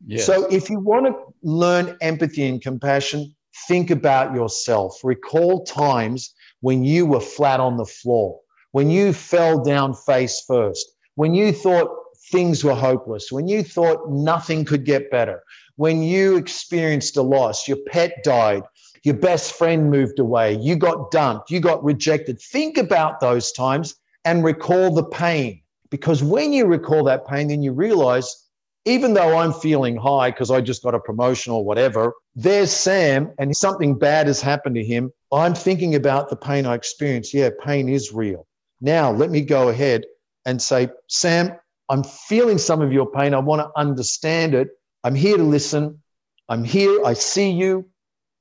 Yes. 0.06 0.26
So 0.26 0.46
if 0.48 0.70
you 0.70 0.80
want 0.80 1.08
to 1.08 1.16
learn 1.44 1.98
empathy 2.02 2.48
and 2.48 2.62
compassion, 2.62 3.36
think 3.68 3.90
about 3.90 4.36
yourself. 4.36 5.00
Recall 5.04 5.64
times 5.66 6.34
when 6.62 6.84
you 6.84 7.06
were 7.06 7.20
flat 7.20 7.60
on 7.60 7.78
the 7.78 7.86
floor, 7.86 8.40
when 8.72 8.90
you 8.90 9.14
fell 9.14 9.64
down 9.64 9.94
face 9.94 10.44
first, 10.48 10.92
when 11.16 11.34
you 11.34 11.52
thought 11.52 11.90
things 12.32 12.64
were 12.64 12.76
hopeless, 12.76 13.32
when 13.32 13.48
you 13.48 13.64
thought 13.64 14.10
nothing 14.12 14.66
could 14.66 14.86
get 14.86 15.10
better, 15.10 15.42
when 15.78 16.04
you 16.04 16.38
experienced 16.38 17.18
a 17.18 17.22
loss, 17.22 17.68
your 17.68 17.78
pet 17.88 18.24
died, 18.24 18.64
your 19.04 19.16
best 19.16 19.54
friend 19.54 19.90
moved 19.90 20.20
away, 20.20 20.56
you 20.56 20.76
got 20.76 21.12
dumped, 21.12 21.52
you 21.52 21.60
got 21.60 21.84
rejected. 21.84 22.40
Think 22.42 22.78
about 22.78 23.20
those 23.20 23.52
times 23.52 23.96
and 24.26 24.44
recall 24.44 24.94
the 24.94 25.04
pain. 25.04 25.62
Because 25.90 26.22
when 26.22 26.52
you 26.52 26.66
recall 26.66 27.04
that 27.06 27.26
pain, 27.26 27.48
then 27.48 27.62
you 27.62 27.72
realize 27.72 28.48
even 28.88 29.14
though 29.14 29.38
I'm 29.38 29.52
feeling 29.52 29.98
high 29.98 30.32
because 30.32 30.50
I 30.50 30.62
just 30.62 30.82
got 30.82 30.96
a 30.96 31.00
promotion 31.00 31.52
or 31.52 31.64
whatever, 31.64 32.14
there's 32.36 32.72
Sam 32.72 33.34
and 33.38 33.56
something 33.56 34.00
bad 34.00 34.28
has 34.28 34.42
happened 34.42 34.76
to 34.76 34.84
him. 34.84 35.12
I'm 35.32 35.54
thinking 35.54 35.96
about 35.96 36.30
the 36.30 36.38
pain 36.38 36.66
I 36.66 36.76
experienced. 36.76 37.34
Yeah, 37.34 37.50
pain 37.66 37.90
is 37.90 38.14
real. 38.14 38.48
Now, 38.80 39.12
let 39.12 39.30
me 39.30 39.42
go 39.42 39.68
ahead 39.68 40.06
and 40.46 40.62
say, 40.62 40.88
Sam, 41.10 41.52
I'm 41.90 42.04
feeling 42.04 42.58
some 42.58 42.82
of 42.82 42.94
your 42.94 43.12
pain. 43.12 43.34
I 43.34 43.40
want 43.40 43.62
to 43.62 43.70
understand 43.78 44.56
it. 44.56 44.70
I'm 45.04 45.16
here 45.16 45.36
to 45.36 45.44
listen. 45.44 46.02
I'm 46.48 46.64
here. 46.64 47.04
I 47.06 47.14
see 47.14 47.50
you. 47.50 47.86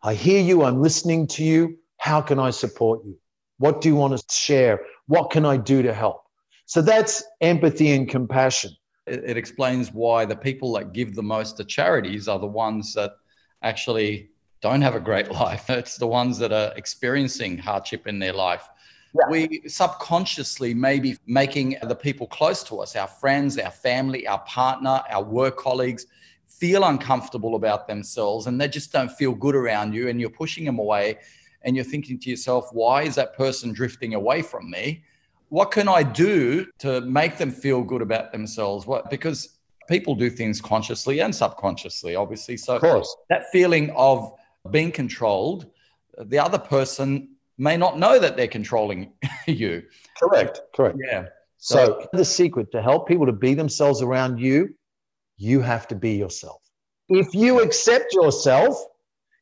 I 0.06 0.14
hear 0.14 0.40
you. 0.40 0.62
I'm 0.62 0.80
listening 0.80 1.26
to 1.28 1.42
you. 1.42 1.78
How 1.98 2.20
can 2.20 2.38
I 2.38 2.50
support 2.50 3.04
you? 3.04 3.18
What 3.58 3.80
do 3.80 3.88
you 3.88 3.96
want 3.96 4.16
to 4.16 4.24
share? 4.32 4.80
What 5.08 5.32
can 5.32 5.44
I 5.44 5.56
do 5.56 5.82
to 5.82 5.92
help? 5.92 6.22
So 6.66 6.80
that's 6.80 7.24
empathy 7.40 7.90
and 7.90 8.08
compassion. 8.08 8.70
It, 9.08 9.24
it 9.30 9.36
explains 9.36 9.92
why 9.92 10.24
the 10.24 10.36
people 10.36 10.72
that 10.74 10.92
give 10.92 11.16
the 11.16 11.24
most 11.24 11.56
to 11.56 11.64
charities 11.64 12.28
are 12.28 12.38
the 12.38 12.46
ones 12.46 12.94
that 12.94 13.14
actually 13.64 14.30
don't 14.60 14.80
have 14.80 14.94
a 14.94 15.00
great 15.00 15.28
life. 15.42 15.68
It's 15.68 15.96
the 15.96 16.06
ones 16.06 16.38
that 16.38 16.52
are 16.52 16.72
experiencing 16.76 17.58
hardship 17.58 18.06
in 18.06 18.20
their 18.20 18.32
life 18.32 18.68
yeah. 19.16 19.28
we 19.30 19.62
subconsciously 19.66 20.74
maybe 20.74 21.16
making 21.26 21.76
the 21.82 21.94
people 21.94 22.26
close 22.26 22.62
to 22.64 22.80
us, 22.80 22.96
our 22.96 23.06
friends, 23.06 23.58
our 23.58 23.70
family, 23.70 24.26
our 24.26 24.40
partner, 24.40 25.02
our 25.10 25.22
work 25.22 25.56
colleagues, 25.56 26.06
feel 26.58 26.84
uncomfortable 26.84 27.54
about 27.54 27.86
themselves 27.86 28.46
and 28.46 28.60
they 28.60 28.68
just 28.68 28.92
don't 28.92 29.10
feel 29.10 29.34
good 29.34 29.54
around 29.54 29.94
you 29.94 30.08
and 30.08 30.20
you're 30.20 30.30
pushing 30.30 30.64
them 30.64 30.78
away 30.78 31.18
and 31.62 31.76
you're 31.76 31.84
thinking 31.84 32.18
to 32.20 32.30
yourself, 32.30 32.68
why 32.72 33.02
is 33.02 33.14
that 33.16 33.36
person 33.36 33.72
drifting 33.72 34.14
away 34.14 34.42
from 34.42 34.70
me? 34.70 35.04
What 35.48 35.70
can 35.70 35.88
I 35.88 36.02
do 36.02 36.66
to 36.78 37.00
make 37.02 37.36
them 37.36 37.50
feel 37.50 37.82
good 37.82 38.02
about 38.02 38.32
themselves? 38.32 38.86
What 38.86 39.10
because 39.10 39.56
people 39.88 40.14
do 40.14 40.30
things 40.30 40.60
consciously 40.60 41.20
and 41.20 41.34
subconsciously, 41.34 42.16
obviously. 42.16 42.56
So 42.56 42.78
that 43.28 43.44
feeling 43.52 43.90
of 43.90 44.32
being 44.70 44.90
controlled, 44.90 45.66
the 46.18 46.38
other 46.38 46.58
person 46.58 47.36
may 47.58 47.76
not 47.76 47.98
know 47.98 48.18
that 48.18 48.36
they're 48.36 48.48
controlling 48.48 49.12
you. 49.46 49.82
Correct. 50.18 50.60
Correct. 50.74 50.98
Yeah. 51.04 51.26
So, 51.58 52.00
so, 52.00 52.08
the 52.12 52.24
secret 52.24 52.70
to 52.72 52.82
help 52.82 53.08
people 53.08 53.26
to 53.26 53.32
be 53.32 53.54
themselves 53.54 54.02
around 54.02 54.38
you, 54.38 54.74
you 55.36 55.60
have 55.60 55.86
to 55.88 55.94
be 55.94 56.12
yourself. 56.12 56.62
If 57.08 57.34
you 57.34 57.60
accept 57.60 58.12
yourself, 58.12 58.82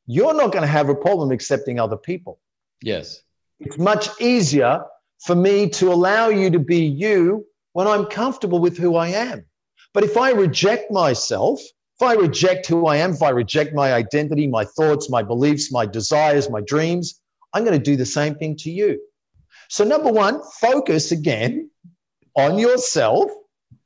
you're 0.07 0.35
not 0.35 0.53
going 0.53 0.63
to 0.63 0.69
have 0.69 0.89
a 0.89 0.95
problem 0.95 1.31
accepting 1.31 1.81
other 1.81 1.97
people. 1.97 2.41
Yes. 2.83 3.23
It's 3.61 3.79
much 3.79 4.09
easier 4.21 4.85
for 5.25 5.35
me 5.35 5.69
to 5.71 5.93
allow 5.93 6.29
you 6.29 6.51
to 6.51 6.59
be 6.59 6.85
you 6.85 7.47
when 7.73 7.87
I'm 7.87 8.07
comfortable 8.07 8.59
with 8.59 8.77
who 8.77 8.97
I 8.97 9.09
am. 9.09 9.45
But 9.95 10.05
if 10.05 10.17
I 10.17 10.33
reject 10.33 10.91
myself, 10.91 11.61
if 11.61 12.03
I 12.03 12.15
reject 12.15 12.67
who 12.67 12.87
I 12.87 12.97
am, 12.97 13.13
if 13.13 13.23
I 13.23 13.31
reject 13.31 13.75
my 13.75 13.95
identity, 13.95 14.47
my 14.47 14.65
thoughts, 14.65 15.09
my 15.09 15.23
beliefs, 15.23 15.73
my 15.73 15.87
desires, 15.87 16.51
my 16.51 16.61
dreams, 16.67 17.21
I'm 17.53 17.65
going 17.65 17.79
to 17.79 17.83
do 17.83 17.97
the 17.97 18.05
same 18.05 18.35
thing 18.35 18.57
to 18.59 18.71
you. 18.71 19.01
So, 19.69 19.85
number 19.85 20.11
one, 20.11 20.43
focus 20.61 21.13
again 21.13 21.71
on 22.37 22.59
yourself 22.59 23.31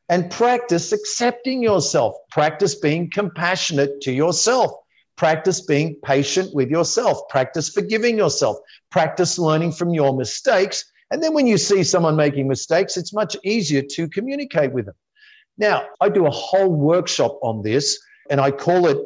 and 0.08 0.30
practice 0.30 0.92
accepting 0.92 1.62
yourself. 1.62 2.14
Practice 2.30 2.74
being 2.74 3.10
compassionate 3.10 4.00
to 4.02 4.12
yourself. 4.12 4.72
Practice 5.16 5.60
being 5.60 5.96
patient 6.04 6.54
with 6.54 6.70
yourself. 6.70 7.18
Practice 7.28 7.68
forgiving 7.68 8.16
yourself. 8.16 8.58
Practice 8.90 9.38
learning 9.38 9.72
from 9.72 9.92
your 9.92 10.16
mistakes. 10.16 10.84
And 11.10 11.22
then 11.22 11.34
when 11.34 11.46
you 11.46 11.58
see 11.58 11.82
someone 11.82 12.16
making 12.16 12.48
mistakes, 12.48 12.96
it's 12.96 13.12
much 13.12 13.36
easier 13.44 13.82
to 13.82 14.08
communicate 14.08 14.72
with 14.72 14.86
them. 14.86 14.94
Now, 15.56 15.86
I 16.00 16.08
do 16.08 16.26
a 16.26 16.30
whole 16.30 16.70
workshop 16.70 17.38
on 17.42 17.62
this, 17.62 17.98
and 18.30 18.40
I 18.40 18.52
call 18.52 18.86
it 18.86 18.98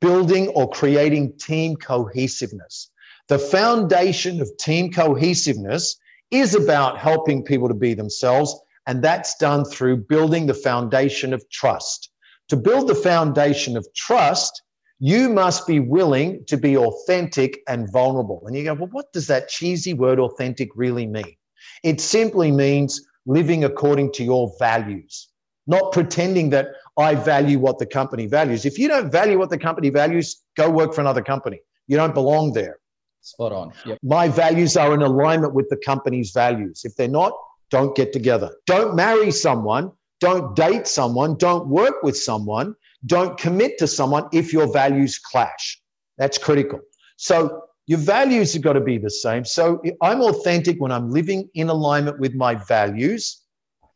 building 0.00 0.48
or 0.48 0.70
creating 0.70 1.36
team 1.38 1.76
cohesiveness. 1.76 2.90
The 3.28 3.38
foundation 3.38 4.40
of 4.40 4.56
team 4.56 4.90
cohesiveness 4.90 5.96
is 6.30 6.54
about 6.54 6.98
helping 6.98 7.44
people 7.44 7.68
to 7.68 7.74
be 7.74 7.94
themselves, 7.94 8.58
and 8.90 9.04
that's 9.04 9.36
done 9.36 9.64
through 9.64 9.96
building 9.96 10.46
the 10.46 10.52
foundation 10.52 11.32
of 11.32 11.48
trust. 11.48 12.10
To 12.48 12.56
build 12.56 12.88
the 12.88 12.94
foundation 12.96 13.76
of 13.76 13.86
trust, 13.94 14.64
you 14.98 15.28
must 15.28 15.64
be 15.64 15.78
willing 15.78 16.44
to 16.48 16.56
be 16.56 16.76
authentic 16.76 17.60
and 17.68 17.88
vulnerable. 17.92 18.42
And 18.44 18.56
you 18.56 18.64
go, 18.64 18.74
well, 18.74 18.88
what 18.90 19.12
does 19.12 19.28
that 19.28 19.48
cheesy 19.48 19.94
word 19.94 20.18
authentic 20.18 20.70
really 20.74 21.06
mean? 21.06 21.36
It 21.84 22.00
simply 22.00 22.50
means 22.50 23.00
living 23.26 23.62
according 23.62 24.10
to 24.14 24.24
your 24.24 24.52
values, 24.58 25.28
not 25.68 25.92
pretending 25.92 26.50
that 26.50 26.70
I 26.98 27.14
value 27.14 27.60
what 27.60 27.78
the 27.78 27.86
company 27.86 28.26
values. 28.26 28.64
If 28.64 28.76
you 28.76 28.88
don't 28.88 29.12
value 29.12 29.38
what 29.38 29.50
the 29.50 29.58
company 29.58 29.90
values, 29.90 30.42
go 30.56 30.68
work 30.68 30.94
for 30.94 31.00
another 31.00 31.22
company. 31.22 31.60
You 31.86 31.96
don't 31.96 32.12
belong 32.12 32.54
there. 32.54 32.80
Spot 33.20 33.52
on. 33.52 33.72
Yep. 33.86 33.98
My 34.02 34.26
values 34.26 34.76
are 34.76 34.92
in 34.94 35.02
alignment 35.02 35.54
with 35.54 35.68
the 35.68 35.76
company's 35.76 36.32
values. 36.32 36.80
If 36.84 36.96
they're 36.96 37.06
not, 37.06 37.34
don't 37.70 37.94
get 37.96 38.12
together. 38.12 38.50
Don't 38.66 38.94
marry 38.94 39.30
someone. 39.30 39.92
Don't 40.20 40.54
date 40.54 40.86
someone. 40.86 41.36
Don't 41.36 41.68
work 41.68 42.02
with 42.02 42.16
someone. 42.16 42.74
Don't 43.06 43.38
commit 43.38 43.78
to 43.78 43.86
someone 43.86 44.28
if 44.32 44.52
your 44.52 44.70
values 44.72 45.18
clash. 45.18 45.80
That's 46.18 46.36
critical. 46.36 46.80
So 47.16 47.62
your 47.86 47.98
values 47.98 48.52
have 48.52 48.62
got 48.62 48.74
to 48.74 48.80
be 48.80 48.98
the 48.98 49.10
same. 49.10 49.44
So 49.44 49.82
I'm 50.02 50.20
authentic 50.20 50.80
when 50.80 50.92
I'm 50.92 51.10
living 51.10 51.48
in 51.54 51.70
alignment 51.70 52.20
with 52.20 52.34
my 52.34 52.54
values. 52.54 53.42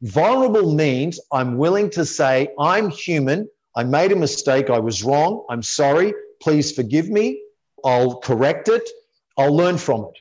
Vulnerable 0.02 0.74
means 0.74 1.20
I'm 1.32 1.58
willing 1.58 1.90
to 1.90 2.04
say, 2.04 2.48
I'm 2.58 2.90
human. 2.90 3.48
I 3.76 3.84
made 3.84 4.12
a 4.12 4.16
mistake. 4.16 4.70
I 4.70 4.78
was 4.78 5.04
wrong. 5.04 5.44
I'm 5.50 5.62
sorry. 5.62 6.14
Please 6.40 6.72
forgive 6.72 7.08
me. 7.08 7.40
I'll 7.84 8.18
correct 8.20 8.68
it. 8.68 8.88
I'll 9.36 9.54
learn 9.54 9.78
from 9.78 10.02
it. 10.02 10.18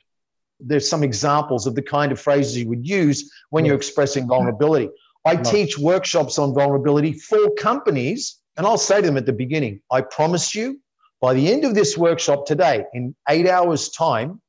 There's 0.66 0.88
some 0.88 1.02
examples 1.02 1.66
of 1.66 1.74
the 1.74 1.82
kind 1.82 2.10
of 2.12 2.20
phrases 2.20 2.56
you 2.56 2.68
would 2.68 2.86
use 2.86 3.30
when 3.50 3.64
you're 3.64 3.76
expressing 3.76 4.26
vulnerability. 4.26 4.88
I 5.24 5.36
teach 5.36 5.78
workshops 5.78 6.38
on 6.38 6.54
vulnerability 6.54 7.12
for 7.12 7.50
companies 7.54 8.40
And 8.56 8.66
I'll 8.66 8.78
say 8.78 9.00
to 9.00 9.06
them 9.06 9.16
at 9.16 9.26
the 9.26 9.32
beginning, 9.32 9.80
I 9.90 10.02
promise 10.02 10.54
you, 10.54 10.80
by 11.20 11.34
the 11.34 11.50
end 11.52 11.64
of 11.64 11.74
this 11.74 11.96
workshop 11.98 12.46
today, 12.46 12.84
in 12.92 13.14
eight 13.28 13.48
hours' 13.48 13.88
time, 13.88 14.40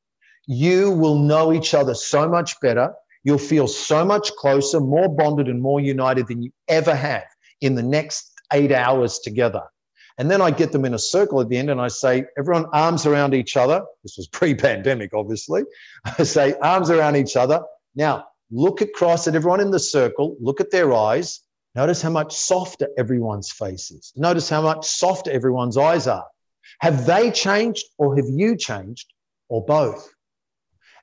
you 0.47 0.91
will 0.91 1.17
know 1.17 1.53
each 1.53 1.73
other 1.73 1.95
so 1.95 2.27
much 2.29 2.59
better. 2.59 2.93
You'll 3.23 3.37
feel 3.39 3.67
so 3.67 4.05
much 4.05 4.31
closer, 4.33 4.79
more 4.79 5.09
bonded, 5.09 5.47
and 5.47 5.61
more 5.61 5.79
united 5.79 6.27
than 6.27 6.43
you 6.43 6.51
ever 6.67 6.93
have 6.93 7.25
in 7.61 7.73
the 7.75 7.81
next 7.81 8.31
eight 8.53 8.71
hours 8.71 9.19
together. 9.19 9.63
And 10.17 10.31
then 10.31 10.41
I 10.41 10.51
get 10.51 10.71
them 10.71 10.85
in 10.85 10.93
a 10.93 10.99
circle 10.99 11.41
at 11.41 11.49
the 11.49 11.57
end 11.57 11.69
and 11.69 11.81
I 11.81 11.89
say, 11.89 12.25
everyone 12.37 12.65
arms 12.71 13.05
around 13.05 13.33
each 13.33 13.57
other. 13.57 13.83
This 14.03 14.15
was 14.17 14.27
pre 14.31 14.55
pandemic, 14.55 15.13
obviously. 15.13 15.63
I 16.05 16.23
say, 16.23 16.55
arms 16.61 16.89
around 16.89 17.15
each 17.15 17.35
other. 17.35 17.61
Now, 17.95 18.27
look 18.51 18.81
across 18.81 19.27
at 19.27 19.35
everyone 19.35 19.59
in 19.59 19.71
the 19.71 19.79
circle, 19.79 20.37
look 20.39 20.61
at 20.61 20.71
their 20.71 20.93
eyes. 20.93 21.41
Notice 21.73 22.01
how 22.01 22.09
much 22.09 22.33
softer 22.33 22.87
everyone's 22.97 23.51
face 23.51 23.91
is. 23.91 24.13
Notice 24.15 24.49
how 24.49 24.61
much 24.61 24.85
softer 24.85 25.31
everyone's 25.31 25.77
eyes 25.77 26.07
are. 26.07 26.25
Have 26.79 27.05
they 27.05 27.31
changed 27.31 27.85
or 27.97 28.15
have 28.15 28.25
you 28.29 28.55
changed 28.55 29.11
or 29.49 29.63
both? 29.65 30.09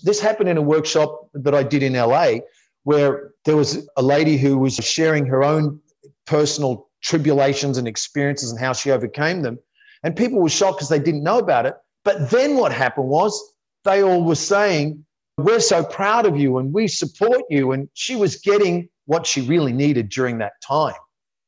This 0.02 0.18
happened 0.18 0.48
in 0.48 0.56
a 0.56 0.62
workshop 0.62 1.28
that 1.34 1.54
I 1.54 1.62
did 1.62 1.82
in 1.82 1.92
LA 1.92 2.38
where 2.84 3.32
there 3.44 3.56
was 3.56 3.88
a 3.96 4.02
lady 4.02 4.36
who 4.36 4.58
was 4.58 4.76
sharing 4.76 5.26
her 5.26 5.44
own 5.44 5.80
personal 6.26 6.88
tribulations 7.02 7.78
and 7.78 7.86
experiences 7.86 8.50
and 8.50 8.60
how 8.60 8.72
she 8.72 8.90
overcame 8.90 9.42
them. 9.42 9.58
And 10.02 10.16
people 10.16 10.40
were 10.40 10.48
shocked 10.48 10.78
because 10.78 10.88
they 10.88 10.98
didn't 10.98 11.22
know 11.22 11.38
about 11.38 11.66
it. 11.66 11.74
But 12.04 12.30
then 12.30 12.56
what 12.56 12.72
happened 12.72 13.08
was 13.08 13.40
they 13.84 14.02
all 14.02 14.24
were 14.24 14.34
saying, 14.34 15.04
We're 15.38 15.60
so 15.60 15.84
proud 15.84 16.26
of 16.26 16.36
you 16.36 16.58
and 16.58 16.72
we 16.72 16.88
support 16.88 17.42
you. 17.50 17.72
And 17.72 17.88
she 17.94 18.16
was 18.16 18.36
getting 18.36 18.88
what 19.06 19.26
she 19.26 19.42
really 19.42 19.72
needed 19.72 20.08
during 20.08 20.38
that 20.38 20.52
time 20.66 20.94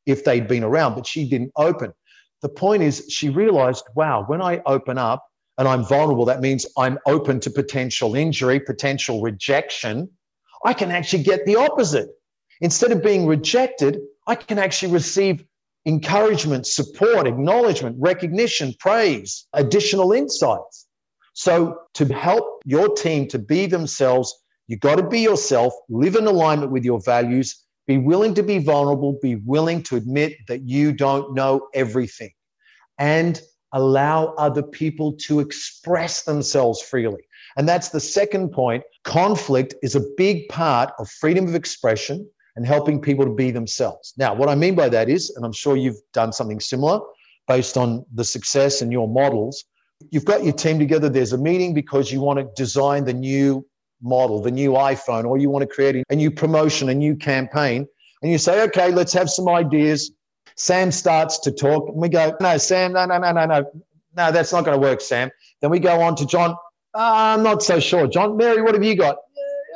if 0.07 0.24
they'd 0.24 0.46
been 0.46 0.64
around, 0.64 0.94
but 0.94 1.07
she 1.07 1.28
didn't 1.28 1.52
open. 1.57 1.92
The 2.42 2.48
point 2.48 2.82
is, 2.82 3.07
she 3.09 3.30
realized, 3.30 3.84
wow, 3.94 4.24
when 4.26 4.42
I 4.42 4.61
open 4.66 4.98
up 4.98 5.24
and 5.57 5.66
I'm 5.66 5.84
vulnerable, 5.84 6.26
that 6.26 6.40
means 6.40 6.66
I'm 6.76 6.98
open 7.07 7.40
to 7.40 7.50
potential 7.50 8.14
injury, 8.14 8.61
potential 8.61 9.22
rejection. 9.22 10.11
I 10.64 10.74
can 10.74 10.90
actually 10.90 11.22
get 11.22 11.46
the 11.46 11.57
opposite. 11.57 12.11
Instead 12.61 12.92
of 12.92 13.02
being 13.02 13.26
rejected, 13.26 13.98
I 14.27 14.35
can 14.35 14.59
actually 14.59 14.93
receive 14.93 15.45
encouragement, 15.87 16.66
support, 16.66 17.27
acknowledgement, 17.27 17.97
recognition, 17.99 18.75
praise, 18.79 19.47
additional 19.53 20.12
insights. 20.12 20.87
So, 21.35 21.79
to 21.95 22.07
help 22.07 22.62
your 22.64 22.89
team 22.95 23.29
to 23.29 23.39
be 23.39 23.66
themselves, 23.66 24.35
you 24.68 24.79
got 24.79 24.97
to 24.97 25.03
be 25.03 25.20
yourself, 25.20 25.75
live 25.89 26.16
in 26.16 26.27
alignment 26.27 26.72
with 26.72 26.85
your 26.85 27.01
values, 27.01 27.64
be 27.87 27.99
willing 27.99 28.35
to 28.35 28.43
be 28.43 28.59
vulnerable, 28.59 29.18
be 29.20 29.37
willing 29.37 29.83
to 29.85 29.97
admit 29.97 30.35
that 30.49 30.62
you 30.62 30.93
don't 30.93 31.35
know 31.35 31.68
everything, 31.75 32.31
and 32.99 33.43
allow 33.72 34.27
other 34.39 34.62
people 34.62 35.12
to 35.12 35.41
express 35.41 36.22
themselves 36.22 36.81
freely. 36.81 37.25
And 37.57 37.68
that's 37.68 37.91
the 37.91 38.01
second 38.01 38.51
point. 38.51 38.85
Conflict 39.03 39.75
is 39.83 39.95
a 39.95 40.05
big 40.16 40.49
part 40.49 40.93
of 40.99 41.11
freedom 41.11 41.47
of 41.47 41.55
expression 41.55 42.29
and 42.57 42.66
helping 42.66 43.00
people 43.00 43.24
to 43.24 43.32
be 43.32 43.50
themselves. 43.50 44.14
Now, 44.16 44.34
what 44.34 44.48
I 44.48 44.55
mean 44.55 44.74
by 44.74 44.88
that 44.88 45.09
is, 45.09 45.30
and 45.30 45.44
I'm 45.44 45.52
sure 45.52 45.76
you've 45.76 46.00
done 46.12 46.32
something 46.32 46.61
similar 46.61 47.00
based 47.48 47.76
on 47.76 48.05
the 48.14 48.24
success 48.24 48.80
and 48.80 48.92
your 48.92 49.09
models, 49.09 49.64
you've 50.11 50.24
got 50.24 50.44
your 50.44 50.52
team 50.52 50.78
together, 50.78 51.09
there's 51.09 51.32
a 51.32 51.38
meeting 51.38 51.74
because 51.74 52.12
you 52.12 52.20
want 52.20 52.38
to 52.38 52.48
design 52.57 53.05
the 53.05 53.12
new 53.12 53.66
model, 54.02 54.40
the 54.40 54.50
new 54.50 54.72
iPhone, 54.72 55.24
or 55.24 55.38
you 55.38 55.50
want 55.50 55.62
to 55.62 55.74
create 55.74 56.05
a 56.09 56.16
new 56.16 56.30
promotion, 56.30 56.88
a 56.88 56.94
new 56.94 57.16
campaign. 57.16 57.86
And 58.22 58.32
you 58.32 58.38
say, 58.38 58.62
okay, 58.64 58.90
let's 58.90 59.12
have 59.12 59.28
some 59.28 59.48
ideas. 59.48 60.12
Sam 60.57 60.92
starts 60.92 61.38
to 61.40 61.52
talk, 61.52 61.88
and 61.88 61.96
we 61.96 62.09
go, 62.09 62.36
no, 62.40 62.57
Sam, 62.59 62.92
no, 62.92 63.07
no, 63.07 63.18
no, 63.18 63.32
no, 63.32 63.46
no, 63.46 63.64
no, 64.16 64.32
that's 64.32 64.52
not 64.52 64.64
going 64.64 64.80
to 64.80 64.80
work, 64.80 65.00
Sam. 65.00 65.30
Then 65.61 65.70
we 65.70 65.80
go 65.80 66.00
on 66.00 66.14
to 66.16 66.26
John. 66.26 66.52
Uh, 66.94 67.12
I'm 67.12 67.42
not 67.42 67.62
so 67.62 67.80
sure, 67.80 68.07
John. 68.07 68.36
Mary, 68.36 68.62
what 68.62 68.74
have 68.74 68.84
you 68.84 68.94
got? 68.94 69.16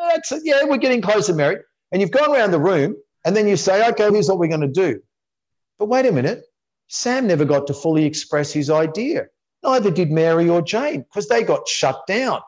Yeah, 0.00 0.38
yeah, 0.44 0.64
we're 0.64 0.76
getting 0.76 1.02
closer, 1.02 1.34
Mary. 1.34 1.58
And 1.92 2.00
you've 2.00 2.10
gone 2.10 2.34
around 2.34 2.50
the 2.50 2.60
room 2.60 2.96
and 3.24 3.36
then 3.36 3.48
you 3.48 3.56
say, 3.56 3.88
okay, 3.90 4.10
here's 4.10 4.28
what 4.28 4.38
we're 4.38 4.48
going 4.48 4.60
to 4.60 4.68
do. 4.68 5.00
But 5.78 5.86
wait 5.86 6.06
a 6.06 6.12
minute, 6.12 6.44
Sam 6.88 7.26
never 7.26 7.44
got 7.44 7.66
to 7.68 7.74
fully 7.74 8.04
express 8.04 8.52
his 8.52 8.70
idea. 8.70 9.26
Neither 9.62 9.90
did 9.90 10.10
Mary 10.10 10.48
or 10.48 10.62
Jane 10.62 11.02
because 11.02 11.28
they 11.28 11.42
got 11.42 11.66
shut 11.68 12.06
down. 12.06 12.40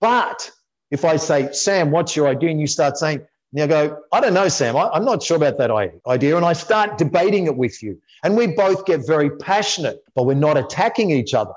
But 0.00 0.50
if 0.90 1.04
I 1.04 1.16
say, 1.16 1.52
Sam, 1.52 1.90
what's 1.90 2.16
your 2.16 2.28
idea? 2.28 2.50
And 2.50 2.60
you 2.60 2.66
start 2.66 2.96
saying, 2.96 3.18
and 3.18 3.60
you 3.60 3.66
go, 3.66 3.98
I 4.12 4.20
don't 4.20 4.34
know, 4.34 4.48
Sam, 4.48 4.76
I, 4.76 4.96
am 4.96 5.04
not 5.04 5.22
sure 5.22 5.36
about 5.36 5.58
that 5.58 5.70
idea. 6.06 6.36
And 6.36 6.44
I 6.44 6.54
start 6.54 6.98
debating 6.98 7.46
it 7.46 7.56
with 7.56 7.82
you. 7.82 8.00
And 8.24 8.36
we 8.36 8.48
both 8.48 8.84
get 8.84 9.06
very 9.06 9.30
passionate, 9.36 10.02
but 10.14 10.24
we're 10.24 10.34
not 10.34 10.56
attacking 10.56 11.10
each 11.10 11.34
other. 11.34 11.54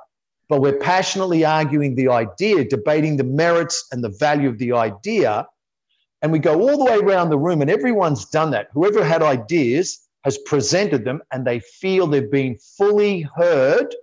But 0.50 0.62
we're 0.62 0.80
passionately 0.80 1.43
arguing 1.43 1.95
the 1.95 2.10
idea, 2.10 2.66
debating 2.66 3.18
the 3.18 3.24
merits 3.24 3.88
and 3.91 4.04
the 4.04 4.10
value 4.10 4.48
of 4.48 4.58
the 4.60 4.74
idea 4.74 5.48
and 6.22 6.32
we 6.32 6.39
go 6.39 6.61
all 6.61 6.78
the 6.78 6.86
way 6.86 6.97
around 6.97 7.30
the 7.30 7.38
room, 7.38 7.61
and 7.61 7.70
everyone's 7.70 8.26
done 8.26 8.51
that. 8.51 8.68
Whoever 8.74 9.03
had 9.03 9.22
ideas 9.22 10.07
has 10.24 10.38
presented 10.39 11.05
them, 11.05 11.22
and 11.32 11.45
they 11.45 11.59
feel 11.59 12.07
they've 12.07 12.32
been 12.32 12.57
fully 12.78 13.22
heard, 13.36 13.93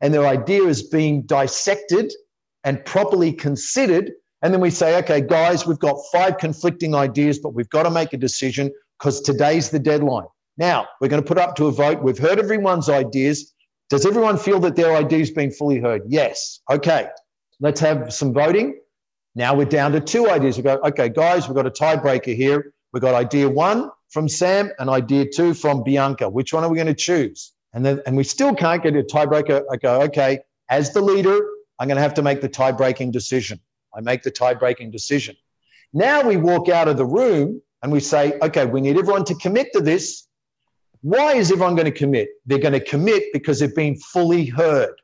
and 0.00 0.12
their 0.12 0.26
idea 0.26 0.64
is 0.64 0.82
being 0.82 1.22
dissected 1.22 2.12
and 2.64 2.84
properly 2.84 3.32
considered. 3.32 4.12
And 4.42 4.52
then 4.52 4.60
we 4.60 4.70
say, 4.70 4.98
okay, 4.98 5.20
guys, 5.20 5.66
we've 5.66 5.78
got 5.78 5.96
five 6.12 6.38
conflicting 6.38 6.94
ideas, 6.94 7.38
but 7.38 7.54
we've 7.54 7.68
got 7.70 7.84
to 7.84 7.90
make 7.90 8.12
a 8.12 8.16
decision 8.16 8.72
because 8.98 9.20
today's 9.20 9.70
the 9.70 9.78
deadline. 9.78 10.26
Now, 10.56 10.86
we're 11.00 11.08
going 11.08 11.22
to 11.22 11.26
put 11.26 11.38
up 11.38 11.56
to 11.56 11.66
a 11.66 11.72
vote. 11.72 12.02
We've 12.02 12.18
heard 12.18 12.38
everyone's 12.38 12.88
ideas. 12.88 13.52
Does 13.90 14.06
everyone 14.06 14.38
feel 14.38 14.60
that 14.60 14.76
their 14.76 14.96
ideas 14.96 15.30
been 15.30 15.50
fully 15.50 15.80
heard? 15.80 16.02
Yes. 16.06 16.60
Okay. 16.70 17.08
Let's 17.60 17.80
have 17.80 18.12
some 18.12 18.32
voting. 18.32 18.78
Now 19.34 19.54
we're 19.54 19.64
down 19.64 19.92
to 19.92 20.00
two 20.00 20.30
ideas. 20.30 20.56
We 20.56 20.62
go, 20.62 20.80
okay, 20.84 21.08
guys, 21.08 21.48
we've 21.48 21.56
got 21.56 21.66
a 21.66 21.70
tiebreaker 21.70 22.36
here. 22.36 22.72
We've 22.92 23.00
got 23.00 23.14
idea 23.14 23.48
one 23.48 23.90
from 24.10 24.28
Sam 24.28 24.70
and 24.78 24.88
idea 24.88 25.26
two 25.28 25.54
from 25.54 25.82
Bianca. 25.82 26.28
Which 26.28 26.52
one 26.52 26.62
are 26.62 26.70
we 26.70 26.76
going 26.76 26.86
to 26.86 26.94
choose? 26.94 27.52
And 27.72 27.84
then, 27.84 28.00
and 28.06 28.16
we 28.16 28.22
still 28.22 28.54
can't 28.54 28.82
get 28.82 28.94
a 28.94 29.02
tiebreaker. 29.02 29.64
I 29.70 29.76
go, 29.76 30.02
okay, 30.02 30.38
as 30.68 30.92
the 30.92 31.00
leader, 31.00 31.40
I'm 31.80 31.88
going 31.88 31.96
to 31.96 32.02
have 32.02 32.14
to 32.14 32.22
make 32.22 32.40
the 32.40 32.48
tie-breaking 32.48 33.10
decision. 33.10 33.58
I 33.96 34.00
make 34.00 34.22
the 34.22 34.30
tie-breaking 34.30 34.92
decision. 34.92 35.34
Now 35.92 36.22
we 36.22 36.36
walk 36.36 36.68
out 36.68 36.86
of 36.86 36.96
the 36.96 37.06
room 37.06 37.60
and 37.82 37.90
we 37.90 38.00
say, 38.00 38.38
okay, 38.40 38.64
we 38.66 38.80
need 38.80 38.96
everyone 38.96 39.24
to 39.24 39.34
commit 39.34 39.72
to 39.72 39.80
this. 39.80 40.28
Why 41.02 41.34
is 41.34 41.50
everyone 41.50 41.74
going 41.74 41.92
to 41.92 41.98
commit? 41.98 42.28
They're 42.46 42.58
going 42.58 42.72
to 42.72 42.80
commit 42.80 43.24
because 43.32 43.58
they've 43.58 43.74
been 43.74 43.96
fully 43.96 44.46
heard. 44.46 44.94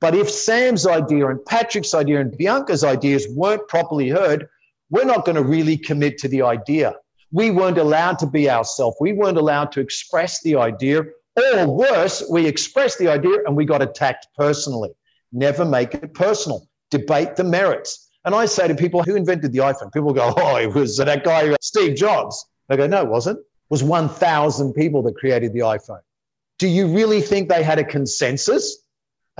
But 0.00 0.14
if 0.14 0.30
Sam's 0.30 0.86
idea 0.86 1.28
and 1.28 1.44
Patrick's 1.44 1.94
idea 1.94 2.20
and 2.20 2.36
Bianca's 2.36 2.84
ideas 2.84 3.26
weren't 3.30 3.68
properly 3.68 4.08
heard, 4.08 4.48
we're 4.88 5.04
not 5.04 5.24
going 5.24 5.36
to 5.36 5.44
really 5.44 5.76
commit 5.76 6.18
to 6.18 6.28
the 6.28 6.42
idea. 6.42 6.94
We 7.32 7.50
weren't 7.50 7.78
allowed 7.78 8.18
to 8.20 8.26
be 8.26 8.50
ourselves. 8.50 8.96
We 9.00 9.12
weren't 9.12 9.38
allowed 9.38 9.72
to 9.72 9.80
express 9.80 10.42
the 10.42 10.56
idea. 10.56 11.04
Or 11.36 11.66
worse, 11.68 12.24
we 12.30 12.46
expressed 12.46 12.98
the 12.98 13.08
idea 13.08 13.38
and 13.46 13.56
we 13.56 13.64
got 13.64 13.82
attacked 13.82 14.26
personally. 14.36 14.90
Never 15.32 15.64
make 15.64 15.94
it 15.94 16.12
personal. 16.14 16.66
Debate 16.90 17.36
the 17.36 17.44
merits. 17.44 18.10
And 18.24 18.34
I 18.34 18.46
say 18.46 18.68
to 18.68 18.74
people, 18.74 19.02
who 19.02 19.14
invented 19.14 19.52
the 19.52 19.58
iPhone? 19.58 19.92
People 19.92 20.12
go, 20.12 20.34
oh, 20.36 20.56
it 20.56 20.74
was 20.74 20.96
that 20.96 21.24
guy, 21.24 21.48
uh, 21.48 21.56
Steve 21.60 21.96
Jobs. 21.96 22.46
They 22.68 22.76
go, 22.76 22.86
no, 22.86 23.02
it 23.02 23.08
wasn't. 23.08 23.38
It 23.38 23.70
was 23.70 23.82
1,000 23.82 24.72
people 24.74 25.02
that 25.02 25.16
created 25.16 25.52
the 25.52 25.60
iPhone. 25.60 26.00
Do 26.58 26.68
you 26.68 26.88
really 26.88 27.22
think 27.22 27.48
they 27.48 27.62
had 27.62 27.78
a 27.78 27.84
consensus? 27.84 28.79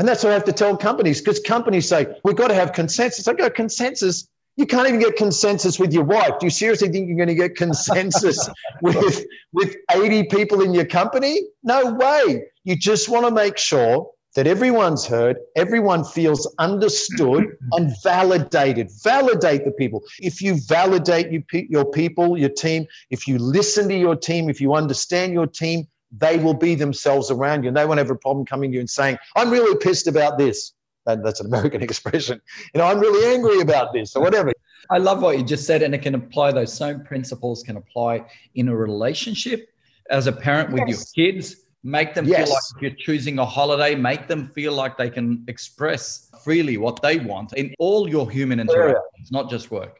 And 0.00 0.08
that's 0.08 0.24
what 0.24 0.30
I 0.30 0.32
have 0.32 0.44
to 0.44 0.52
tell 0.52 0.78
companies 0.78 1.20
because 1.20 1.40
companies 1.40 1.86
say, 1.86 2.06
we've 2.24 2.34
got 2.34 2.48
to 2.48 2.54
have 2.54 2.72
consensus. 2.72 3.28
I 3.28 3.34
go, 3.34 3.50
consensus? 3.50 4.26
You 4.56 4.64
can't 4.64 4.88
even 4.88 4.98
get 4.98 5.16
consensus 5.16 5.78
with 5.78 5.92
your 5.92 6.04
wife. 6.04 6.38
Do 6.40 6.46
you 6.46 6.50
seriously 6.50 6.88
think 6.88 7.06
you're 7.06 7.18
going 7.18 7.28
to 7.28 7.34
get 7.34 7.54
consensus 7.54 8.48
with, 8.80 9.26
with 9.52 9.76
80 9.92 10.24
people 10.28 10.62
in 10.62 10.72
your 10.72 10.86
company? 10.86 11.42
No 11.62 11.92
way. 11.92 12.44
You 12.64 12.76
just 12.76 13.10
want 13.10 13.26
to 13.26 13.30
make 13.30 13.58
sure 13.58 14.10
that 14.36 14.46
everyone's 14.46 15.04
heard, 15.04 15.36
everyone 15.54 16.02
feels 16.04 16.50
understood 16.58 17.58
and 17.72 17.92
validated. 18.02 18.88
Validate 19.04 19.66
the 19.66 19.72
people. 19.72 20.02
If 20.18 20.40
you 20.40 20.58
validate 20.66 21.44
your 21.52 21.84
people, 21.84 22.38
your 22.38 22.48
team, 22.48 22.86
if 23.10 23.28
you 23.28 23.36
listen 23.36 23.86
to 23.90 23.98
your 23.98 24.16
team, 24.16 24.48
if 24.48 24.62
you 24.62 24.74
understand 24.74 25.34
your 25.34 25.46
team, 25.46 25.88
they 26.12 26.38
will 26.38 26.54
be 26.54 26.74
themselves 26.74 27.30
around 27.30 27.62
you 27.62 27.68
and 27.68 27.76
they 27.76 27.86
won't 27.86 27.98
have 27.98 28.10
a 28.10 28.16
problem 28.16 28.44
coming 28.44 28.70
to 28.70 28.74
you 28.74 28.80
and 28.80 28.90
saying, 28.90 29.16
I'm 29.36 29.50
really 29.50 29.76
pissed 29.76 30.06
about 30.06 30.38
this. 30.38 30.72
That, 31.06 31.22
that's 31.22 31.40
an 31.40 31.46
American 31.46 31.82
expression. 31.88 32.40
You 32.74 32.78
know, 32.78 32.86
I'm 32.86 33.00
really 33.00 33.34
angry 33.34 33.60
about 33.60 33.92
this 33.92 34.16
or 34.16 34.22
whatever. 34.22 34.52
I 34.90 34.98
love 34.98 35.22
what 35.22 35.38
you 35.38 35.44
just 35.44 35.66
said, 35.66 35.82
and 35.82 35.94
it 35.94 36.02
can 36.02 36.16
apply 36.16 36.52
those 36.52 36.72
same 36.72 37.04
principles 37.04 37.62
can 37.62 37.76
apply 37.76 38.24
in 38.56 38.68
a 38.68 38.76
relationship 38.76 39.68
as 40.10 40.26
a 40.26 40.32
parent 40.32 40.72
with 40.72 40.82
yes. 40.88 41.12
your 41.14 41.32
kids. 41.32 41.56
Make 41.82 42.12
them 42.12 42.26
yes. 42.26 42.48
feel 42.48 42.54
like 42.54 42.82
you're 42.82 42.98
choosing 43.06 43.38
a 43.38 43.44
holiday, 43.44 43.94
make 43.94 44.26
them 44.26 44.50
feel 44.54 44.72
like 44.72 44.98
they 44.98 45.08
can 45.08 45.44
express 45.48 46.30
freely 46.44 46.76
what 46.76 47.00
they 47.00 47.18
want 47.18 47.54
in 47.54 47.74
all 47.78 48.08
your 48.08 48.30
human 48.30 48.60
interactions, 48.60 49.30
not 49.30 49.48
just 49.48 49.70
work. 49.70 49.99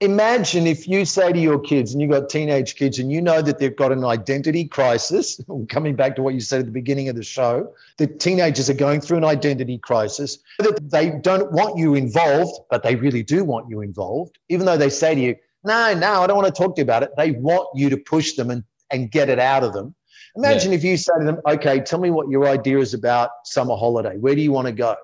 Imagine 0.00 0.66
if 0.66 0.86
you 0.86 1.04
say 1.04 1.32
to 1.32 1.38
your 1.38 1.58
kids 1.58 1.92
and 1.92 2.00
you've 2.00 2.10
got 2.10 2.28
teenage 2.28 2.76
kids 2.76 2.98
and 3.00 3.10
you 3.10 3.20
know 3.20 3.42
that 3.42 3.58
they've 3.58 3.74
got 3.74 3.90
an 3.90 4.04
identity 4.04 4.64
crisis 4.64 5.40
coming 5.68 5.96
back 5.96 6.14
to 6.14 6.22
what 6.22 6.34
you 6.34 6.40
said 6.40 6.60
at 6.60 6.66
the 6.66 6.72
beginning 6.72 7.08
of 7.08 7.16
the 7.16 7.22
show 7.22 7.72
the 7.96 8.06
teenagers 8.06 8.70
are 8.70 8.74
going 8.74 9.00
through 9.00 9.16
an 9.16 9.24
identity 9.24 9.76
crisis 9.78 10.38
that 10.58 10.78
they 10.90 11.10
don't 11.10 11.50
want 11.50 11.76
you 11.76 11.94
involved 11.94 12.60
but 12.70 12.82
they 12.82 12.94
really 12.94 13.22
do 13.22 13.44
want 13.44 13.68
you 13.68 13.80
involved. 13.80 14.38
Even 14.48 14.66
though 14.66 14.76
they 14.76 14.90
say 14.90 15.14
to 15.14 15.20
you 15.20 15.36
no 15.64 15.92
no 15.94 16.22
i 16.22 16.26
don't 16.26 16.36
want 16.36 16.46
to 16.46 16.62
talk 16.62 16.76
to 16.76 16.80
you 16.80 16.84
about 16.84 17.02
it 17.02 17.10
they 17.16 17.32
want 17.32 17.68
you 17.74 17.90
to 17.90 17.96
push 17.96 18.34
them 18.34 18.50
and, 18.50 18.62
and 18.92 19.10
get 19.10 19.28
it 19.28 19.40
out 19.40 19.64
of 19.64 19.72
them. 19.72 19.94
Imagine 20.36 20.70
yeah. 20.70 20.78
if 20.78 20.84
you 20.84 20.96
say 20.96 21.12
to 21.18 21.24
them 21.24 21.40
okay 21.48 21.80
tell 21.80 21.98
me 21.98 22.10
what 22.10 22.28
your 22.28 22.46
idea 22.46 22.78
is 22.78 22.94
about 22.94 23.30
summer 23.44 23.76
holiday. 23.76 24.16
Where 24.16 24.36
do 24.36 24.40
you 24.40 24.52
want 24.52 24.66
to 24.66 24.72
go? 24.72 24.94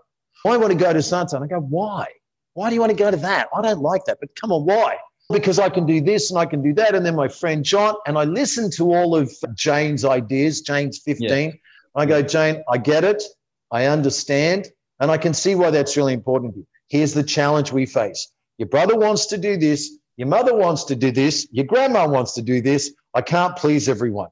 I 0.47 0.57
want 0.59 0.72
to 0.72 0.78
go 0.78 0.92
to 0.92 1.03
sunset. 1.03 1.40
And 1.40 1.51
i 1.51 1.57
go 1.57 1.61
why 1.61 2.07
why 2.55 2.68
do 2.68 2.74
you 2.74 2.80
want 2.80 2.90
to 2.90 2.96
go 2.96 3.11
to 3.11 3.16
that? 3.18 3.48
I 3.55 3.62
don't 3.62 3.80
like 3.80 4.05
that, 4.07 4.18
but 4.20 4.34
come 4.36 4.52
on, 4.52 4.64
why? 4.64 4.96
Because 5.30 5.59
I 5.59 5.68
can 5.68 5.86
do 5.86 6.00
this 6.00 6.30
and 6.30 6.38
I 6.38 6.46
can 6.46 6.62
do 6.62 6.72
that. 6.74 6.94
And 6.94 7.05
then 7.05 7.16
my 7.16 7.28
friend 7.28 7.64
John, 7.64 7.94
and 8.07 8.16
I 8.16 8.24
listen 8.24 8.70
to 8.72 8.94
all 8.94 9.16
of 9.16 9.32
Jane's 9.55 10.05
ideas. 10.05 10.61
Jane's 10.61 10.98
15. 10.98 11.28
Yeah. 11.28 11.52
I 11.94 12.07
go, 12.07 12.22
Jane, 12.22 12.62
I 12.68 12.78
get 12.78 13.05
it. 13.05 13.22
I 13.70 13.86
understand. 13.86 14.68
And 15.00 15.11
I 15.11 15.16
can 15.16 15.34
see 15.34 15.55
why 15.55 15.70
that's 15.70 15.96
really 15.96 16.12
important 16.12 16.55
to 16.55 16.61
you. 16.61 16.66
Here's 16.88 17.14
the 17.14 17.22
challenge 17.22 17.72
we 17.72 17.86
face. 17.86 18.30
Your 18.59 18.68
brother 18.68 18.96
wants 18.96 19.26
to 19.26 19.38
do 19.38 19.57
this. 19.57 19.98
Your 20.16 20.28
mother 20.28 20.55
wants 20.55 20.84
to 20.84 20.94
do 20.94 21.11
this. 21.11 21.48
Your 21.50 21.64
grandma 21.64 22.07
wants 22.07 22.34
to 22.34 22.42
do 22.42 22.61
this. 22.61 22.92
I 23.14 23.20
can't 23.20 23.57
please 23.57 23.88
everyone. 23.88 24.28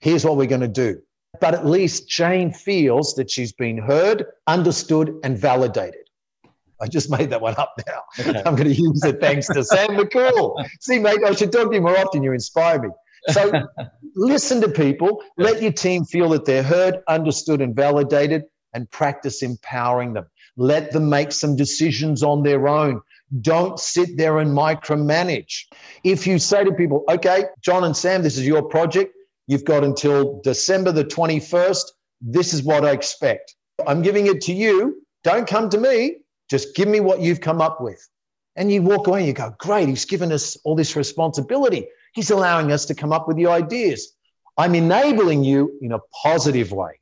Here's 0.00 0.24
what 0.24 0.36
we're 0.36 0.46
going 0.46 0.60
to 0.60 0.68
do. 0.68 1.00
But 1.40 1.54
at 1.54 1.66
least 1.66 2.08
Jane 2.08 2.52
feels 2.52 3.14
that 3.14 3.30
she's 3.30 3.52
been 3.52 3.78
heard, 3.78 4.26
understood, 4.46 5.18
and 5.24 5.36
validated. 5.36 6.05
I 6.80 6.86
just 6.86 7.10
made 7.10 7.30
that 7.30 7.40
one 7.40 7.54
up 7.56 7.74
now. 7.86 8.02
Okay. 8.18 8.42
I'm 8.44 8.54
going 8.54 8.68
to 8.68 8.74
use 8.74 9.02
it 9.04 9.20
thanks 9.20 9.46
to 9.48 9.64
Sam 9.64 9.90
Makhoul. 9.90 10.54
See, 10.80 10.98
mate, 10.98 11.20
I 11.24 11.32
should 11.34 11.52
talk 11.52 11.70
to 11.70 11.74
you 11.74 11.80
more 11.80 11.98
often. 11.98 12.22
You 12.22 12.32
inspire 12.32 12.80
me. 12.80 12.88
So 13.30 13.50
listen 14.14 14.60
to 14.60 14.68
people, 14.68 15.22
let 15.36 15.60
your 15.60 15.72
team 15.72 16.04
feel 16.04 16.28
that 16.30 16.44
they're 16.44 16.62
heard, 16.62 16.98
understood, 17.08 17.60
and 17.60 17.74
validated, 17.74 18.44
and 18.72 18.90
practice 18.90 19.42
empowering 19.42 20.12
them. 20.12 20.26
Let 20.56 20.92
them 20.92 21.08
make 21.08 21.32
some 21.32 21.56
decisions 21.56 22.22
on 22.22 22.42
their 22.42 22.68
own. 22.68 23.00
Don't 23.40 23.80
sit 23.80 24.16
there 24.16 24.38
and 24.38 24.50
micromanage. 24.50 25.64
If 26.04 26.26
you 26.26 26.38
say 26.38 26.62
to 26.64 26.72
people, 26.72 27.04
okay, 27.08 27.46
John 27.62 27.84
and 27.84 27.96
Sam, 27.96 28.22
this 28.22 28.38
is 28.38 28.46
your 28.46 28.62
project. 28.62 29.12
You've 29.48 29.64
got 29.64 29.82
until 29.82 30.40
December 30.42 30.92
the 30.92 31.04
21st. 31.04 31.84
This 32.20 32.54
is 32.54 32.62
what 32.62 32.84
I 32.84 32.92
expect. 32.92 33.56
I'm 33.86 34.02
giving 34.02 34.26
it 34.26 34.40
to 34.42 34.52
you. 34.52 35.02
Don't 35.24 35.46
come 35.46 35.68
to 35.70 35.78
me. 35.78 36.18
Just 36.48 36.74
give 36.76 36.88
me 36.88 37.00
what 37.00 37.20
you've 37.20 37.40
come 37.40 37.60
up 37.60 37.80
with. 37.80 38.06
And 38.56 38.72
you 38.72 38.82
walk 38.82 39.06
away 39.06 39.20
and 39.20 39.28
you 39.28 39.34
go, 39.34 39.54
great, 39.58 39.88
he's 39.88 40.04
given 40.04 40.32
us 40.32 40.56
all 40.64 40.74
this 40.74 40.96
responsibility. 40.96 41.88
He's 42.14 42.30
allowing 42.30 42.72
us 42.72 42.86
to 42.86 42.94
come 42.94 43.12
up 43.12 43.28
with 43.28 43.36
the 43.36 43.46
ideas. 43.46 44.12
I'm 44.56 44.74
enabling 44.74 45.44
you 45.44 45.78
in 45.82 45.92
a 45.92 45.98
positive 46.22 46.72
way. 46.72 46.98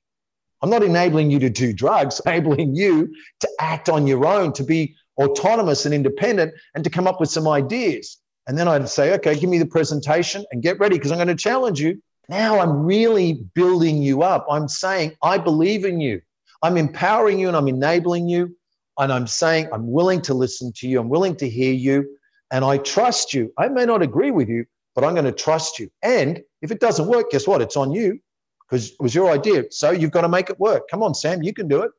I'm 0.63 0.71
not 0.71 0.83
enabling 0.83 1.31
you 1.31 1.39
to 1.41 1.51
do 1.51 1.73
drugs, 1.73 2.21
I'm 2.27 2.35
enabling 2.37 2.75
you 2.75 3.15
to 3.41 3.49
act 3.61 3.89
on 3.89 4.07
your 4.07 4.27
own, 4.27 4.53
to 4.55 4.65
be 4.65 4.97
autonomous 5.19 5.85
and 5.85 5.95
independent, 5.95 6.53
and 6.75 6.83
to 6.83 6.91
come 6.91 7.07
up 7.07 7.21
with 7.21 7.31
some 7.31 7.47
ideas. 7.47 8.19
And 8.47 8.59
then 8.59 8.67
I'd 8.67 8.89
say, 8.89 9.15
okay, 9.15 9.39
give 9.39 9.49
me 9.49 9.59
the 9.59 9.67
presentation 9.67 10.45
and 10.51 10.63
get 10.63 10.79
ready 10.79 10.97
because 10.97 11.13
I'm 11.13 11.19
going 11.19 11.29
to 11.29 11.35
challenge 11.35 11.81
you. 11.81 12.03
Now 12.29 12.59
I'm 12.59 12.85
really 12.85 13.45
building 13.55 14.03
you 14.03 14.23
up. 14.23 14.47
I'm 14.51 14.69
saying, 14.69 15.13
I 15.23 15.39
believe 15.39 15.85
in 15.85 16.01
you. 16.01 16.21
I'm 16.63 16.77
empowering 16.77 17.39
you 17.39 17.49
and 17.49 17.57
I'm 17.57 17.69
enabling 17.69 18.29
you 18.29 18.57
and 18.99 19.13
I'm 19.13 19.27
saying, 19.27 19.69
I'm 19.73 19.91
willing 19.91 20.21
to 20.23 20.35
listen 20.35 20.73
to 20.77 20.89
you, 20.89 21.01
I'm 21.01 21.09
willing 21.09 21.37
to 21.37 21.49
hear 21.49 21.73
you, 21.73 22.17
and 22.51 22.65
I 22.65 22.79
trust 22.79 23.35
you. 23.35 23.53
I 23.59 23.69
may 23.69 23.85
not 23.85 24.03
agree 24.03 24.31
with 24.31 24.49
you, 24.49 24.65
but 24.95 25.05
I'm 25.05 25.15
going 25.15 25.25
to 25.25 25.33
trust 25.33 25.79
you. 25.79 25.91
And 26.03 26.43
if 26.63 26.71
it 26.71 26.81
doesn't 26.81 27.09
work, 27.09 27.31
guess 27.31 27.47
what? 27.47 27.61
It's 27.61 27.77
on 27.77 27.93
you 27.93 28.21
because 28.69 28.91
it 28.91 29.01
was 29.01 29.15
your 29.15 29.31
idea. 29.31 29.65
So 29.71 29.91
you've 29.91 30.13
got 30.13 30.23
to 30.23 30.29
make 30.29 30.51
it 30.51 30.59
work. 30.61 30.85
Come 30.91 31.03
on, 31.03 31.15
Sam, 31.15 31.43
you 31.43 31.53
can 31.53 31.69
do 31.69 31.83
it. 31.83 31.91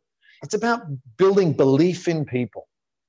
It's 0.44 0.54
about 0.54 0.82
building 1.18 1.54
belief 1.54 2.08
in 2.08 2.26
people 2.26 2.68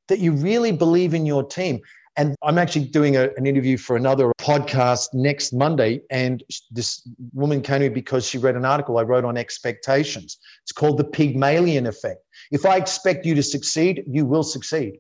that 0.09 0.19
you 0.19 0.33
really 0.33 0.73
believe 0.73 1.15
in 1.15 1.27
your 1.27 1.45
team. 1.45 1.81
And 2.19 2.35
I'm 2.43 2.57
actually 2.57 2.87
doing 2.87 3.17
a, 3.17 3.29
an 3.37 3.47
interview 3.47 3.77
for 3.77 3.95
another 3.95 4.33
podcast 4.41 5.09
next 5.13 5.53
Monday. 5.53 6.01
And 6.11 6.43
this 6.71 7.07
woman 7.35 7.61
came 7.61 7.81
to 7.81 7.89
me 7.89 7.95
because 7.95 8.27
she 8.27 8.39
read 8.39 8.57
an 8.57 8.65
article 8.65 8.99
I 8.99 9.03
wrote 9.03 9.25
on 9.25 9.37
expectations. 9.37 10.39
It's 10.63 10.73
called 10.73 10.97
the 10.99 11.05
Pygmalion 11.05 11.87
effect. 11.87 12.23
If 12.51 12.65
I 12.65 12.77
expect 12.77 13.27
you 13.27 13.35
to 13.35 13.43
succeed, 13.43 14.05
you 14.07 14.25
will 14.25 14.43
succeed. 14.43 14.99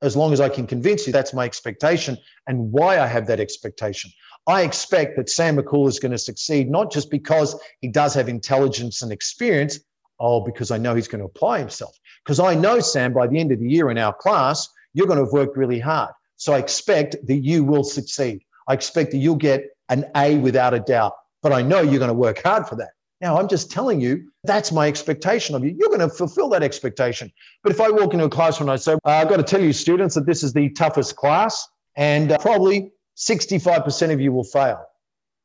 As 0.00 0.16
long 0.16 0.32
as 0.32 0.40
I 0.40 0.48
can 0.48 0.66
convince 0.66 1.08
you 1.08 1.12
that's 1.12 1.34
my 1.34 1.44
expectation 1.44 2.16
and 2.46 2.70
why 2.70 3.00
I 3.00 3.06
have 3.08 3.26
that 3.26 3.40
expectation. 3.40 4.12
I 4.46 4.62
expect 4.62 5.16
that 5.16 5.28
Sam 5.28 5.56
Makhoul 5.56 5.88
is 5.88 5.98
going 5.98 6.12
to 6.12 6.18
succeed, 6.18 6.70
not 6.70 6.92
just 6.92 7.10
because 7.10 7.60
he 7.80 7.88
does 7.88 8.14
have 8.14 8.28
intelligence 8.28 9.02
and 9.02 9.10
experience, 9.10 9.80
oh, 10.20 10.40
because 10.40 10.70
I 10.70 10.78
know 10.78 10.94
he's 10.94 11.08
going 11.08 11.20
to 11.20 11.26
apply 11.26 11.58
himself. 11.58 11.98
Because 12.24 12.38
I 12.38 12.54
know, 12.54 12.78
Sam, 12.78 13.12
by 13.12 13.26
the 13.26 13.38
end 13.38 13.50
of 13.50 13.58
the 13.58 13.68
year 13.68 13.90
in 13.90 13.98
our 13.98 14.14
class, 14.14 14.68
you're 14.94 15.06
going 15.06 15.18
to 15.18 15.24
have 15.24 15.32
worked 15.32 15.56
really 15.56 15.80
hard. 15.80 16.12
So 16.38 16.54
I 16.54 16.58
expect 16.58 17.16
that 17.26 17.36
you 17.36 17.64
will 17.64 17.84
succeed. 17.84 18.42
I 18.66 18.72
expect 18.72 19.10
that 19.10 19.18
you'll 19.18 19.36
get 19.36 19.64
an 19.88 20.06
A 20.16 20.36
without 20.38 20.72
a 20.72 20.80
doubt, 20.80 21.12
but 21.42 21.52
I 21.52 21.62
know 21.62 21.82
you're 21.82 21.98
going 21.98 22.08
to 22.08 22.14
work 22.14 22.42
hard 22.42 22.66
for 22.66 22.76
that. 22.76 22.90
Now, 23.20 23.38
I'm 23.38 23.48
just 23.48 23.70
telling 23.70 24.00
you, 24.00 24.30
that's 24.44 24.70
my 24.70 24.86
expectation 24.86 25.56
of 25.56 25.64
you. 25.64 25.74
You're 25.76 25.88
going 25.88 26.00
to 26.00 26.08
fulfill 26.08 26.48
that 26.50 26.62
expectation. 26.62 27.32
But 27.64 27.72
if 27.72 27.80
I 27.80 27.90
walk 27.90 28.14
into 28.14 28.26
a 28.26 28.30
classroom 28.30 28.68
and 28.68 28.74
I 28.74 28.76
say, 28.76 28.96
I've 29.04 29.28
got 29.28 29.38
to 29.38 29.42
tell 29.42 29.60
you, 29.60 29.72
students, 29.72 30.14
that 30.14 30.24
this 30.24 30.44
is 30.44 30.52
the 30.52 30.70
toughest 30.70 31.16
class, 31.16 31.66
and 31.96 32.30
uh, 32.30 32.38
probably 32.38 32.92
65% 33.16 34.12
of 34.12 34.20
you 34.20 34.32
will 34.32 34.44
fail. 34.44 34.84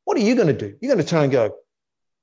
What 0.04 0.16
are 0.16 0.20
you 0.20 0.36
going 0.36 0.46
to 0.46 0.52
do? 0.52 0.76
You're 0.80 0.94
going 0.94 1.04
to 1.04 1.08
turn 1.10 1.24
and 1.24 1.32
go, 1.32 1.56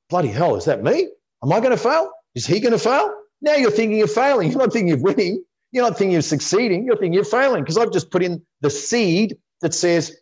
bloody 0.10 0.30
hell, 0.30 0.56
is 0.56 0.66
that 0.66 0.82
me? 0.82 1.10
Am 1.44 1.52
I 1.52 1.60
going 1.60 1.72
to 1.72 1.78
fail? 1.78 2.12
Is 2.36 2.46
he 2.46 2.62
going 2.62 2.72
to 2.72 2.80
fail? 2.80 3.14
Now 3.42 3.56
you're 3.56 3.72
thinking 3.72 4.02
of 4.04 4.12
failing. 4.12 4.52
You're 4.52 4.60
not 4.60 4.72
thinking 4.72 4.94
of 4.94 5.02
winning. 5.02 5.44
You're 5.72 5.84
not 5.84 5.98
thinking 5.98 6.16
of 6.16 6.24
succeeding. 6.24 6.86
You're 6.86 6.96
thinking 6.96 7.14
you're 7.14 7.26
failing 7.26 7.64
because 7.64 7.78
I've 7.78 7.92
just 7.92 8.12
put 8.12 8.24
in 8.24 8.42
the 8.62 8.70
seed 8.70 9.38
that 9.62 9.74
says 9.74 10.16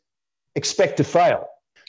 expect 0.55 0.97
to 0.97 1.03
fail. 1.03 1.45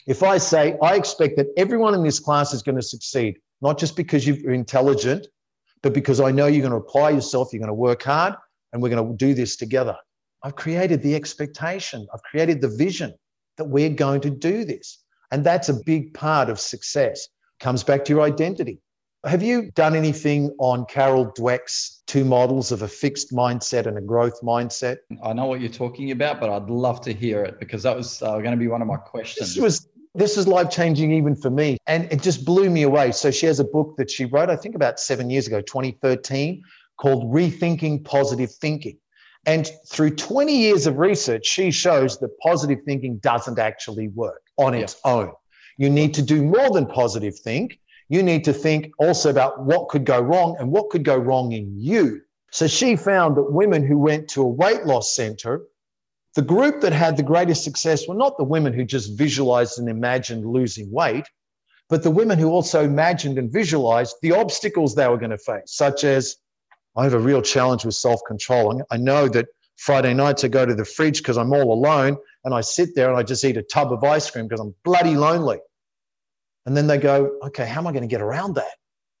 If 0.07 0.23
I 0.23 0.37
say, 0.37 0.77
I 0.81 0.95
expect 0.95 1.37
that 1.37 1.47
everyone 1.57 1.93
in 1.93 2.03
this 2.03 2.19
class 2.19 2.53
is 2.53 2.63
going 2.63 2.75
to 2.75 2.81
succeed, 2.81 3.39
not 3.61 3.77
just 3.77 3.95
because 3.95 4.25
you're 4.25 4.51
intelligent, 4.51 5.27
but 5.83 5.93
because 5.93 6.19
I 6.19 6.31
know 6.31 6.47
you're 6.47 6.67
going 6.67 6.71
to 6.71 6.77
apply 6.77 7.11
yourself, 7.11 7.49
you're 7.51 7.59
going 7.59 7.67
to 7.67 7.73
work 7.73 8.03
hard, 8.03 8.35
and 8.73 8.81
we're 8.81 8.89
going 8.89 9.05
to 9.05 9.17
do 9.17 9.33
this 9.33 9.55
together. 9.55 9.95
I've 10.43 10.55
created 10.55 11.01
the 11.01 11.15
expectation, 11.15 12.07
I've 12.13 12.23
created 12.23 12.61
the 12.61 12.69
vision 12.69 13.13
that 13.57 13.65
we're 13.65 13.89
going 13.89 14.21
to 14.21 14.29
do 14.29 14.65
this. 14.65 15.03
And 15.31 15.43
that's 15.43 15.69
a 15.69 15.81
big 15.85 16.13
part 16.13 16.49
of 16.49 16.59
success. 16.59 17.27
Comes 17.59 17.83
back 17.83 18.03
to 18.05 18.13
your 18.13 18.21
identity. 18.21 18.79
Have 19.23 19.43
you 19.43 19.69
done 19.71 19.95
anything 19.95 20.51
on 20.57 20.85
Carol 20.85 21.31
Dweck's 21.37 22.01
two 22.07 22.25
models 22.25 22.71
of 22.71 22.81
a 22.81 22.87
fixed 22.87 23.31
mindset 23.31 23.85
and 23.85 23.95
a 23.97 24.01
growth 24.01 24.41
mindset? 24.41 24.97
I 25.23 25.33
know 25.33 25.45
what 25.45 25.61
you're 25.61 25.69
talking 25.69 26.09
about, 26.09 26.39
but 26.39 26.49
I'd 26.49 26.71
love 26.71 27.01
to 27.01 27.13
hear 27.13 27.43
it 27.43 27.59
because 27.59 27.83
that 27.83 27.95
was 27.95 28.23
uh, 28.23 28.39
going 28.39 28.51
to 28.51 28.57
be 28.57 28.67
one 28.67 28.81
of 28.81 28.87
my 28.87 28.97
questions. 28.97 29.53
This 29.53 29.61
was 29.61 29.87
this 30.15 30.37
is 30.37 30.47
life 30.47 30.71
changing 30.71 31.11
even 31.13 31.35
for 31.35 31.51
me, 31.51 31.77
and 31.85 32.11
it 32.11 32.21
just 32.23 32.45
blew 32.45 32.69
me 32.69 32.81
away. 32.81 33.11
So 33.11 33.29
she 33.29 33.45
has 33.45 33.59
a 33.59 33.63
book 33.63 33.95
that 33.97 34.09
she 34.09 34.25
wrote, 34.25 34.49
I 34.49 34.55
think, 34.55 34.75
about 34.75 34.99
seven 34.99 35.29
years 35.29 35.47
ago, 35.47 35.61
2013, 35.61 36.63
called 36.97 37.31
Rethinking 37.31 38.03
Positive 38.03 38.51
Thinking. 38.51 38.97
And 39.45 39.69
through 39.87 40.15
20 40.15 40.55
years 40.55 40.87
of 40.87 40.97
research, 40.97 41.45
she 41.45 41.71
shows 41.71 42.19
that 42.19 42.37
positive 42.39 42.79
thinking 42.85 43.17
doesn't 43.19 43.57
actually 43.57 44.09
work 44.09 44.41
on 44.57 44.73
its 44.73 44.99
yeah. 45.05 45.11
own. 45.11 45.31
You 45.77 45.89
need 45.89 46.13
to 46.15 46.21
do 46.21 46.43
more 46.43 46.69
than 46.71 46.85
positive 46.85 47.37
think 47.39 47.79
you 48.11 48.21
need 48.21 48.43
to 48.43 48.51
think 48.51 48.91
also 48.97 49.29
about 49.29 49.63
what 49.63 49.87
could 49.87 50.03
go 50.03 50.19
wrong 50.19 50.57
and 50.59 50.69
what 50.69 50.89
could 50.89 51.05
go 51.05 51.15
wrong 51.15 51.53
in 51.53 51.73
you. 51.79 52.21
So 52.51 52.67
she 52.67 52.97
found 52.97 53.37
that 53.37 53.53
women 53.53 53.87
who 53.87 53.97
went 53.97 54.27
to 54.31 54.41
a 54.41 54.47
weight 54.47 54.85
loss 54.85 55.15
center, 55.15 55.61
the 56.35 56.41
group 56.41 56.81
that 56.81 56.91
had 56.91 57.15
the 57.15 57.23
greatest 57.23 57.63
success 57.63 58.09
were 58.09 58.15
not 58.15 58.37
the 58.37 58.43
women 58.43 58.73
who 58.73 58.83
just 58.83 59.17
visualized 59.17 59.79
and 59.79 59.87
imagined 59.87 60.45
losing 60.45 60.91
weight, 60.91 61.23
but 61.87 62.03
the 62.03 62.11
women 62.11 62.37
who 62.37 62.49
also 62.49 62.83
imagined 62.83 63.37
and 63.37 63.49
visualized 63.49 64.17
the 64.21 64.33
obstacles 64.33 64.93
they 64.93 65.07
were 65.07 65.17
going 65.17 65.31
to 65.31 65.37
face, 65.37 65.67
such 65.67 66.03
as 66.03 66.35
I 66.97 67.05
have 67.05 67.13
a 67.13 67.19
real 67.19 67.41
challenge 67.41 67.85
with 67.85 67.95
self 67.95 68.19
control. 68.27 68.83
I 68.91 68.97
know 68.97 69.29
that 69.29 69.47
Friday 69.77 70.13
nights 70.13 70.43
I 70.43 70.49
go 70.49 70.65
to 70.65 70.75
the 70.75 70.83
fridge 70.83 71.19
because 71.19 71.37
I'm 71.37 71.53
all 71.53 71.71
alone 71.71 72.17
and 72.43 72.53
I 72.53 72.59
sit 72.59 72.93
there 72.93 73.07
and 73.07 73.17
I 73.17 73.23
just 73.23 73.45
eat 73.45 73.55
a 73.55 73.63
tub 73.63 73.93
of 73.93 74.03
ice 74.03 74.29
cream 74.29 74.49
because 74.49 74.59
I'm 74.59 74.75
bloody 74.83 75.15
lonely. 75.15 75.59
And 76.65 76.77
then 76.77 76.87
they 76.87 76.97
go, 76.97 77.37
okay, 77.43 77.65
how 77.65 77.81
am 77.81 77.87
I 77.87 77.91
going 77.91 78.03
to 78.03 78.07
get 78.07 78.21
around 78.21 78.55
that? 78.55 78.75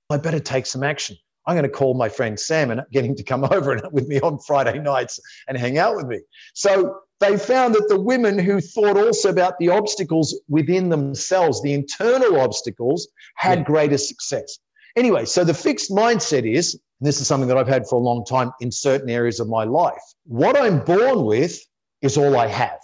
I 0.09 0.17
better 0.17 0.39
take 0.39 0.65
some 0.65 0.83
action. 0.83 1.17
I'm 1.47 1.55
going 1.55 1.63
to 1.63 1.69
call 1.69 1.95
my 1.95 2.07
friend 2.07 2.39
Sam 2.39 2.69
and 2.69 2.81
get 2.91 3.05
him 3.05 3.15
to 3.15 3.23
come 3.23 3.43
over 3.51 3.71
and 3.71 3.81
with 3.91 4.07
me 4.07 4.19
on 4.19 4.39
Friday 4.39 4.79
nights 4.79 5.19
and 5.47 5.57
hang 5.57 5.77
out 5.77 5.95
with 5.95 6.05
me. 6.05 6.19
So 6.53 6.99
they 7.19 7.37
found 7.37 7.75
that 7.75 7.87
the 7.87 7.99
women 7.99 8.37
who 8.37 8.59
thought 8.59 8.97
also 8.97 9.29
about 9.29 9.57
the 9.59 9.69
obstacles 9.69 10.39
within 10.49 10.89
themselves, 10.89 11.61
the 11.61 11.73
internal 11.73 12.39
obstacles, 12.39 13.07
had 13.35 13.59
yeah. 13.59 13.65
greater 13.65 13.97
success. 13.97 14.59
Anyway, 14.95 15.25
so 15.25 15.43
the 15.43 15.53
fixed 15.53 15.91
mindset 15.91 16.51
is, 16.51 16.73
and 16.73 17.07
this 17.07 17.21
is 17.21 17.27
something 17.27 17.47
that 17.47 17.57
I've 17.57 17.67
had 17.67 17.87
for 17.87 17.95
a 17.95 18.03
long 18.03 18.25
time 18.25 18.51
in 18.59 18.71
certain 18.71 19.09
areas 19.09 19.39
of 19.39 19.47
my 19.47 19.63
life, 19.63 20.01
what 20.25 20.57
I'm 20.57 20.83
born 20.83 21.25
with 21.25 21.59
is 22.01 22.17
all 22.17 22.37
I 22.37 22.47
have. 22.47 22.79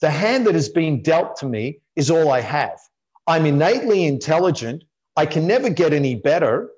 The 0.00 0.10
hand 0.10 0.46
that 0.46 0.54
has 0.54 0.68
been 0.68 1.02
dealt 1.02 1.36
to 1.36 1.46
me 1.46 1.80
is 1.96 2.10
all 2.10 2.30
I 2.30 2.40
have. 2.40 2.78
I'm 3.30 3.46
innately 3.46 4.06
intelligent. 4.06 4.82
I 5.16 5.24
can 5.24 5.46
never 5.46 5.70
get 5.70 5.92
any 5.92 6.16
better. 6.16 6.68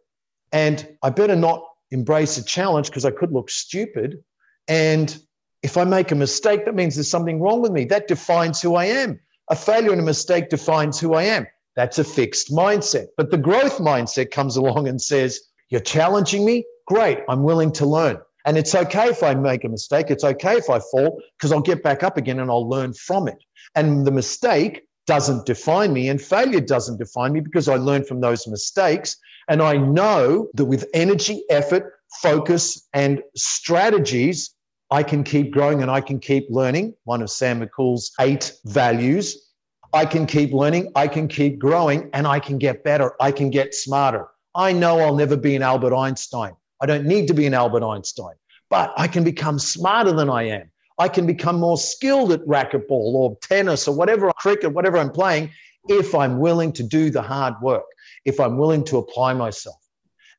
And 0.53 0.86
I 1.03 1.09
better 1.09 1.34
not 1.34 1.64
embrace 1.92 2.36
a 2.36 2.44
challenge 2.44 2.88
because 2.88 3.07
I 3.07 3.11
could 3.11 3.32
look 3.32 3.48
stupid. 3.48 4.22
And 4.68 5.18
if 5.62 5.78
I 5.78 5.84
make 5.84 6.12
a 6.12 6.14
mistake, 6.14 6.66
that 6.66 6.74
means 6.74 6.94
there's 6.94 7.09
something 7.09 7.40
wrong 7.40 7.62
with 7.62 7.72
me. 7.72 7.86
That 7.86 8.07
defines 8.07 8.61
who 8.61 8.74
I 8.74 8.84
am. 8.84 9.18
A 9.48 9.57
failure 9.57 9.92
and 9.92 10.00
a 10.03 10.05
mistake 10.05 10.50
defines 10.50 11.00
who 11.00 11.14
I 11.14 11.22
am. 11.22 11.46
That's 11.74 11.98
a 11.98 12.05
fixed 12.05 12.50
mindset. 12.50 13.07
But 13.16 13.30
the 13.30 13.38
growth 13.38 13.78
mindset 13.78 14.30
comes 14.30 14.59
along 14.59 14.88
and 14.88 15.00
says, 15.00 15.40
You're 15.70 15.80
challenging 15.80 16.44
me? 16.44 16.66
Great. 16.86 17.20
I'm 17.30 17.44
willing 17.44 17.72
to 17.72 17.86
learn. 17.86 18.18
And 18.44 18.59
it's 18.59 18.74
okay 18.74 19.09
if 19.09 19.22
I 19.22 19.32
make 19.34 19.64
a 19.64 19.70
mistake. 19.70 20.11
It's 20.11 20.24
okay 20.24 20.59
if 20.59 20.68
I 20.68 20.80
fall 20.80 21.18
because 21.38 21.50
I'll 21.50 21.62
get 21.62 21.82
back 21.82 22.03
up 22.03 22.18
again 22.18 22.40
and 22.40 22.50
I'll 22.50 22.68
learn 22.68 22.92
from 22.92 23.26
it. 23.26 23.38
And 23.74 24.07
the 24.07 24.11
mistake 24.11 24.82
doesn't 25.07 25.46
define 25.46 25.92
me 25.92 26.09
and 26.09 26.20
failure 26.20 26.61
doesn't 26.61 26.98
define 26.98 27.32
me 27.32 27.40
because 27.40 27.68
I 27.68 27.76
learn 27.76 28.05
from 28.05 28.20
those 28.20 28.46
mistakes. 28.46 29.16
And 29.48 29.61
I 29.61 29.76
know 29.76 30.48
that 30.55 30.66
with 30.66 30.86
energy, 30.94 31.44
effort, 31.50 31.94
focus, 32.20 32.88
and 32.92 33.22
strategies, 33.34 34.55
I 34.90 35.03
can 35.03 35.24
keep 35.24 35.50
growing 35.50 35.82
and 35.82 35.90
I 35.90 36.00
can 36.00 36.20
keep 36.20 36.46
learning. 36.50 36.94
One 37.05 37.22
of 37.22 37.30
Sam 37.30 37.61
Makhoul's 37.61 38.12
eight 38.20 38.53
values. 38.66 39.50
I 39.94 40.07
can 40.07 40.24
keep 40.24 40.53
learning, 40.53 40.90
I 40.96 41.07
can 41.07 41.28
keep 41.28 41.59
growing, 41.59 42.09
and 42.14 42.26
I 42.26 42.40
can 42.40 42.57
get 42.57 42.82
better. 42.82 43.12
I 43.20 43.30
can 43.30 43.50
get 43.50 43.74
smarter. 43.74 44.26
I 44.55 44.72
know 44.72 44.98
I'll 45.00 45.14
never 45.14 45.36
be 45.36 45.55
an 45.55 45.62
Albert 45.62 45.94
Einstein. 45.94 46.55
I 46.80 46.86
don't 46.86 47.05
need 47.05 47.28
to 47.28 47.34
be 47.34 47.46
an 47.46 47.55
Albert 47.55 47.84
Einstein, 47.84 48.34
but 48.70 48.92
I 48.96 49.07
can 49.07 49.22
become 49.22 49.59
smarter 49.59 50.12
than 50.12 50.30
I 50.30 50.44
am. 50.44 50.71
I 50.99 51.09
can 51.09 51.26
become 51.26 51.59
more 51.59 51.76
skilled 51.76 52.32
at 52.32 52.40
racquetball 52.40 53.14
or 53.14 53.36
tennis 53.43 53.88
or 53.88 53.95
whatever, 53.95 54.32
cricket, 54.32 54.72
whatever 54.72 54.99
I'm 54.99 55.11
playing, 55.11 55.51
if 55.88 56.14
I'm 56.14 56.38
willing 56.38 56.72
to 56.74 56.82
do 56.82 57.11
the 57.11 57.22
hard 57.22 57.55
work, 57.62 57.84
if 58.24 58.38
I'm 58.38 58.57
willing 58.57 58.84
to 58.84 58.99
apply 58.99 59.34
myself. 59.34 59.76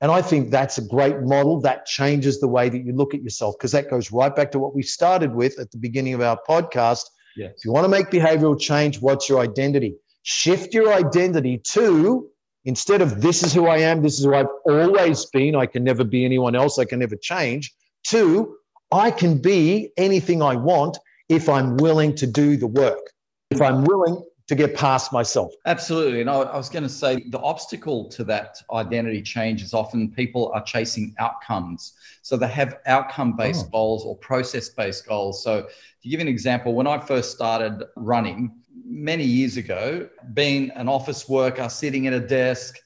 And 0.02 0.12
I 0.12 0.22
think 0.22 0.52
that's 0.52 0.78
a 0.78 0.86
great 0.86 1.22
model 1.22 1.62
that 1.62 1.86
changes 1.86 2.40
the 2.40 2.48
way 2.48 2.70
that 2.70 2.80
you 2.80 2.94
look 2.94 3.14
at 3.14 3.24
yourself 3.24 3.56
because 3.58 3.72
that 3.72 3.90
goes 3.90 4.12
right 4.12 4.36
back 4.36 4.52
to 4.52 4.60
what 4.60 4.76
we 4.76 4.84
started 4.84 5.34
with 5.34 5.58
at 5.60 5.72
the 5.72 5.78
beginning 5.78 6.14
of 6.14 6.22
our 6.22 6.38
podcast. 6.48 7.06
Yes. 7.38 7.54
If 7.58 7.66
you 7.66 7.72
want 7.72 7.86
to 7.86 7.90
make 7.90 8.08
behavioral 8.08 8.60
change, 8.60 9.02
what's 9.02 9.30
your 9.30 9.40
identity? 9.40 9.96
Shift 10.24 10.74
your 10.74 10.94
identity 10.94 11.58
to 11.72 12.30
instead 12.66 13.02
of 13.02 13.22
this 13.22 13.44
is 13.44 13.54
who 13.54 13.68
I 13.68 13.78
am, 13.78 14.02
this 14.02 14.20
is 14.20 14.26
who 14.26 14.34
I've 14.34 14.48
always 14.66 15.26
been, 15.26 15.56
I 15.56 15.66
can 15.66 15.84
never 15.84 16.04
be 16.04 16.26
anyone 16.26 16.56
else, 16.56 16.80
I 16.80 16.86
can 16.86 17.00
never 17.00 17.16
change, 17.16 17.74
to 18.08 18.56
I 18.94 19.10
can 19.10 19.40
be 19.40 19.92
anything 19.98 20.42
I 20.42 20.56
want 20.56 20.98
if 21.28 21.50
I'm 21.50 21.78
willing 21.78 22.14
to 22.16 22.28
do 22.28 22.58
the 22.58 22.68
work, 22.68 23.12
if 23.50 23.62
I'm 23.62 23.84
willing 23.84 24.24
to 24.48 24.56
get 24.56 24.76
past 24.76 25.12
myself. 25.12 25.52
Absolutely. 25.66 26.22
And 26.22 26.30
I, 26.30 26.42
I 26.42 26.58
was 26.58 26.70
going 26.70 26.84
to 26.84 26.90
say 26.90 27.24
the 27.30 27.40
obstacle 27.40 28.10
to 28.10 28.24
that 28.26 28.58
identity 28.72 29.22
change 29.22 29.64
is 29.64 29.74
often 29.74 30.12
people 30.12 30.52
are 30.54 30.64
chasing 30.64 31.16
outcomes. 31.18 31.94
So 32.22 32.38
they 32.38 32.50
have 32.50 32.80
outcome 32.86 33.36
based 33.36 33.66
oh. 33.68 33.72
goals 33.72 34.06
or 34.06 34.18
process 34.18 34.70
based 34.70 35.08
goals. 35.08 35.44
So 35.44 35.68
to 36.04 36.10
give 36.10 36.20
an 36.20 36.28
example, 36.28 36.76
when 36.76 36.88
I 36.88 37.00
first 37.00 37.32
started 37.32 37.84
running 37.96 38.54
many 38.86 39.24
years 39.24 39.58
ago, 39.58 40.08
being 40.34 40.72
an 40.72 40.88
office 40.88 41.28
worker, 41.28 41.70
sitting 41.70 42.06
at 42.06 42.14
a 42.14 42.20
desk, 42.20 42.78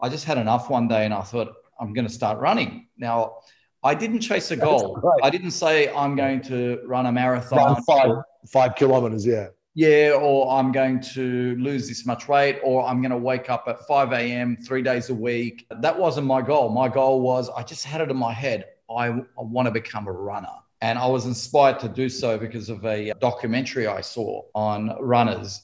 I 0.00 0.08
just 0.08 0.24
had 0.24 0.38
enough 0.38 0.70
one 0.70 0.88
day 0.88 1.04
and 1.04 1.12
I 1.12 1.22
thought, 1.22 1.52
I'm 1.80 1.92
going 1.92 2.06
to 2.06 2.12
start 2.12 2.38
running. 2.38 2.88
Now, 2.96 3.36
I 3.82 3.94
didn't 3.94 4.20
chase 4.20 4.50
a 4.50 4.56
goal. 4.56 5.00
I 5.22 5.30
didn't 5.30 5.52
say 5.52 5.92
I'm 5.92 6.14
going 6.14 6.42
to 6.42 6.80
run 6.86 7.06
a 7.06 7.12
marathon. 7.12 7.58
Run 7.58 7.82
five, 7.82 8.10
five 8.46 8.74
kilometers, 8.74 9.24
yeah 9.24 9.48
yeah, 9.74 10.12
or 10.20 10.50
I'm 10.50 10.72
going 10.72 11.00
to 11.14 11.56
lose 11.56 11.88
this 11.88 12.04
much 12.04 12.28
weight, 12.28 12.58
or 12.62 12.86
I'm 12.86 13.00
going 13.00 13.12
to 13.12 13.16
wake 13.16 13.48
up 13.48 13.64
at 13.68 13.86
5 13.86 14.12
a.m. 14.12 14.56
three 14.56 14.82
days 14.82 15.10
a 15.10 15.14
week. 15.14 15.66
That 15.70 15.96
wasn't 15.96 16.26
my 16.26 16.42
goal. 16.42 16.70
My 16.70 16.88
goal 16.88 17.20
was 17.20 17.48
I 17.50 17.62
just 17.62 17.84
had 17.84 18.00
it 18.00 18.10
in 18.10 18.16
my 18.16 18.32
head. 18.32 18.66
I, 18.94 19.06
I 19.06 19.22
want 19.36 19.66
to 19.66 19.72
become 19.72 20.08
a 20.08 20.12
runner. 20.12 20.48
And 20.82 20.98
I 20.98 21.06
was 21.06 21.26
inspired 21.26 21.78
to 21.80 21.88
do 21.88 22.08
so 22.08 22.36
because 22.36 22.68
of 22.68 22.84
a 22.84 23.12
documentary 23.20 23.86
I 23.86 24.00
saw 24.00 24.42
on 24.54 24.96
runners. 24.98 25.62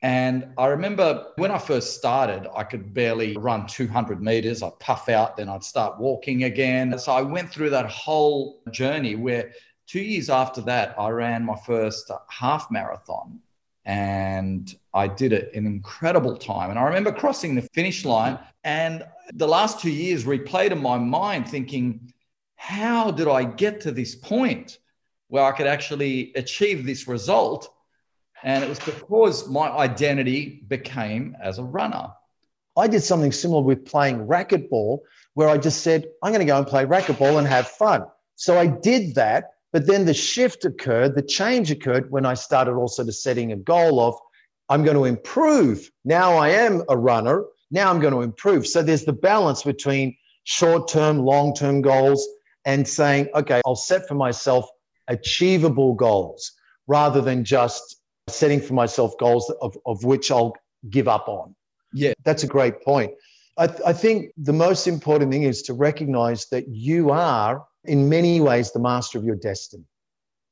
And 0.00 0.52
I 0.56 0.66
remember 0.66 1.26
when 1.36 1.50
I 1.50 1.58
first 1.58 1.96
started, 1.96 2.48
I 2.54 2.62
could 2.62 2.94
barely 2.94 3.36
run 3.36 3.66
200 3.66 4.22
meters. 4.22 4.62
I'd 4.62 4.78
puff 4.78 5.08
out, 5.08 5.36
then 5.36 5.48
I'd 5.48 5.64
start 5.64 5.98
walking 5.98 6.44
again. 6.44 6.96
So 6.98 7.12
I 7.12 7.22
went 7.22 7.50
through 7.50 7.70
that 7.70 7.86
whole 7.86 8.62
journey 8.70 9.16
where 9.16 9.52
two 9.88 10.00
years 10.00 10.30
after 10.30 10.60
that, 10.62 10.94
I 10.98 11.08
ran 11.08 11.44
my 11.44 11.56
first 11.66 12.10
half 12.28 12.70
marathon 12.70 13.40
and 13.84 14.72
I 14.94 15.08
did 15.08 15.32
it 15.32 15.50
in 15.54 15.66
incredible 15.66 16.36
time. 16.36 16.70
And 16.70 16.78
I 16.78 16.82
remember 16.82 17.10
crossing 17.10 17.54
the 17.56 17.62
finish 17.62 18.04
line 18.04 18.38
and 18.62 19.04
the 19.32 19.48
last 19.48 19.80
two 19.80 19.90
years 19.90 20.24
replayed 20.24 20.70
in 20.70 20.80
my 20.80 20.98
mind 20.98 21.48
thinking, 21.48 22.12
how 22.54 23.10
did 23.10 23.26
I 23.26 23.44
get 23.44 23.80
to 23.82 23.90
this 23.90 24.14
point 24.14 24.78
where 25.28 25.44
I 25.44 25.52
could 25.52 25.66
actually 25.66 26.32
achieve 26.34 26.86
this 26.86 27.08
result? 27.08 27.74
And 28.44 28.62
it 28.62 28.68
was 28.68 28.78
because 28.78 29.48
my 29.48 29.68
identity 29.68 30.62
became 30.68 31.36
as 31.42 31.58
a 31.58 31.64
runner. 31.64 32.08
I 32.76 32.86
did 32.86 33.02
something 33.02 33.32
similar 33.32 33.62
with 33.62 33.84
playing 33.84 34.26
racquetball, 34.26 35.00
where 35.34 35.48
I 35.48 35.58
just 35.58 35.82
said, 35.82 36.06
I'm 36.22 36.32
going 36.32 36.40
to 36.40 36.46
go 36.46 36.58
and 36.58 36.66
play 36.66 36.84
racquetball 36.84 37.38
and 37.38 37.46
have 37.46 37.66
fun. 37.68 38.04
So 38.36 38.58
I 38.58 38.66
did 38.66 39.16
that 39.16 39.50
but 39.72 39.86
then 39.86 40.06
the 40.06 40.14
shift 40.14 40.64
occurred, 40.64 41.14
the 41.14 41.22
change 41.22 41.70
occurred 41.70 42.10
when 42.10 42.24
I 42.24 42.34
started 42.34 42.72
also 42.72 43.04
to 43.04 43.12
setting 43.12 43.52
a 43.52 43.56
goal 43.56 44.00
of, 44.00 44.14
I'm 44.68 44.82
going 44.82 44.96
to 44.96 45.04
improve. 45.04 45.90
Now 46.04 46.36
I 46.36 46.50
am 46.50 46.82
a 46.88 46.96
runner. 46.96 47.44
Now 47.70 47.90
I'm 47.90 48.00
going 48.00 48.14
to 48.14 48.22
improve. 48.22 48.66
So 48.66 48.82
there's 48.82 49.04
the 49.04 49.12
balance 49.12 49.62
between 49.62 50.16
short 50.44 50.88
term, 50.88 51.18
long 51.18 51.54
term 51.54 51.82
goals 51.82 52.26
and 52.64 52.86
saying, 52.86 53.28
okay, 53.34 53.60
I'll 53.66 53.76
set 53.76 54.08
for 54.08 54.14
myself 54.14 54.68
achievable 55.06 55.94
goals 55.94 56.52
rather 56.86 57.20
than 57.20 57.44
just 57.44 57.97
setting 58.28 58.60
for 58.60 58.74
myself 58.74 59.16
goals 59.18 59.52
of, 59.60 59.76
of 59.86 60.04
which 60.04 60.30
I'll 60.30 60.54
give 60.90 61.08
up 61.08 61.28
on. 61.28 61.54
Yeah. 61.92 62.12
That's 62.24 62.42
a 62.42 62.46
great 62.46 62.82
point. 62.82 63.12
I, 63.56 63.66
th- 63.66 63.80
I 63.84 63.92
think 63.92 64.32
the 64.36 64.52
most 64.52 64.86
important 64.86 65.32
thing 65.32 65.42
is 65.42 65.62
to 65.62 65.74
recognize 65.74 66.46
that 66.50 66.68
you 66.68 67.10
are 67.10 67.64
in 67.84 68.08
many 68.08 68.40
ways 68.40 68.70
the 68.72 68.78
master 68.78 69.18
of 69.18 69.24
your 69.24 69.36
destiny. 69.36 69.84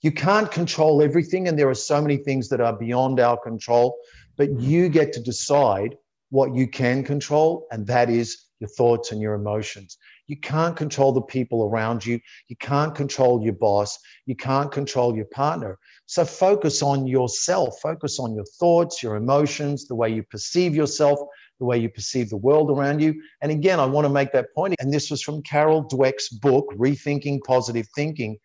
You 0.03 0.13
can't 0.13 0.51
control 0.51 1.03
everything, 1.03 1.49
and 1.49 1.59
there 1.59 1.69
are 1.69 1.75
so 1.75 2.03
many 2.03 2.17
things 2.17 2.49
that 2.49 2.61
are 2.61 2.77
beyond 2.77 3.21
our 3.21 3.37
control, 3.37 3.97
but 4.37 4.49
mm-hmm. 4.49 4.61
you 4.61 4.89
get 4.89 5.13
to 5.15 5.21
decide 5.21 5.97
what 6.31 6.55
you 6.55 6.67
can 6.67 7.05
control, 7.05 7.67
and 7.71 7.87
that 7.87 8.11
is 8.11 8.47
your 8.61 8.69
thoughts 8.69 9.13
and 9.13 9.21
your 9.21 9.35
emotions. 9.35 9.99
You 10.27 10.37
can't 10.37 10.77
control 10.77 11.13
the 11.13 11.23
people 11.23 11.65
around 11.65 12.05
you. 12.05 12.19
You 12.49 12.57
can't 12.57 12.95
control 12.95 13.43
your 13.43 13.53
boss. 13.53 13.99
You 14.27 14.35
can't 14.35 14.73
control 14.73 15.15
your 15.15 15.27
partner. 15.27 15.79
So 16.07 16.25
focus 16.25 16.83
on 16.83 17.07
yourself, 17.07 17.81
focus 17.83 18.19
on 18.21 18.35
your 18.35 18.45
thoughts, 18.61 19.03
your 19.03 19.17
emotions, 19.17 19.87
the 19.89 19.95
way 19.97 20.11
you 20.11 20.23
perceive 20.23 20.75
yourself, 20.75 21.19
the 21.59 21.65
way 21.65 21.79
you 21.79 21.89
perceive 21.89 22.31
the 22.31 22.37
world 22.37 22.71
around 22.71 23.03
you. 23.03 23.21
And 23.43 23.51
again, 23.51 23.81
I 23.81 23.87
want 23.87 24.05
to 24.05 24.13
make 24.13 24.33
that 24.33 24.55
point. 24.55 24.77
And 24.79 24.93
this 24.93 25.11
was 25.11 25.21
from 25.21 25.43
Carol 25.43 25.85
Dweck's 25.85 26.29
book, 26.29 26.67
Rethinking 26.77 27.41
Positive 27.45 27.87
Thinking. 27.97 28.39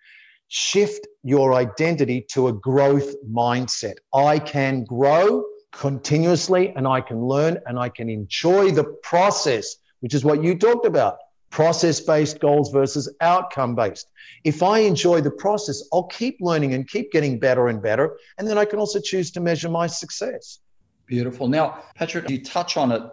Shift 0.48 1.08
your 1.24 1.54
identity 1.54 2.26
to 2.32 2.48
a 2.48 2.54
growth 2.54 3.14
mindset. 3.30 3.96
I 4.14 4.40
can 4.40 4.84
grow 4.84 5.46
continuously 5.72 6.74
and 6.76 6.88
I 6.88 7.00
can 7.00 7.24
learn 7.24 7.60
and 7.68 7.78
I 7.78 7.90
can 7.90 8.10
enjoy 8.10 8.72
the 8.72 8.84
process, 9.04 9.76
which 10.00 10.16
is 10.16 10.26
what 10.26 10.44
you 10.44 10.58
talked 10.58 10.86
about 10.86 11.18
process 11.52 12.00
based 12.00 12.40
goals 12.40 12.72
versus 12.72 13.14
outcome 13.22 13.76
based. 13.76 14.10
If 14.44 14.64
I 14.64 14.80
enjoy 14.80 15.22
the 15.22 15.32
process, 15.32 15.84
I'll 15.94 16.08
keep 16.08 16.38
learning 16.40 16.74
and 16.74 16.88
keep 16.88 17.12
getting 17.12 17.38
better 17.38 17.68
and 17.68 17.82
better. 17.82 18.18
And 18.38 18.48
then 18.48 18.58
I 18.58 18.66
can 18.66 18.80
also 18.80 19.00
choose 19.00 19.30
to 19.32 19.42
measure 19.42 19.70
my 19.70 19.86
success. 19.86 20.60
Beautiful. 21.06 21.48
Now, 21.48 21.84
Patrick, 21.96 22.30
you 22.30 22.42
touch 22.44 22.78
on 22.78 22.92
it 22.92 23.04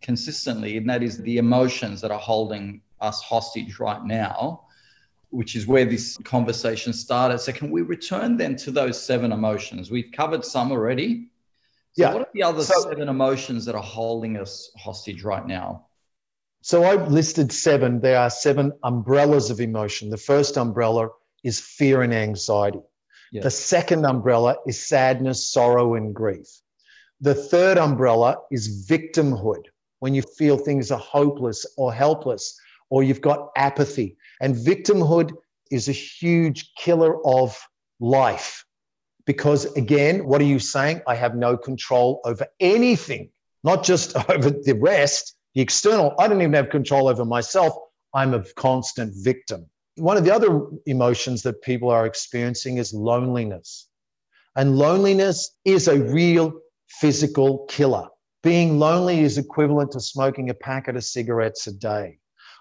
consistently, 0.00 0.76
and 0.76 0.88
that 0.88 1.02
is 1.02 1.18
the 1.18 1.38
emotions 1.38 2.00
that 2.00 2.12
are 2.12 2.18
holding 2.18 2.80
us 3.00 3.20
hostage 3.22 3.80
right 3.80 4.04
now, 4.04 4.64
which 5.30 5.56
is 5.56 5.66
where 5.66 5.84
this 5.84 6.16
conversation 6.18 6.92
started. 6.92 7.40
So, 7.40 7.52
can 7.52 7.72
we 7.72 7.82
return 7.82 8.36
then 8.36 8.54
to 8.56 8.70
those 8.70 9.02
seven 9.02 9.32
emotions? 9.32 9.90
We've 9.90 10.12
covered 10.12 10.44
some 10.44 10.70
already. 10.70 11.26
So 11.92 12.04
yeah. 12.04 12.12
What 12.12 12.22
are 12.22 12.28
the 12.32 12.44
other 12.44 12.62
so, 12.62 12.80
seven 12.82 13.08
emotions 13.08 13.64
that 13.64 13.74
are 13.74 13.82
holding 13.82 14.36
us 14.36 14.70
hostage 14.78 15.24
right 15.24 15.44
now? 15.44 15.86
So, 16.62 16.84
I 16.84 16.94
listed 17.06 17.52
seven. 17.52 18.00
There 18.00 18.18
are 18.18 18.30
seven 18.30 18.72
umbrellas 18.82 19.50
of 19.50 19.60
emotion. 19.60 20.10
The 20.10 20.16
first 20.16 20.56
umbrella 20.58 21.08
is 21.44 21.60
fear 21.60 22.02
and 22.02 22.14
anxiety. 22.14 22.80
Yes. 23.32 23.44
The 23.44 23.50
second 23.50 24.04
umbrella 24.06 24.56
is 24.66 24.86
sadness, 24.86 25.48
sorrow, 25.52 25.94
and 25.94 26.14
grief. 26.14 26.48
The 27.20 27.34
third 27.34 27.78
umbrella 27.78 28.38
is 28.50 28.86
victimhood, 28.88 29.64
when 30.00 30.14
you 30.14 30.22
feel 30.22 30.58
things 30.58 30.90
are 30.90 30.98
hopeless 30.98 31.66
or 31.76 31.92
helpless, 31.92 32.58
or 32.90 33.02
you've 33.02 33.20
got 33.20 33.50
apathy. 33.56 34.16
And 34.40 34.56
victimhood 34.56 35.32
is 35.70 35.88
a 35.88 35.92
huge 35.92 36.74
killer 36.74 37.24
of 37.26 37.58
life 38.00 38.64
Because 39.26 39.66
again, 39.76 40.26
what 40.26 40.40
are 40.40 40.44
you 40.44 40.58
saying? 40.58 41.02
I 41.06 41.14
have 41.14 41.36
no 41.36 41.56
control 41.56 42.20
over 42.24 42.46
anything, 42.58 43.30
not 43.62 43.84
just 43.84 44.16
over 44.30 44.50
the 44.50 44.74
rest, 44.80 45.36
the 45.54 45.60
external. 45.60 46.14
I 46.18 46.28
don't 46.28 46.40
even 46.40 46.54
have 46.54 46.70
control 46.70 47.08
over 47.08 47.24
myself. 47.24 47.74
I'm 48.14 48.34
a 48.34 48.44
constant 48.54 49.12
victim. 49.16 49.66
One 49.96 50.16
of 50.16 50.24
the 50.24 50.34
other 50.34 50.66
emotions 50.86 51.42
that 51.42 51.62
people 51.62 51.90
are 51.90 52.06
experiencing 52.06 52.78
is 52.78 52.94
loneliness. 52.94 53.88
And 54.56 54.76
loneliness 54.76 55.56
is 55.64 55.88
a 55.88 56.00
real 56.00 56.52
physical 56.88 57.66
killer. 57.68 58.08
Being 58.42 58.78
lonely 58.78 59.20
is 59.20 59.38
equivalent 59.38 59.92
to 59.92 60.00
smoking 60.00 60.50
a 60.50 60.54
packet 60.54 60.96
of 60.96 61.04
cigarettes 61.04 61.66
a 61.66 61.72
day. 61.72 62.18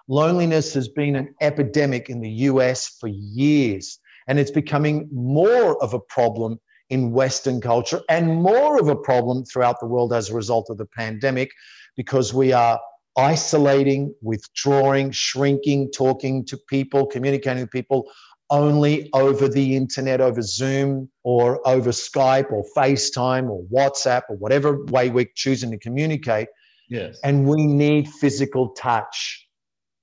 Loneliness 0.07 0.73
has 0.73 0.87
been 0.87 1.15
an 1.15 1.33
epidemic 1.39 2.09
in 2.09 2.19
the 2.19 2.29
US 2.29 2.97
for 2.99 3.07
years, 3.07 3.99
and 4.27 4.39
it's 4.39 4.51
becoming 4.51 5.07
more 5.11 5.81
of 5.81 5.93
a 5.93 5.99
problem 5.99 6.59
in 6.89 7.11
Western 7.11 7.61
culture 7.61 8.01
and 8.09 8.41
more 8.41 8.79
of 8.79 8.89
a 8.89 8.95
problem 8.95 9.45
throughout 9.45 9.79
the 9.79 9.85
world 9.85 10.11
as 10.11 10.29
a 10.29 10.35
result 10.35 10.69
of 10.69 10.77
the 10.77 10.85
pandemic 10.85 11.51
because 11.99 12.33
we 12.33 12.53
are 12.53 12.79
isolating, 13.17 14.15
withdrawing, 14.21 15.11
shrinking, 15.11 15.91
talking 15.91 16.45
to 16.45 16.55
people, 16.69 17.05
communicating 17.05 17.63
with 17.63 17.71
people 17.71 18.09
only 18.49 19.09
over 19.11 19.49
the 19.49 19.75
internet, 19.75 20.21
over 20.21 20.41
Zoom 20.41 21.09
or 21.25 21.59
over 21.67 21.89
Skype 21.89 22.53
or 22.53 22.63
FaceTime 22.73 23.49
or 23.49 23.65
WhatsApp 23.65 24.21
or 24.29 24.37
whatever 24.37 24.85
way 24.85 25.09
we're 25.09 25.27
choosing 25.35 25.71
to 25.71 25.77
communicate. 25.77 26.47
Yes. 26.87 27.19
And 27.25 27.45
we 27.45 27.65
need 27.67 28.07
physical 28.07 28.69
touch. 28.69 29.45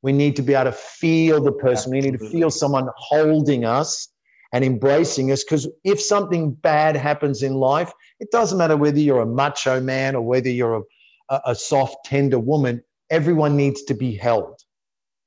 We 0.03 0.12
need 0.12 0.36
to 0.36 0.42
be 0.42 0.53
able 0.53 0.64
to 0.64 0.72
feel 0.72 1.42
the 1.42 1.51
person. 1.51 1.94
Absolutely. 1.94 2.11
We 2.11 2.11
need 2.11 2.18
to 2.18 2.28
feel 2.30 2.51
someone 2.51 2.88
holding 2.99 3.64
us 3.64 4.09
and 4.53 4.62
embracing 4.66 5.32
us. 5.32 5.44
Because 5.44 5.66
if 5.82 5.99
something 5.99 6.53
bad 6.53 6.94
happens 6.94 7.42
in 7.42 7.55
life, 7.55 7.90
it 8.20 8.30
doesn't 8.30 8.59
matter 8.59 8.76
whether 8.76 8.99
you're 8.99 9.22
a 9.22 9.26
macho 9.26 9.80
man 9.80 10.14
or 10.14 10.20
whether 10.20 10.51
you're 10.51 10.76
a, 10.76 10.82
a 11.31 11.55
soft, 11.55 12.05
tender 12.05 12.39
woman, 12.39 12.83
everyone 13.11 13.57
needs 13.57 13.83
to 13.85 13.95
be 13.95 14.14
held. 14.14 14.61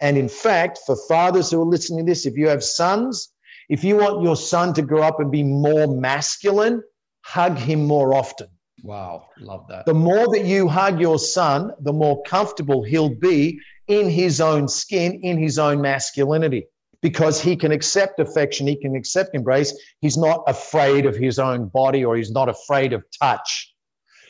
And 0.02 0.18
in 0.18 0.30
fact, 0.30 0.80
for 0.86 0.96
fathers 1.08 1.52
who 1.52 1.62
are 1.62 1.66
listening 1.66 2.06
to 2.06 2.12
this, 2.12 2.26
if 2.26 2.38
you 2.38 2.48
have 2.48 2.64
sons, 2.64 3.34
if 3.68 3.84
you 3.84 3.98
want 3.98 4.24
your 4.24 4.36
son 4.36 4.74
to 4.76 4.82
grow 4.82 5.04
up 5.04 5.20
and 5.20 5.32
be 5.32 5.44
more 5.44 5.88
masculine, 5.88 6.82
hug 7.22 7.58
him 7.58 7.86
more 7.86 8.14
often. 8.14 8.48
Wow, 8.84 9.28
love 9.40 9.66
that. 9.68 9.86
The 9.86 9.94
more 9.94 10.28
that 10.34 10.46
you 10.46 10.68
hug 10.68 11.02
your 11.02 11.20
son, 11.20 11.72
the 11.82 11.92
more 11.92 12.24
comfortable 12.24 12.82
he'll 12.84 13.14
be 13.14 13.60
in 13.88 14.10
his 14.10 14.40
own 14.40 14.68
skin, 14.68 15.20
in 15.22 15.38
his 15.38 15.60
own 15.60 15.82
masculinity, 15.82 16.66
because 17.02 17.42
he 17.42 17.56
can 17.56 17.72
accept 17.72 18.20
affection, 18.20 18.68
he 18.68 18.78
can 18.78 18.96
accept 18.96 19.36
embrace. 19.36 19.78
He's 20.00 20.18
not 20.18 20.44
afraid 20.48 21.06
of 21.06 21.16
his 21.16 21.40
own 21.40 21.68
body 21.68 22.06
or 22.06 22.16
he's 22.16 22.32
not 22.32 22.48
afraid 22.48 22.94
of 22.94 23.04
touch. 23.20 23.74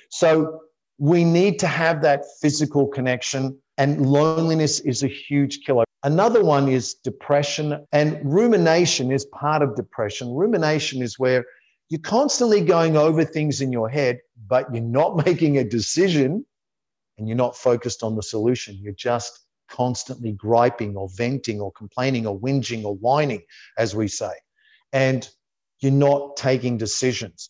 So 0.10 0.62
we 1.00 1.24
need 1.24 1.58
to 1.60 1.68
have 1.68 2.02
that 2.02 2.26
physical 2.42 2.86
connection, 2.86 3.58
and 3.78 4.06
loneliness 4.06 4.82
is 4.82 5.02
a 5.02 5.08
huge 5.08 5.62
killer. 5.66 5.86
Another 6.04 6.44
one 6.44 6.68
is 6.68 6.94
depression, 6.94 7.86
and 7.94 8.20
rumination 8.24 9.12
is 9.12 9.26
part 9.26 9.62
of 9.62 9.76
depression. 9.76 10.34
Rumination 10.34 11.02
is 11.02 11.18
where 11.18 11.46
you're 11.90 12.02
constantly 12.02 12.62
going 12.62 12.98
over 12.98 13.24
things 13.24 13.62
in 13.62 13.72
your 13.72 13.90
head, 13.90 14.20
but 14.48 14.74
you're 14.74 14.84
not 14.84 15.26
making 15.26 15.58
a 15.58 15.64
decision 15.64 16.46
and 17.18 17.28
you're 17.28 17.38
not 17.38 17.58
focused 17.58 18.04
on 18.04 18.16
the 18.16 18.24
solution. 18.24 18.78
You're 18.80 18.94
just 18.94 19.46
constantly 19.70 20.34
griping 20.34 20.96
or 20.96 21.10
venting 21.16 21.62
or 21.62 21.72
complaining 21.72 22.28
or 22.28 22.38
whinging 22.38 22.84
or 22.84 22.96
whining, 22.96 23.42
as 23.78 23.96
we 23.96 24.08
say, 24.08 24.32
and 24.92 25.30
you're 25.80 25.92
not 25.92 26.36
taking 26.38 26.78
decisions. 26.78 27.50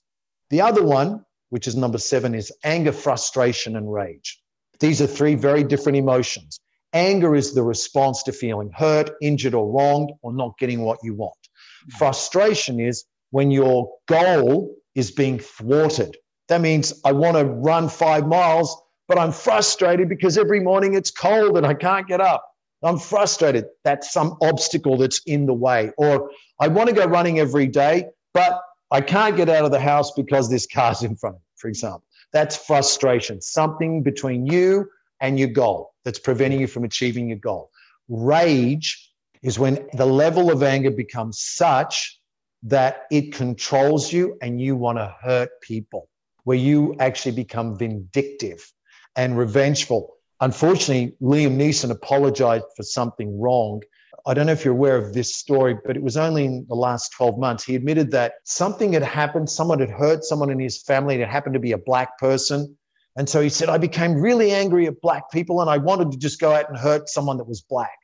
The 0.49 0.61
other 0.61 0.83
one, 0.83 1.25
which 1.49 1.67
is 1.67 1.75
number 1.75 1.97
seven, 1.97 2.35
is 2.35 2.51
anger, 2.63 2.91
frustration, 2.91 3.75
and 3.75 3.91
rage. 3.91 4.41
These 4.79 5.01
are 5.01 5.07
three 5.07 5.35
very 5.35 5.63
different 5.63 5.97
emotions. 5.97 6.59
Anger 6.93 7.35
is 7.35 7.53
the 7.53 7.63
response 7.63 8.23
to 8.23 8.31
feeling 8.31 8.71
hurt, 8.75 9.11
injured, 9.21 9.53
or 9.53 9.71
wronged, 9.71 10.11
or 10.21 10.33
not 10.33 10.57
getting 10.57 10.81
what 10.81 10.99
you 11.03 11.13
want. 11.13 11.37
Hmm. 11.83 11.97
Frustration 11.97 12.79
is 12.79 13.05
when 13.31 13.51
your 13.51 13.91
goal 14.07 14.75
is 14.95 15.11
being 15.11 15.39
thwarted. 15.39 16.17
That 16.47 16.61
means 16.61 16.99
I 17.05 17.11
want 17.11 17.37
to 17.37 17.45
run 17.45 17.89
five 17.89 18.27
miles, 18.27 18.75
but 19.07 19.19
I'm 19.19 19.31
frustrated 19.31 20.09
because 20.09 20.37
every 20.37 20.59
morning 20.59 20.95
it's 20.95 21.11
cold 21.11 21.57
and 21.57 21.65
I 21.65 21.75
can't 21.75 22.07
get 22.07 22.21
up. 22.21 22.43
I'm 22.81 22.97
frustrated. 22.97 23.65
That's 23.83 24.11
some 24.11 24.37
obstacle 24.41 24.97
that's 24.97 25.21
in 25.25 25.45
the 25.45 25.53
way. 25.53 25.91
Or 25.97 26.31
I 26.59 26.69
want 26.69 26.89
to 26.89 26.95
go 26.95 27.05
running 27.05 27.39
every 27.39 27.67
day, 27.67 28.05
but 28.33 28.61
I 28.91 29.01
can't 29.01 29.37
get 29.37 29.49
out 29.49 29.65
of 29.65 29.71
the 29.71 29.79
house 29.79 30.11
because 30.11 30.49
this 30.49 30.65
car's 30.65 31.03
in 31.03 31.15
front 31.15 31.35
of 31.35 31.41
me, 31.41 31.45
for 31.57 31.67
example. 31.67 32.03
That's 32.33 32.55
frustration, 32.55 33.41
something 33.41 34.03
between 34.03 34.45
you 34.45 34.89
and 35.19 35.37
your 35.37 35.49
goal 35.49 35.93
that's 36.05 36.19
preventing 36.19 36.59
you 36.61 36.67
from 36.67 36.83
achieving 36.83 37.29
your 37.29 37.37
goal. 37.37 37.71
Rage 38.07 39.11
is 39.41 39.59
when 39.59 39.87
the 39.93 40.05
level 40.05 40.51
of 40.51 40.63
anger 40.63 40.91
becomes 40.91 41.39
such 41.39 42.19
that 42.63 43.03
it 43.11 43.33
controls 43.33 44.11
you 44.11 44.37
and 44.41 44.59
you 44.59 44.75
want 44.75 44.97
to 44.97 45.15
hurt 45.21 45.49
people, 45.61 46.09
where 46.43 46.57
you 46.57 46.95
actually 46.99 47.31
become 47.31 47.77
vindictive 47.77 48.71
and 49.15 49.37
revengeful. 49.37 50.15
Unfortunately, 50.41 51.15
Liam 51.21 51.57
Neeson 51.57 51.91
apologized 51.91 52.65
for 52.75 52.83
something 52.83 53.39
wrong. 53.39 53.81
I 54.30 54.36
don't 54.36 54.45
know 54.45 54.51
if 54.51 54.63
you're 54.63 54.75
aware 54.75 54.95
of 54.95 55.15
this 55.15 55.36
story, 55.36 55.75
but 55.84 55.97
it 55.97 56.03
was 56.03 56.15
only 56.15 56.45
in 56.45 56.63
the 56.69 56.75
last 56.75 57.13
12 57.13 57.39
months. 57.39 57.63
He 57.63 57.73
admitted 57.75 58.11
that 58.11 58.34
something 58.43 58.93
had 58.93 59.01
happened, 59.01 59.49
someone 59.49 59.80
had 59.80 59.89
hurt 59.89 60.23
someone 60.23 60.51
in 60.51 60.59
his 60.59 60.84
family, 60.84 61.15
and 61.15 61.23
it 61.23 61.30
happened 61.30 61.55
to 61.55 61.59
be 61.59 61.71
a 61.71 61.80
black 61.80 62.15
person. 62.19 62.77
And 63.15 63.27
so 63.27 63.41
he 63.41 63.49
said, 63.49 63.69
I 63.69 63.80
became 63.80 64.13
really 64.13 64.51
angry 64.51 64.86
at 64.86 65.01
black 65.01 65.32
people 65.32 65.61
and 65.61 65.69
I 65.69 65.77
wanted 65.77 66.11
to 66.11 66.17
just 66.19 66.39
go 66.39 66.53
out 66.53 66.69
and 66.69 66.77
hurt 66.77 67.09
someone 67.09 67.38
that 67.38 67.47
was 67.47 67.61
black. 67.61 67.97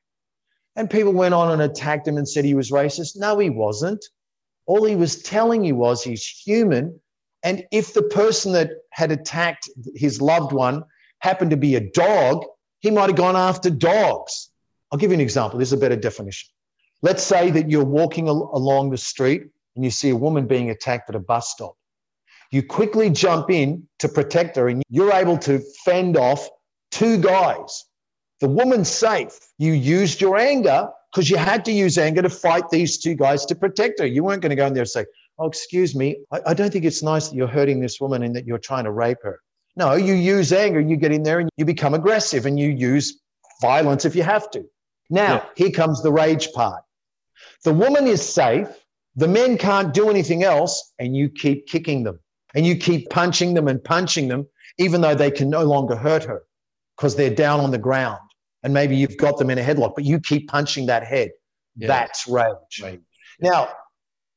And 0.76 0.90
people 0.90 1.14
went 1.14 1.36
on 1.36 1.52
and 1.52 1.62
attacked 1.62 2.08
him 2.08 2.18
and 2.18 2.28
said 2.28 2.44
he 2.44 2.56
was 2.56 2.72
racist. 2.72 3.16
No, 3.16 3.38
he 3.38 3.52
wasn't. 3.52 4.04
All 4.66 4.84
he 4.84 4.96
was 4.96 5.22
telling 5.22 5.64
you 5.64 5.76
was 5.76 6.04
he's 6.04 6.26
human. 6.26 7.00
And 7.44 7.64
if 7.72 7.94
the 7.94 8.02
person 8.02 8.52
that 8.54 8.72
had 8.90 9.12
attacked 9.12 9.70
his 9.94 10.20
loved 10.20 10.54
one 10.54 10.84
happened 11.20 11.52
to 11.52 11.58
be 11.58 11.76
a 11.76 11.92
dog, 11.92 12.44
he 12.80 12.90
might 12.90 13.10
have 13.10 13.16
gone 13.16 13.36
after 13.36 13.70
dogs. 13.70 14.50
I'll 14.96 15.00
give 15.00 15.12
you 15.12 15.16
an 15.16 15.22
example. 15.22 15.60
This 15.60 15.68
is 15.68 15.74
a 15.74 15.78
better 15.78 15.98
definition. 15.98 16.48
Let's 17.02 17.22
say 17.22 17.52
that 17.52 17.70
you're 17.70 17.84
walking 17.84 18.30
al- 18.30 18.50
along 18.54 18.92
the 18.92 18.98
street 18.98 19.44
and 19.76 19.84
you 19.84 19.92
see 19.92 20.10
a 20.10 20.16
woman 20.16 20.48
being 20.48 20.70
attacked 20.70 21.10
at 21.10 21.16
a 21.16 21.20
bus 21.20 21.50
stop. 21.50 21.76
You 22.50 22.64
quickly 22.64 23.10
jump 23.10 23.52
in 23.52 23.86
to 24.00 24.08
protect 24.08 24.56
her 24.56 24.70
and 24.70 24.84
you're 24.88 25.12
able 25.12 25.38
to 25.40 25.60
fend 25.84 26.16
off 26.16 26.48
two 26.92 27.18
guys. 27.18 27.84
The 28.40 28.48
woman's 28.48 28.88
safe. 28.88 29.38
You 29.58 29.74
used 29.74 30.22
your 30.22 30.38
anger 30.38 30.88
because 31.12 31.30
you 31.30 31.36
had 31.36 31.66
to 31.66 31.74
use 31.74 31.98
anger 31.98 32.22
to 32.22 32.30
fight 32.30 32.70
these 32.70 32.98
two 32.98 33.16
guys 33.16 33.46
to 33.48 33.56
protect 33.56 34.00
her. 34.00 34.06
You 34.06 34.24
weren't 34.24 34.42
going 34.42 34.52
to 34.52 34.56
go 34.56 34.66
in 34.66 34.74
there 34.74 34.84
and 34.84 34.90
say, 34.90 35.06
Oh, 35.40 35.48
excuse 35.48 35.94
me, 35.94 36.20
I, 36.32 36.40
I 36.48 36.54
don't 36.54 36.72
think 36.72 36.86
it's 36.86 37.04
nice 37.04 37.28
that 37.28 37.36
you're 37.36 37.50
hurting 37.50 37.82
this 37.82 38.00
woman 38.00 38.24
and 38.24 38.34
that 38.34 38.48
you're 38.48 38.60
trying 38.60 38.86
to 38.86 38.92
rape 38.92 39.18
her. 39.24 39.42
No, 39.76 39.96
you 39.96 40.14
use 40.14 40.54
anger, 40.54 40.80
you 40.80 40.96
get 40.96 41.12
in 41.12 41.24
there 41.24 41.42
and 41.42 41.50
you 41.58 41.66
become 41.66 41.94
aggressive 41.94 42.46
and 42.46 42.58
you 42.58 42.70
use 42.70 43.20
violence 43.62 44.06
if 44.06 44.16
you 44.16 44.24
have 44.24 44.50
to. 44.52 44.64
Now, 45.10 45.34
yeah. 45.34 45.46
here 45.56 45.72
comes 45.72 46.02
the 46.02 46.12
rage 46.12 46.52
part. 46.54 46.84
The 47.64 47.74
woman 47.74 48.08
is 48.08 48.22
safe, 48.22 48.68
the 49.16 49.28
men 49.28 49.58
can't 49.58 49.94
do 49.94 50.10
anything 50.10 50.44
else, 50.44 50.94
and 51.00 51.16
you 51.16 51.30
keep 51.30 51.68
kicking 51.68 52.04
them 52.04 52.20
and 52.56 52.66
you 52.66 52.76
keep 52.76 53.10
punching 53.10 53.54
them 53.54 53.68
and 53.68 53.84
punching 53.84 54.30
them, 54.30 54.48
even 54.80 55.02
though 55.02 55.14
they 55.14 55.30
can 55.30 55.50
no 55.50 55.64
longer 55.64 55.96
hurt 55.96 56.24
her 56.24 56.44
because 56.96 57.16
they're 57.16 57.34
down 57.34 57.60
on 57.60 57.70
the 57.70 57.78
ground. 57.78 58.20
And 58.64 58.74
maybe 58.74 58.96
you've 58.96 59.18
got 59.18 59.38
them 59.38 59.50
in 59.50 59.60
a 59.60 59.62
headlock, 59.62 59.94
but 59.94 60.06
you 60.06 60.20
keep 60.20 60.48
punching 60.48 60.88
that 60.88 61.06
head. 61.06 61.32
Yeah. 61.76 61.88
That's 61.88 62.28
rage. 62.28 62.82
Right. 62.82 63.02
Now, 63.40 63.70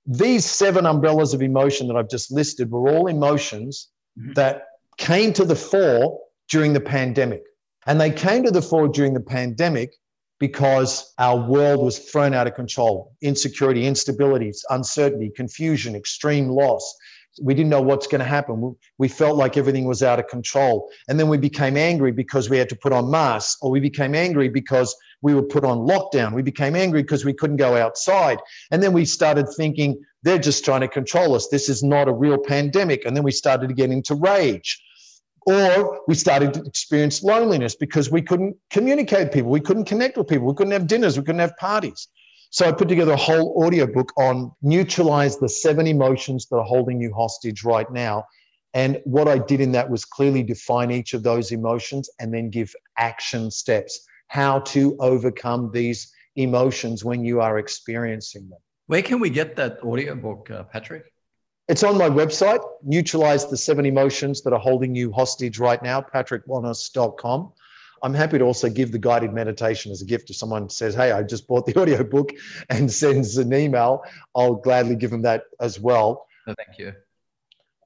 these 0.05 0.45
seven 0.45 0.85
umbrellas 0.85 1.33
of 1.33 1.41
emotion 1.41 1.87
that 1.89 1.97
I've 1.97 2.11
just 2.11 2.31
listed 2.33 2.71
were 2.71 2.91
all 2.91 3.07
emotions 3.07 3.89
mm-hmm. 4.19 4.33
that 4.33 4.65
came 4.99 5.33
to 5.35 5.45
the 5.45 5.57
fore 5.57 6.19
during 6.51 6.73
the 6.73 6.81
pandemic. 6.81 7.45
And 7.87 8.01
they 8.01 8.11
came 8.11 8.43
to 8.43 8.51
the 8.51 8.61
fore 8.61 8.89
during 8.89 9.15
the 9.15 9.21
pandemic 9.21 9.95
because 10.39 11.15
our 11.19 11.37
world 11.37 11.85
was 11.85 11.99
thrown 11.99 12.35
out 12.35 12.47
of 12.47 12.55
control 12.55 13.13
insecurity, 13.23 13.87
instability, 13.87 14.53
uncertainty, 14.71 15.31
confusion, 15.35 15.97
extreme 15.97 16.49
loss. 16.49 16.97
We 17.41 17.55
didn't 17.55 17.71
know 17.71 17.83
what's 17.83 18.09
going 18.09 18.21
to 18.21 18.25
happen. 18.25 18.75
We 18.99 19.09
felt 19.09 19.37
like 19.37 19.57
everything 19.57 19.85
was 19.85 20.03
out 20.03 20.19
of 20.19 20.27
control. 20.27 20.91
And 21.09 21.21
then 21.21 21.29
we 21.29 21.39
became 21.39 21.77
angry 21.77 22.11
because 22.11 22.51
we 22.51 22.59
had 22.59 22.69
to 22.71 22.77
put 22.77 22.93
on 22.93 23.11
masks, 23.11 23.59
or 23.63 23.71
we 23.71 23.79
became 23.79 24.15
angry 24.15 24.49
because 24.49 24.97
we 25.23 25.35
were 25.35 25.43
put 25.43 25.65
on 25.65 25.79
lockdown. 25.79 26.33
We 26.33 26.43
became 26.43 26.75
angry 26.75 27.03
because 27.03 27.25
we 27.25 27.33
couldn't 27.33 27.57
go 27.57 27.77
outside. 27.77 28.39
And 28.73 28.83
then 28.83 28.93
we 28.93 29.05
started 29.05 29.47
thinking, 29.57 30.01
they're 30.25 30.39
just 30.39 30.65
trying 30.65 30.81
to 30.81 30.89
control 30.89 31.35
us. 31.35 31.49
This 31.49 31.69
is 31.69 31.83
not 31.83 32.09
a 32.09 32.13
real 32.13 32.39
pandemic. 32.39 33.05
And 33.05 33.17
then 33.17 33.23
we 33.23 33.31
started 33.31 33.69
to 33.69 33.75
get 33.75 33.91
into 33.91 34.17
rage. 34.17 34.83
Or 35.49 36.03
we 36.07 36.15
started 36.15 36.53
to 36.55 36.63
experience 36.65 37.23
loneliness 37.23 37.75
because 37.75 38.11
we 38.11 38.21
couldn't 38.21 38.55
communicate 38.69 39.29
with 39.29 39.33
people. 39.33 39.51
We 39.51 39.61
couldn't 39.61 39.87
connect 39.87 40.19
with 40.19 40.29
people. 40.29 40.47
We 40.47 40.55
couldn't 40.55 40.75
have 40.75 40.87
dinners. 40.87 41.17
We 41.17 41.25
couldn't 41.25 41.41
have 41.41 41.57
parties. 41.57 42.09
So 42.51 42.67
I 42.67 42.73
put 42.73 42.87
together 42.87 43.13
a 43.13 43.17
whole 43.17 43.55
audiobook 43.65 44.13
on 44.19 44.53
neutralize 44.61 45.39
the 45.39 45.49
seven 45.49 45.87
emotions 45.87 46.47
that 46.51 46.57
are 46.57 46.65
holding 46.65 47.01
you 47.01 47.15
hostage 47.15 47.65
right 47.65 47.91
now. 47.91 48.25
And 48.75 49.01
what 49.05 49.27
I 49.27 49.39
did 49.39 49.63
in 49.63 49.73
that 49.73 49.89
was 49.89 50.05
clearly 50.05 50.43
define 50.43 50.91
each 50.91 51.15
of 51.15 51.23
those 51.23 51.51
emotions 51.51 52.11
and 52.21 52.33
then 52.35 52.51
give 52.51 52.71
action 52.99 53.51
steps, 53.51 54.07
how 54.27 54.61
to 54.75 54.99
overcome 55.01 55.71
these 55.73 56.13
emotions 56.37 57.07
when 57.07 57.25
you 57.25 57.41
are 57.41 57.59
experiencing 57.59 58.51
them. 58.51 58.59
Where 58.89 59.03
can 59.03 59.19
we 59.19 59.31
get 59.31 59.57
that 59.57 59.83
audiobook, 59.83 60.51
uh, 60.51 60.65
Patrick? 60.65 61.05
It's 61.69 61.83
on 61.83 61.99
my 61.99 62.09
website, 62.09 62.65
neutralize 62.83 63.47
the 63.47 63.57
seven 63.57 63.85
emotions 63.85 64.41
that 64.43 64.55
are 64.55 64.59
holding 64.59 64.95
you 64.95 65.13
hostage 65.13 65.59
right 65.59 65.83
now, 65.83 66.01
patrickwanis.com. 66.01 67.53
I'm 68.03 68.15
happy 68.15 68.39
to 68.39 68.45
also 68.45 68.71
give 68.71 68.91
the 68.91 68.99
guided 68.99 69.35
meditation 69.35 69.93
as 69.93 70.01
a 70.01 70.07
gift 70.07 70.31
if 70.31 70.37
someone 70.37 70.71
says, 70.71 70.95
Hey, 70.95 71.13
I 71.13 71.23
just 71.23 71.47
bought 71.47 71.67
the 71.67 71.77
audiobook 71.79 72.33
and 72.71 72.91
sends 72.91 73.37
an 73.37 73.53
email. 73.53 74.03
I'll 74.35 74.55
gladly 74.55 74.97
give 74.97 75.11
them 75.11 75.23
that 75.23 75.45
as 75.61 75.79
well. 75.79 76.27
No, 76.47 76.55
thank 76.55 76.79
you. 76.79 76.95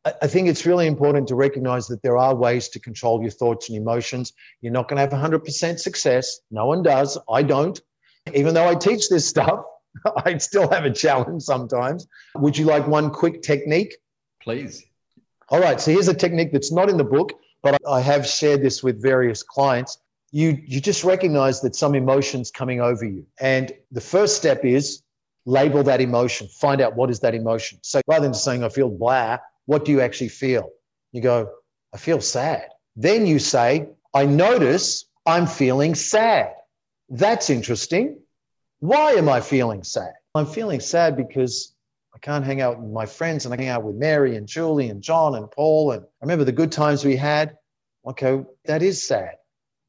I 0.04 0.26
think 0.26 0.48
it's 0.48 0.66
really 0.66 0.86
important 0.86 1.28
to 1.28 1.36
recognize 1.36 1.86
that 1.88 2.02
there 2.02 2.18
are 2.18 2.34
ways 2.34 2.68
to 2.70 2.80
control 2.80 3.20
your 3.20 3.30
thoughts 3.30 3.68
and 3.68 3.78
emotions. 3.78 4.32
You're 4.60 4.72
not 4.72 4.88
going 4.88 4.96
to 4.96 5.16
have 5.16 5.30
100% 5.30 5.78
success. 5.78 6.40
No 6.50 6.66
one 6.66 6.82
does. 6.82 7.16
I 7.30 7.42
don't. 7.44 7.80
Even 8.34 8.52
though 8.52 8.68
I 8.68 8.74
teach 8.74 9.08
this 9.08 9.28
stuff, 9.28 9.64
I 10.24 10.38
still 10.38 10.68
have 10.70 10.84
a 10.84 10.90
challenge 10.90 11.42
sometimes. 11.42 12.06
Would 12.36 12.56
you 12.56 12.64
like 12.64 12.86
one 12.86 13.10
quick 13.10 13.42
technique? 13.42 13.96
Please. 14.40 14.84
All 15.48 15.60
right. 15.60 15.80
So 15.80 15.90
here's 15.90 16.08
a 16.08 16.14
technique 16.14 16.52
that's 16.52 16.72
not 16.72 16.88
in 16.88 16.96
the 16.96 17.04
book, 17.04 17.32
but 17.62 17.78
I 17.86 18.00
have 18.00 18.26
shared 18.26 18.62
this 18.62 18.82
with 18.82 19.00
various 19.00 19.42
clients. 19.42 19.98
You, 20.30 20.58
you 20.64 20.80
just 20.80 21.04
recognize 21.04 21.60
that 21.60 21.76
some 21.76 21.94
emotion's 21.94 22.50
coming 22.50 22.80
over 22.80 23.04
you. 23.04 23.26
And 23.40 23.72
the 23.90 24.00
first 24.00 24.36
step 24.36 24.64
is 24.64 25.02
label 25.44 25.82
that 25.82 26.00
emotion, 26.00 26.48
find 26.48 26.80
out 26.80 26.96
what 26.96 27.10
is 27.10 27.20
that 27.20 27.34
emotion. 27.34 27.78
So 27.82 28.00
rather 28.06 28.24
than 28.24 28.32
just 28.32 28.44
saying, 28.44 28.64
I 28.64 28.68
feel 28.68 28.88
blah, 28.88 29.38
what 29.66 29.84
do 29.84 29.92
you 29.92 30.00
actually 30.00 30.28
feel? 30.28 30.70
You 31.12 31.20
go, 31.20 31.50
I 31.92 31.98
feel 31.98 32.20
sad. 32.20 32.68
Then 32.96 33.26
you 33.26 33.38
say, 33.38 33.88
I 34.14 34.24
notice 34.26 35.04
I'm 35.26 35.46
feeling 35.46 35.94
sad. 35.94 36.54
That's 37.08 37.50
interesting. 37.50 38.18
Why 38.82 39.12
am 39.12 39.28
I 39.28 39.40
feeling 39.40 39.84
sad? 39.84 40.14
I'm 40.34 40.44
feeling 40.44 40.80
sad 40.80 41.16
because 41.16 41.76
I 42.16 42.18
can't 42.18 42.44
hang 42.44 42.60
out 42.60 42.80
with 42.80 42.90
my 42.90 43.06
friends 43.06 43.44
and 43.44 43.54
I 43.54 43.56
hang 43.56 43.68
out 43.68 43.84
with 43.84 43.94
Mary 43.94 44.34
and 44.34 44.44
Julie 44.44 44.88
and 44.88 45.00
John 45.00 45.36
and 45.36 45.48
Paul. 45.48 45.92
And 45.92 46.02
I 46.02 46.06
remember 46.22 46.44
the 46.44 46.50
good 46.50 46.72
times 46.72 47.04
we 47.04 47.14
had. 47.14 47.56
Okay, 48.04 48.42
that 48.64 48.82
is 48.82 49.00
sad. 49.00 49.36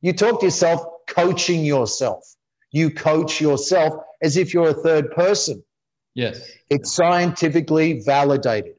You 0.02 0.14
talk 0.14 0.42
to 0.42 0.46
yourself, 0.46 0.86
coaching 1.08 1.66
yourself. 1.66 2.36
You 2.72 2.92
coach 2.92 3.42
yourself 3.42 3.96
as 4.22 4.38
if 4.38 4.54
you're 4.54 4.70
a 4.70 4.76
third 4.76 5.10
person. 5.10 5.64
Yes. 6.14 6.48
It's 6.70 6.94
scientifically 6.94 8.04
validated. 8.06 8.76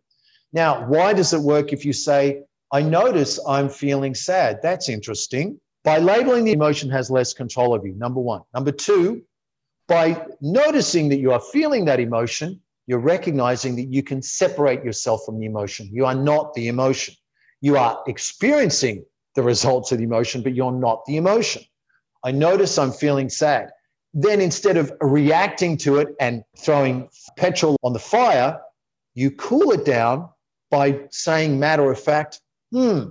Now, 0.52 0.86
why 0.86 1.12
does 1.12 1.32
it 1.32 1.40
work 1.40 1.72
if 1.72 1.84
you 1.84 1.92
say, 1.92 2.44
I 2.70 2.82
notice 2.82 3.40
I'm 3.48 3.68
feeling 3.68 4.14
sad? 4.14 4.60
That's 4.62 4.88
interesting. 4.88 5.58
By 5.82 5.98
labeling 5.98 6.44
the 6.44 6.52
emotion 6.52 6.88
has 6.90 7.10
less 7.10 7.32
control 7.32 7.74
of 7.74 7.84
you, 7.84 7.94
number 7.94 8.20
one. 8.20 8.42
Number 8.54 8.70
two, 8.70 9.24
by 9.86 10.26
noticing 10.40 11.08
that 11.10 11.18
you 11.18 11.32
are 11.32 11.40
feeling 11.40 11.84
that 11.86 12.00
emotion, 12.00 12.60
you're 12.86 12.98
recognizing 12.98 13.76
that 13.76 13.92
you 13.92 14.02
can 14.02 14.22
separate 14.22 14.84
yourself 14.84 15.22
from 15.24 15.38
the 15.38 15.46
emotion. 15.46 15.88
You 15.92 16.06
are 16.06 16.14
not 16.14 16.54
the 16.54 16.68
emotion. 16.68 17.14
You 17.60 17.76
are 17.76 18.02
experiencing 18.06 19.04
the 19.34 19.42
results 19.42 19.90
of 19.92 19.98
the 19.98 20.04
emotion, 20.04 20.42
but 20.42 20.54
you're 20.54 20.72
not 20.72 21.04
the 21.06 21.16
emotion. 21.16 21.62
I 22.22 22.30
notice 22.30 22.78
I'm 22.78 22.92
feeling 22.92 23.28
sad. 23.28 23.70
Then 24.12 24.40
instead 24.40 24.76
of 24.76 24.92
reacting 25.00 25.76
to 25.78 25.96
it 25.96 26.08
and 26.20 26.44
throwing 26.56 27.08
petrol 27.36 27.76
on 27.82 27.92
the 27.92 27.98
fire, 27.98 28.60
you 29.14 29.30
cool 29.32 29.72
it 29.72 29.84
down 29.84 30.28
by 30.70 31.00
saying 31.10 31.58
matter 31.58 31.90
of 31.90 31.98
fact, 32.00 32.40
hmm, 32.70 33.10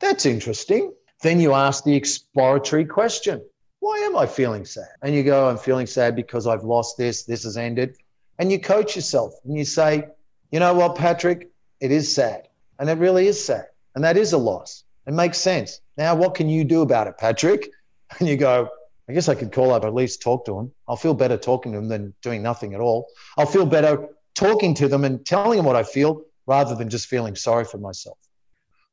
that's 0.00 0.26
interesting. 0.26 0.92
Then 1.22 1.40
you 1.40 1.54
ask 1.54 1.84
the 1.84 1.96
exploratory 1.96 2.84
question 2.84 3.42
why 3.84 3.98
am 3.98 4.16
I 4.16 4.24
feeling 4.24 4.64
sad? 4.64 4.88
And 5.02 5.14
you 5.14 5.22
go, 5.22 5.46
I'm 5.46 5.58
feeling 5.58 5.86
sad 5.86 6.16
because 6.16 6.46
I've 6.46 6.64
lost 6.64 6.96
this, 6.96 7.24
this 7.24 7.44
has 7.44 7.58
ended. 7.58 7.98
And 8.38 8.50
you 8.50 8.58
coach 8.58 8.96
yourself 8.96 9.34
and 9.44 9.58
you 9.58 9.66
say, 9.66 10.04
you 10.50 10.58
know 10.58 10.72
what, 10.72 10.96
Patrick, 10.96 11.50
it 11.80 11.92
is 11.92 12.12
sad. 12.12 12.48
And 12.78 12.88
it 12.88 12.96
really 12.96 13.26
is 13.26 13.44
sad. 13.44 13.66
And 13.94 14.02
that 14.02 14.16
is 14.16 14.32
a 14.32 14.38
loss. 14.38 14.84
It 15.06 15.12
makes 15.12 15.36
sense. 15.36 15.82
Now, 15.98 16.14
what 16.14 16.34
can 16.34 16.48
you 16.48 16.64
do 16.64 16.80
about 16.80 17.08
it, 17.08 17.18
Patrick? 17.18 17.70
And 18.18 18.28
you 18.28 18.36
go, 18.36 18.68
I 19.08 19.12
guess 19.12 19.28
I 19.28 19.34
could 19.34 19.50
call 19.50 19.72
up, 19.72 19.84
at 19.84 19.92
least 19.92 20.22
talk 20.22 20.44
to 20.46 20.54
them. 20.54 20.72
I'll 20.86 20.96
feel 20.96 21.14
better 21.14 21.36
talking 21.36 21.72
to 21.72 21.78
them 21.78 21.88
than 21.88 22.14
doing 22.22 22.42
nothing 22.42 22.72
at 22.72 22.80
all. 22.80 23.08
I'll 23.36 23.44
feel 23.44 23.66
better 23.66 24.08
talking 24.34 24.72
to 24.76 24.88
them 24.88 25.04
and 25.04 25.26
telling 25.26 25.56
them 25.56 25.66
what 25.66 25.74
I 25.74 25.82
feel 25.82 26.22
rather 26.46 26.74
than 26.74 26.88
just 26.88 27.08
feeling 27.08 27.34
sorry 27.34 27.64
for 27.64 27.78
myself. 27.78 28.18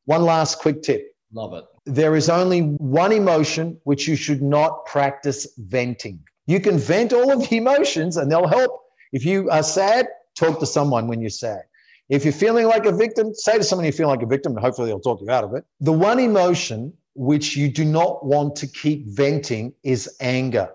One 0.05 0.23
last 0.23 0.59
quick 0.59 0.81
tip 0.81 1.10
Love 1.33 1.53
it. 1.53 1.65
There 1.85 2.15
is 2.15 2.29
only 2.29 2.61
one 2.61 3.11
emotion 3.11 3.79
which 3.83 4.07
you 4.07 4.15
should 4.15 4.41
not 4.41 4.85
practice 4.85 5.47
venting. 5.57 6.19
You 6.45 6.59
can 6.59 6.77
vent 6.77 7.13
all 7.13 7.31
of 7.31 7.47
the 7.47 7.57
emotions 7.57 8.17
and 8.17 8.29
they'll 8.29 8.47
help. 8.47 8.81
If 9.13 9.25
you 9.25 9.49
are 9.49 9.63
sad, 9.63 10.07
talk 10.35 10.59
to 10.59 10.65
someone 10.65 11.07
when 11.07 11.21
you're 11.21 11.29
sad. 11.29 11.61
If 12.09 12.25
you're 12.25 12.33
feeling 12.33 12.65
like 12.67 12.85
a 12.85 12.91
victim, 12.91 13.33
say 13.33 13.57
to 13.57 13.63
someone 13.63 13.85
you 13.85 13.93
feel 13.93 14.09
like 14.09 14.21
a 14.21 14.25
victim, 14.25 14.51
and 14.51 14.59
hopefully 14.59 14.89
they'll 14.89 14.99
talk 14.99 15.21
you 15.21 15.29
out 15.29 15.45
of 15.45 15.53
it. 15.53 15.63
The 15.79 15.93
one 15.93 16.19
emotion 16.19 16.93
which 17.13 17.55
you 17.55 17.69
do 17.69 17.85
not 17.85 18.25
want 18.25 18.57
to 18.57 18.67
keep 18.67 19.07
venting 19.07 19.73
is 19.83 20.17
anger. 20.19 20.69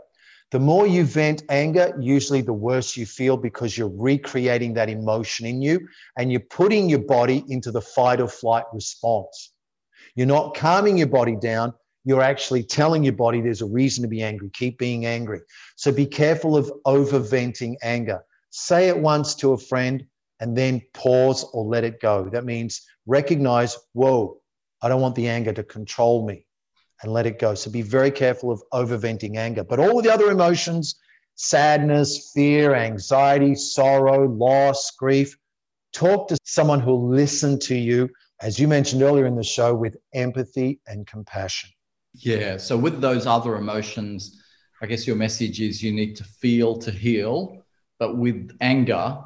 The 0.53 0.61
more 0.61 0.87
you 0.87 1.05
vent 1.05 1.43
anger, 1.51 1.95
usually 2.01 2.41
the 2.41 2.53
worse 2.53 2.97
you 2.97 3.05
feel 3.05 3.37
because 3.37 3.77
you're 3.77 3.93
recreating 3.95 4.75
that 4.75 4.89
emotion 4.89 5.45
in 5.45 5.61
you 5.61 5.87
and 6.17 6.31
you're 6.31 6.41
putting 6.41 6.89
your 6.89 7.01
body 7.01 7.45
into 7.49 7.71
the 7.71 7.83
fight 7.83 8.21
or 8.21 8.29
flight 8.29 8.65
response. 8.73 9.53
You're 10.17 10.27
not 10.27 10.57
calming 10.57 10.99
your 10.99 11.07
body 11.07 11.37
down. 11.37 11.73
You're 12.05 12.23
actually 12.23 12.65
telling 12.65 13.05
your 13.05 13.13
body 13.13 13.41
there's 13.41 13.63
a 13.63 13.67
reason 13.67 14.03
to 14.03 14.09
be 14.09 14.23
angry. 14.23 14.51
Keep 14.53 14.79
being 14.79 15.07
angry. 15.07 15.41
So 15.77 15.93
be 15.93 16.07
careful 16.07 16.57
of 16.57 16.73
over 16.85 17.19
venting 17.19 17.77
anger. 17.83 18.25
Say 18.51 18.89
it 18.89 18.99
once 18.99 19.35
to 19.37 19.53
a 19.53 19.59
friend 19.59 20.05
and 20.41 20.57
then 20.57 20.83
pause 20.95 21.45
or 21.53 21.65
let 21.65 21.85
it 21.85 22.01
go. 22.01 22.29
That 22.31 22.45
means 22.45 22.83
recognize, 23.07 23.77
whoa, 23.93 24.41
I 24.83 24.89
don't 24.89 25.01
want 25.01 25.15
the 25.15 25.29
anger 25.29 25.53
to 25.53 25.63
control 25.63 26.27
me 26.27 26.47
and 27.03 27.13
let 27.13 27.27
it 27.27 27.39
go. 27.39 27.55
So 27.55 27.71
be 27.71 27.83
very 27.83 28.11
careful 28.11 28.51
of 28.51 28.63
over 28.73 28.97
venting 28.97 29.37
anger. 29.37 29.65
But 29.65 29.81
all 29.81 30.01
the 30.01 30.13
other 30.13 30.31
emotions, 30.31 30.97
sadness, 31.35 32.31
fear, 32.35 32.75
anxiety, 32.75 33.55
sorrow, 33.55 34.27
loss, 34.29 34.93
grief, 34.93 35.37
talk 35.93 36.29
to 36.29 36.39
someone 36.45 36.81
who'll 36.81 37.09
listen 37.09 37.59
to 37.61 37.75
you 37.75 38.09
as 38.41 38.59
you 38.59 38.69
mentioned 38.69 39.03
earlier 39.03 39.27
in 39.27 39.37
the 39.37 39.45
show, 39.45 39.75
with 39.75 39.97
empathy 40.15 40.81
and 40.87 41.07
compassion. 41.07 41.71
Yeah. 42.15 42.57
So, 42.57 42.77
with 42.77 43.01
those 43.01 43.27
other 43.27 43.57
emotions, 43.57 44.43
I 44.83 44.87
guess 44.87 45.07
your 45.07 45.17
message 45.17 45.61
is 45.61 45.83
you 45.83 45.93
need 45.93 46.17
to 46.17 46.25
feel 46.25 46.77
to 46.79 46.91
heal. 46.91 47.63
But 47.99 48.17
with 48.17 48.57
anger, 48.61 49.19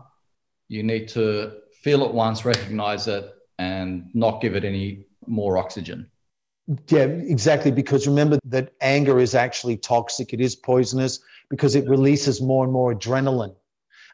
you 0.69 0.83
need 0.83 1.09
to 1.09 1.53
feel 1.83 2.05
it 2.05 2.15
once, 2.15 2.45
recognize 2.45 3.09
it, 3.09 3.29
and 3.59 4.09
not 4.15 4.41
give 4.41 4.55
it 4.55 4.65
any 4.65 5.07
more 5.27 5.59
oxygen. 5.59 6.11
Yeah, 6.89 7.05
exactly. 7.05 7.73
Because 7.73 8.07
remember 8.07 8.39
that 8.45 8.73
anger 8.81 9.19
is 9.19 9.35
actually 9.35 9.77
toxic, 9.77 10.33
it 10.33 10.41
is 10.41 10.55
poisonous 10.55 11.19
because 11.49 11.75
it 11.75 11.89
releases 11.89 12.41
more 12.41 12.65
and 12.65 12.73
more 12.73 12.95
adrenaline. 12.95 13.55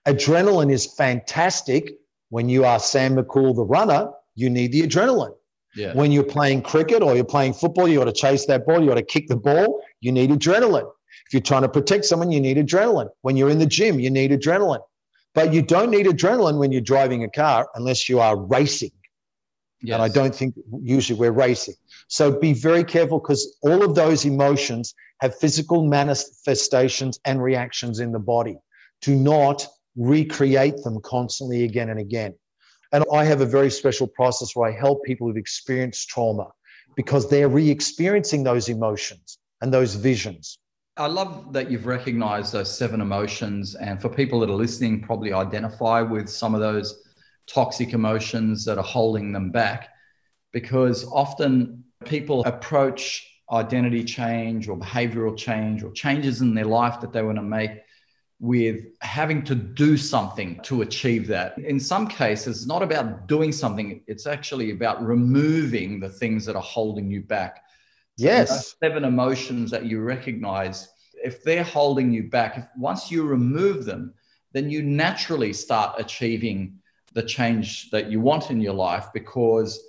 Adrenaline 0.06 0.72
is 0.72 0.86
fantastic 0.94 1.98
when 2.30 2.48
you 2.48 2.64
are 2.64 2.78
Sam 2.78 3.16
Makhoul, 3.16 3.54
the 3.54 3.64
runner, 3.64 4.10
you 4.36 4.48
need 4.48 4.70
the 4.70 4.82
adrenaline. 4.82 5.34
Yeah. 5.74 5.92
When 5.92 6.12
you're 6.12 6.24
playing 6.24 6.62
cricket 6.62 7.02
or 7.02 7.14
you're 7.14 7.24
playing 7.24 7.54
football, 7.54 7.88
you 7.88 7.98
got 7.98 8.04
to 8.04 8.12
chase 8.12 8.46
that 8.46 8.64
ball, 8.64 8.80
you 8.80 8.88
got 8.88 8.94
to 8.94 9.02
kick 9.02 9.26
the 9.26 9.36
ball, 9.36 9.82
you 10.00 10.12
need 10.12 10.30
adrenaline. 10.30 10.88
If 11.26 11.32
you're 11.32 11.42
trying 11.42 11.62
to 11.62 11.68
protect 11.68 12.04
someone, 12.04 12.30
you 12.30 12.40
need 12.40 12.56
adrenaline. 12.56 13.08
When 13.22 13.36
you're 13.36 13.50
in 13.50 13.58
the 13.58 13.66
gym, 13.66 13.98
you 13.98 14.10
need 14.10 14.30
adrenaline. 14.30 14.82
But 15.34 15.52
you 15.52 15.60
don't 15.60 15.90
need 15.90 16.06
adrenaline 16.06 16.58
when 16.58 16.72
you're 16.72 16.80
driving 16.80 17.24
a 17.24 17.28
car 17.28 17.68
unless 17.74 18.08
you 18.08 18.20
are 18.20 18.36
racing. 18.36 18.92
Yes. 19.82 19.94
And 19.94 20.02
I 20.02 20.08
don't 20.08 20.34
think 20.34 20.54
usually 20.80 21.18
we're 21.18 21.32
racing. 21.32 21.74
So 22.08 22.38
be 22.38 22.54
very 22.54 22.84
careful 22.84 23.18
because 23.18 23.58
all 23.62 23.82
of 23.82 23.94
those 23.94 24.24
emotions 24.24 24.94
have 25.20 25.36
physical 25.36 25.84
manifestations 25.84 27.20
and 27.24 27.42
reactions 27.42 28.00
in 28.00 28.12
the 28.12 28.18
body. 28.18 28.56
Do 29.02 29.14
not 29.14 29.66
recreate 29.96 30.82
them 30.84 31.00
constantly 31.02 31.64
again 31.64 31.90
and 31.90 32.00
again. 32.00 32.34
And 32.96 33.04
I 33.12 33.24
have 33.24 33.42
a 33.42 33.46
very 33.46 33.70
special 33.70 34.06
process 34.06 34.56
where 34.56 34.70
I 34.70 34.72
help 34.72 35.04
people 35.04 35.26
who've 35.26 35.36
experienced 35.36 36.08
trauma 36.08 36.46
because 36.94 37.28
they're 37.28 37.50
re 37.50 37.68
experiencing 37.68 38.42
those 38.42 38.70
emotions 38.70 39.36
and 39.60 39.70
those 39.70 39.94
visions. 39.94 40.56
I 40.96 41.08
love 41.08 41.52
that 41.52 41.70
you've 41.70 41.84
recognized 41.84 42.54
those 42.54 42.74
seven 42.74 43.02
emotions. 43.02 43.74
And 43.74 44.00
for 44.00 44.08
people 44.08 44.40
that 44.40 44.48
are 44.48 44.54
listening, 44.54 45.02
probably 45.02 45.34
identify 45.34 46.00
with 46.00 46.30
some 46.30 46.54
of 46.54 46.62
those 46.62 47.02
toxic 47.46 47.92
emotions 47.92 48.64
that 48.64 48.78
are 48.78 48.90
holding 48.96 49.30
them 49.30 49.50
back. 49.50 49.90
Because 50.54 51.04
often 51.12 51.84
people 52.06 52.42
approach 52.46 53.30
identity 53.52 54.04
change 54.04 54.68
or 54.68 54.78
behavioral 54.78 55.36
change 55.36 55.82
or 55.82 55.92
changes 55.92 56.40
in 56.40 56.54
their 56.54 56.64
life 56.64 56.98
that 57.02 57.12
they 57.12 57.20
want 57.20 57.36
to 57.36 57.42
make 57.42 57.72
with 58.38 58.84
having 59.00 59.42
to 59.42 59.54
do 59.54 59.96
something 59.96 60.60
to 60.62 60.82
achieve 60.82 61.26
that. 61.26 61.56
In 61.58 61.80
some 61.80 62.06
cases, 62.06 62.58
it's 62.58 62.66
not 62.66 62.82
about 62.82 63.26
doing 63.26 63.50
something, 63.50 64.02
it's 64.06 64.26
actually 64.26 64.72
about 64.72 65.02
removing 65.02 66.00
the 66.00 66.08
things 66.08 66.44
that 66.44 66.56
are 66.56 66.62
holding 66.62 67.10
you 67.10 67.22
back. 67.22 67.64
Yes. 68.18 68.74
seven 68.80 69.04
emotions 69.04 69.70
that 69.70 69.86
you 69.86 70.00
recognize, 70.00 70.88
if 71.22 71.42
they're 71.42 71.64
holding 71.64 72.12
you 72.12 72.24
back, 72.24 72.58
if 72.58 72.64
once 72.76 73.10
you 73.10 73.24
remove 73.24 73.84
them, 73.84 74.12
then 74.52 74.70
you 74.70 74.82
naturally 74.82 75.52
start 75.52 75.98
achieving 75.98 76.78
the 77.12 77.22
change 77.22 77.90
that 77.90 78.10
you 78.10 78.20
want 78.20 78.50
in 78.50 78.60
your 78.60 78.74
life 78.74 79.06
because 79.14 79.82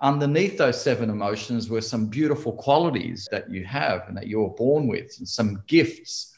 underneath 0.00 0.56
those 0.56 0.80
seven 0.80 1.10
emotions 1.10 1.68
were 1.68 1.80
some 1.80 2.06
beautiful 2.06 2.52
qualities 2.52 3.28
that 3.32 3.50
you 3.50 3.64
have 3.64 4.06
and 4.06 4.16
that 4.16 4.28
you 4.28 4.40
were 4.40 4.50
born 4.50 4.86
with 4.86 5.16
and 5.18 5.28
some 5.28 5.62
gifts 5.66 6.36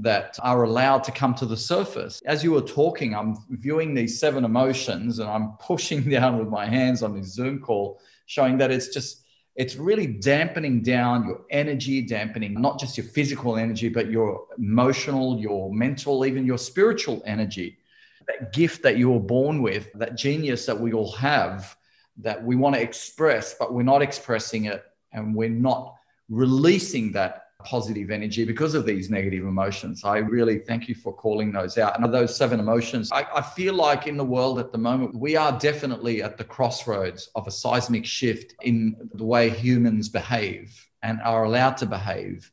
that 0.00 0.38
are 0.42 0.64
allowed 0.64 1.04
to 1.04 1.12
come 1.12 1.34
to 1.34 1.46
the 1.46 1.56
surface. 1.56 2.20
As 2.26 2.42
you 2.42 2.52
were 2.52 2.60
talking, 2.60 3.14
I'm 3.14 3.36
viewing 3.50 3.94
these 3.94 4.18
seven 4.18 4.44
emotions 4.44 5.18
and 5.18 5.28
I'm 5.28 5.52
pushing 5.60 6.08
down 6.10 6.38
with 6.38 6.48
my 6.48 6.66
hands 6.66 7.02
on 7.02 7.14
this 7.14 7.32
Zoom 7.32 7.60
call, 7.60 8.00
showing 8.26 8.58
that 8.58 8.70
it's 8.70 8.88
just, 8.88 9.22
it's 9.54 9.76
really 9.76 10.06
dampening 10.06 10.82
down 10.82 11.26
your 11.26 11.44
energy, 11.50 12.02
dampening 12.02 12.60
not 12.60 12.80
just 12.80 12.96
your 12.96 13.06
physical 13.06 13.56
energy, 13.56 13.88
but 13.88 14.10
your 14.10 14.46
emotional, 14.58 15.38
your 15.38 15.72
mental, 15.72 16.26
even 16.26 16.44
your 16.44 16.58
spiritual 16.58 17.22
energy. 17.24 17.78
That 18.26 18.52
gift 18.52 18.82
that 18.82 18.96
you 18.96 19.10
were 19.10 19.20
born 19.20 19.62
with, 19.62 19.92
that 19.94 20.16
genius 20.16 20.66
that 20.66 20.80
we 20.80 20.92
all 20.92 21.12
have, 21.12 21.76
that 22.18 22.42
we 22.42 22.56
want 22.56 22.74
to 22.74 22.82
express, 22.82 23.54
but 23.54 23.72
we're 23.72 23.82
not 23.82 24.02
expressing 24.02 24.64
it 24.64 24.82
and 25.12 25.34
we're 25.34 25.48
not 25.48 25.94
releasing 26.28 27.12
that 27.12 27.43
positive 27.64 28.10
energy 28.10 28.44
because 28.44 28.74
of 28.74 28.86
these 28.86 29.10
negative 29.10 29.44
emotions. 29.44 30.04
I 30.04 30.18
really 30.18 30.58
thank 30.58 30.88
you 30.88 30.94
for 30.94 31.12
calling 31.12 31.52
those 31.52 31.78
out. 31.78 31.98
And 31.98 32.12
those 32.12 32.36
seven 32.36 32.60
emotions, 32.60 33.10
I, 33.12 33.26
I, 33.34 33.42
feel 33.42 33.74
like 33.74 34.06
in 34.06 34.16
the 34.16 34.24
world 34.24 34.58
at 34.58 34.72
the 34.72 34.78
moment, 34.78 35.14
we 35.14 35.36
are 35.36 35.58
definitely 35.58 36.22
at 36.22 36.36
the 36.36 36.44
crossroads 36.44 37.30
of 37.34 37.46
a 37.46 37.50
seismic 37.50 38.04
shift 38.04 38.54
in 38.62 38.96
the 39.14 39.24
way 39.24 39.50
humans 39.50 40.08
behave 40.08 40.86
and 41.02 41.20
are 41.22 41.44
allowed 41.44 41.76
to 41.78 41.86
behave. 41.86 42.50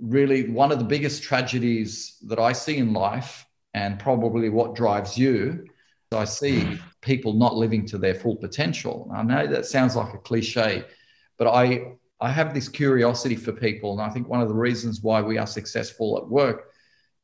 Really, 0.00 0.48
one 0.48 0.72
of 0.72 0.78
the 0.78 0.84
biggest 0.84 1.22
tragedies 1.22 2.16
that 2.26 2.38
I 2.38 2.52
see 2.52 2.76
in 2.78 2.92
life, 2.92 3.46
and 3.74 3.98
probably 3.98 4.48
what 4.48 4.74
drives 4.74 5.18
you, 5.18 5.66
I 6.12 6.24
see 6.24 6.78
people 7.00 7.32
not 7.32 7.56
living 7.56 7.86
to 7.86 7.98
their 7.98 8.14
full 8.14 8.36
potential. 8.36 9.10
I 9.14 9.22
know 9.22 9.46
that 9.46 9.66
sounds 9.66 9.96
like 9.96 10.14
a 10.14 10.18
cliche, 10.18 10.84
but 11.38 11.48
I 11.48 11.96
I 12.20 12.30
have 12.30 12.54
this 12.54 12.68
curiosity 12.68 13.36
for 13.36 13.52
people. 13.52 13.92
And 13.92 14.00
I 14.00 14.08
think 14.08 14.28
one 14.28 14.40
of 14.40 14.48
the 14.48 14.54
reasons 14.54 15.02
why 15.02 15.20
we 15.20 15.38
are 15.38 15.46
successful 15.46 16.16
at 16.18 16.28
work, 16.28 16.70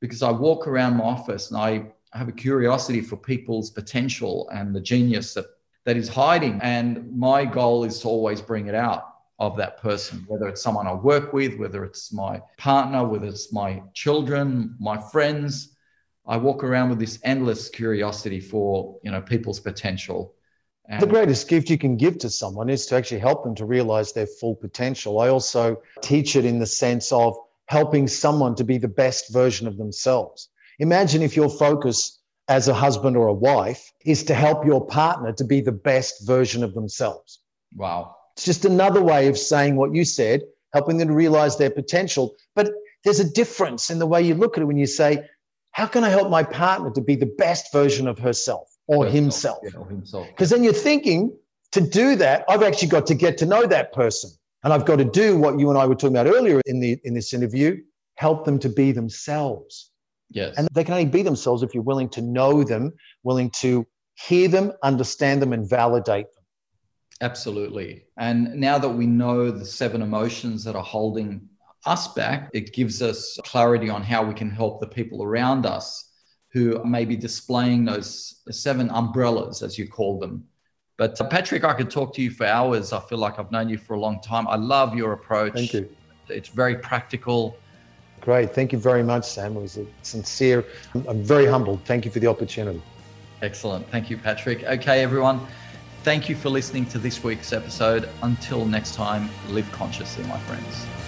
because 0.01 0.23
I 0.23 0.31
walk 0.31 0.67
around 0.67 0.97
my 0.97 1.05
office 1.05 1.51
and 1.51 1.59
I 1.59 1.87
have 2.13 2.29
a 2.29 2.33
curiosity 2.33 3.01
for 3.01 3.17
people's 3.17 3.71
potential 3.71 4.49
and 4.53 4.75
the 4.75 4.81
genius 4.81 5.33
that, 5.35 5.47
that 5.85 5.97
is 5.97 6.09
hiding. 6.09 6.61
And 6.63 7.11
my 7.17 7.45
goal 7.45 7.85
is 7.85 8.01
to 8.01 8.09
always 8.09 8.43
bring 8.43 8.67
it 8.67 8.75
out 8.75 9.09
of 9.39 9.57
that 9.57 9.79
person, 9.79 10.25
whether 10.29 10.47
it's 10.47 10.63
someone 10.63 10.87
I 10.87 10.93
work 10.93 11.33
with, 11.33 11.59
whether 11.59 11.85
it's 11.85 12.13
my 12.13 12.41
partner, 12.59 13.05
whether 13.05 13.27
it's 13.27 13.53
my 13.53 13.83
children, 13.95 14.77
my 14.79 14.99
friends. 14.99 15.75
I 16.27 16.37
walk 16.37 16.63
around 16.63 16.91
with 16.91 17.01
this 17.01 17.19
endless 17.25 17.69
curiosity 17.69 18.41
for, 18.41 18.99
you 19.03 19.11
know, 19.11 19.23
people's 19.23 19.59
potential 19.59 20.35
and 20.89 21.01
the 21.01 21.07
greatest 21.07 21.49
gift 21.49 21.71
you 21.71 21.79
can 21.79 21.97
give 21.97 22.19
to 22.19 22.31
someone 22.31 22.69
is 22.69 22.87
to 22.87 22.97
actually 22.97 23.21
help 23.21 23.45
them 23.45 23.55
to 23.55 23.65
realize 23.65 24.13
their 24.13 24.27
full 24.27 24.57
potential. 24.57 25.21
I 25.21 25.29
also 25.29 25.81
teach 26.01 26.35
it 26.37 26.45
in 26.45 26.59
the 26.59 26.67
sense 26.67 27.13
of 27.13 27.37
helping 27.67 28.09
someone 28.09 28.55
to 28.57 28.65
be 28.65 28.79
the 28.79 28.89
best 28.89 29.33
version 29.33 29.67
of 29.69 29.79
themselves. 29.79 30.49
Imagine 30.81 31.23
if 31.23 31.37
your 31.37 31.49
focus 31.49 32.19
as 32.49 32.69
a 32.69 32.75
husband 32.75 33.17
or 33.17 33.29
a 33.29 33.35
wife 33.35 33.93
is 34.05 34.25
to 34.25 34.35
help 34.35 34.67
your 34.67 34.85
partner 34.85 35.33
to 35.33 35.45
be 35.45 35.61
the 35.61 35.73
best 35.73 36.27
version 36.27 36.65
of 36.65 36.75
themselves. 36.75 37.41
Wow. 37.77 38.17
It's 38.37 38.45
just 38.45 38.65
another 38.65 39.03
way 39.03 39.29
of 39.29 39.39
saying 39.39 39.77
what 39.77 39.95
you 39.95 40.05
said, 40.05 40.43
helping 40.73 40.99
them 40.99 41.09
to 41.09 41.15
realize 41.15 41.57
their 41.57 41.71
potential. 41.71 42.35
But 42.57 42.71
there's 43.05 43.21
a 43.21 43.31
difference 43.31 43.91
in 43.91 43.99
the 43.99 44.07
way 44.07 44.23
you 44.23 44.35
look 44.35 44.57
at 44.57 44.63
it 44.63 44.67
when 44.67 44.77
you 44.77 44.87
say, 44.87 45.25
How 45.71 45.87
can 45.87 46.03
I 46.03 46.09
help 46.09 46.29
my 46.31 46.43
partner 46.43 46.91
to 46.91 47.01
be 47.01 47.15
the 47.15 47.33
best 47.39 47.73
version 47.73 48.09
of 48.09 48.19
herself? 48.19 48.69
Or 48.87 49.07
himself. 49.07 49.59
Because 49.63 50.51
then 50.51 50.65
you're 50.65 50.73
thinking 50.73 51.37
to 51.73 51.81
do 51.81 52.17
that, 52.17 52.45
I've 52.49 52.63
actually 52.63 52.89
got 52.89 53.07
to 53.07 53.15
get 53.15 53.39
to 53.39 53.47
know 53.47 53.67
that 53.67 53.93
person. 53.93 54.31
And 54.65 54.73
I've 54.73 54.85
got 54.85 54.97
to 54.97 55.05
do 55.05 55.37
what 55.37 55.59
you 55.59 55.71
and 55.71 55.79
I 55.79 55.87
were 55.87 55.95
talking 55.95 56.17
about 56.17 56.33
earlier 56.33 56.61
in 56.67 56.79
the 56.79 56.99
in 57.05 57.15
this 57.15 57.35
interview, 57.35 57.83
help 58.17 58.45
them 58.45 58.59
to 58.61 58.69
be 58.69 58.93
themselves. 58.93 59.91
Yes. 60.31 60.57
And 60.57 60.69
they 60.73 60.85
can 60.85 60.95
only 60.95 61.07
be 61.07 61.23
themselves 61.23 61.63
if 61.63 61.75
you're 61.75 61.83
willing 61.83 62.09
to 62.11 62.23
know 62.23 62.63
them, 62.63 62.93
willing 63.23 63.51
to 63.61 63.87
hear 64.15 64.49
them, 64.49 64.73
understand 64.83 65.43
them, 65.43 65.53
and 65.53 65.69
validate 65.69 66.27
them. 66.35 66.45
Absolutely. 67.21 68.05
And 68.19 68.55
now 68.55 68.79
that 68.79 68.89
we 68.89 69.07
know 69.07 69.51
the 69.51 69.65
seven 69.65 70.03
emotions 70.03 70.65
that 70.65 70.75
are 70.75 70.83
holding 70.83 71.49
us 71.87 72.09
back, 72.15 72.51
it 72.53 72.73
gives 72.73 73.03
us 73.03 73.39
clarity 73.45 73.89
on 73.89 74.03
how 74.03 74.25
we 74.25 74.35
can 74.35 74.51
help 74.51 74.81
the 74.81 74.87
people 74.87 75.23
around 75.23 75.67
us 75.67 76.12
who 76.53 76.83
may 76.85 77.05
be 77.05 77.17
displaying 77.17 77.85
those 77.85 78.43
seven 78.51 78.91
umbrellas, 78.91 79.63
as 79.63 79.79
you 79.79 79.89
call 79.89 80.19
them. 80.19 80.45
But 80.99 81.19
uh, 81.21 81.25
Patrick, 81.25 81.65
I 81.65 81.73
could 81.73 81.91
talk 81.91 82.15
to 82.15 82.23
you 82.23 82.31
for 82.31 82.47
hours. 82.47 82.93
I 82.93 83.01
feel 83.01 83.19
like 83.19 83.39
I've 83.39 83.51
known 83.51 83.69
you 83.69 83.79
for 83.79 83.95
a 83.95 84.01
long 84.01 84.21
time. 84.21 84.47
I 84.47 84.57
love 84.57 84.95
your 84.95 85.13
approach. 85.13 85.55
Thank 85.55 85.73
you. 85.73 85.89
It's 86.29 86.49
very 86.49 86.77
practical. 86.77 87.57
Great. 88.21 88.55
Thank 88.55 88.73
you 88.73 88.79
very 88.79 89.03
much, 89.03 89.25
Sam. 89.25 89.57
It 89.57 89.61
was 89.61 89.79
a 89.79 89.87
sincere. 90.03 90.65
I'm 90.95 91.23
very 91.25 91.47
humbled. 91.47 91.81
Thank 91.85 92.05
you 92.05 92.11
for 92.11 92.21
the 92.21 92.29
opportunity. 92.29 92.81
Excellent. 93.41 93.89
Thank 93.91 94.11
you, 94.11 94.17
Patrick. 94.17 94.63
Okay, 94.63 95.03
everyone. 95.03 95.41
Thank 96.05 96.29
you 96.29 96.37
for 96.37 96.49
listening 96.49 96.87
to 96.87 96.99
this 96.99 97.25
week's 97.25 97.53
episode. 97.53 98.09
Until 98.23 98.65
next 98.65 98.95
time, 98.95 99.29
live 99.49 99.71
consciously, 99.73 100.25
my 100.25 100.39
friends. 100.41 101.02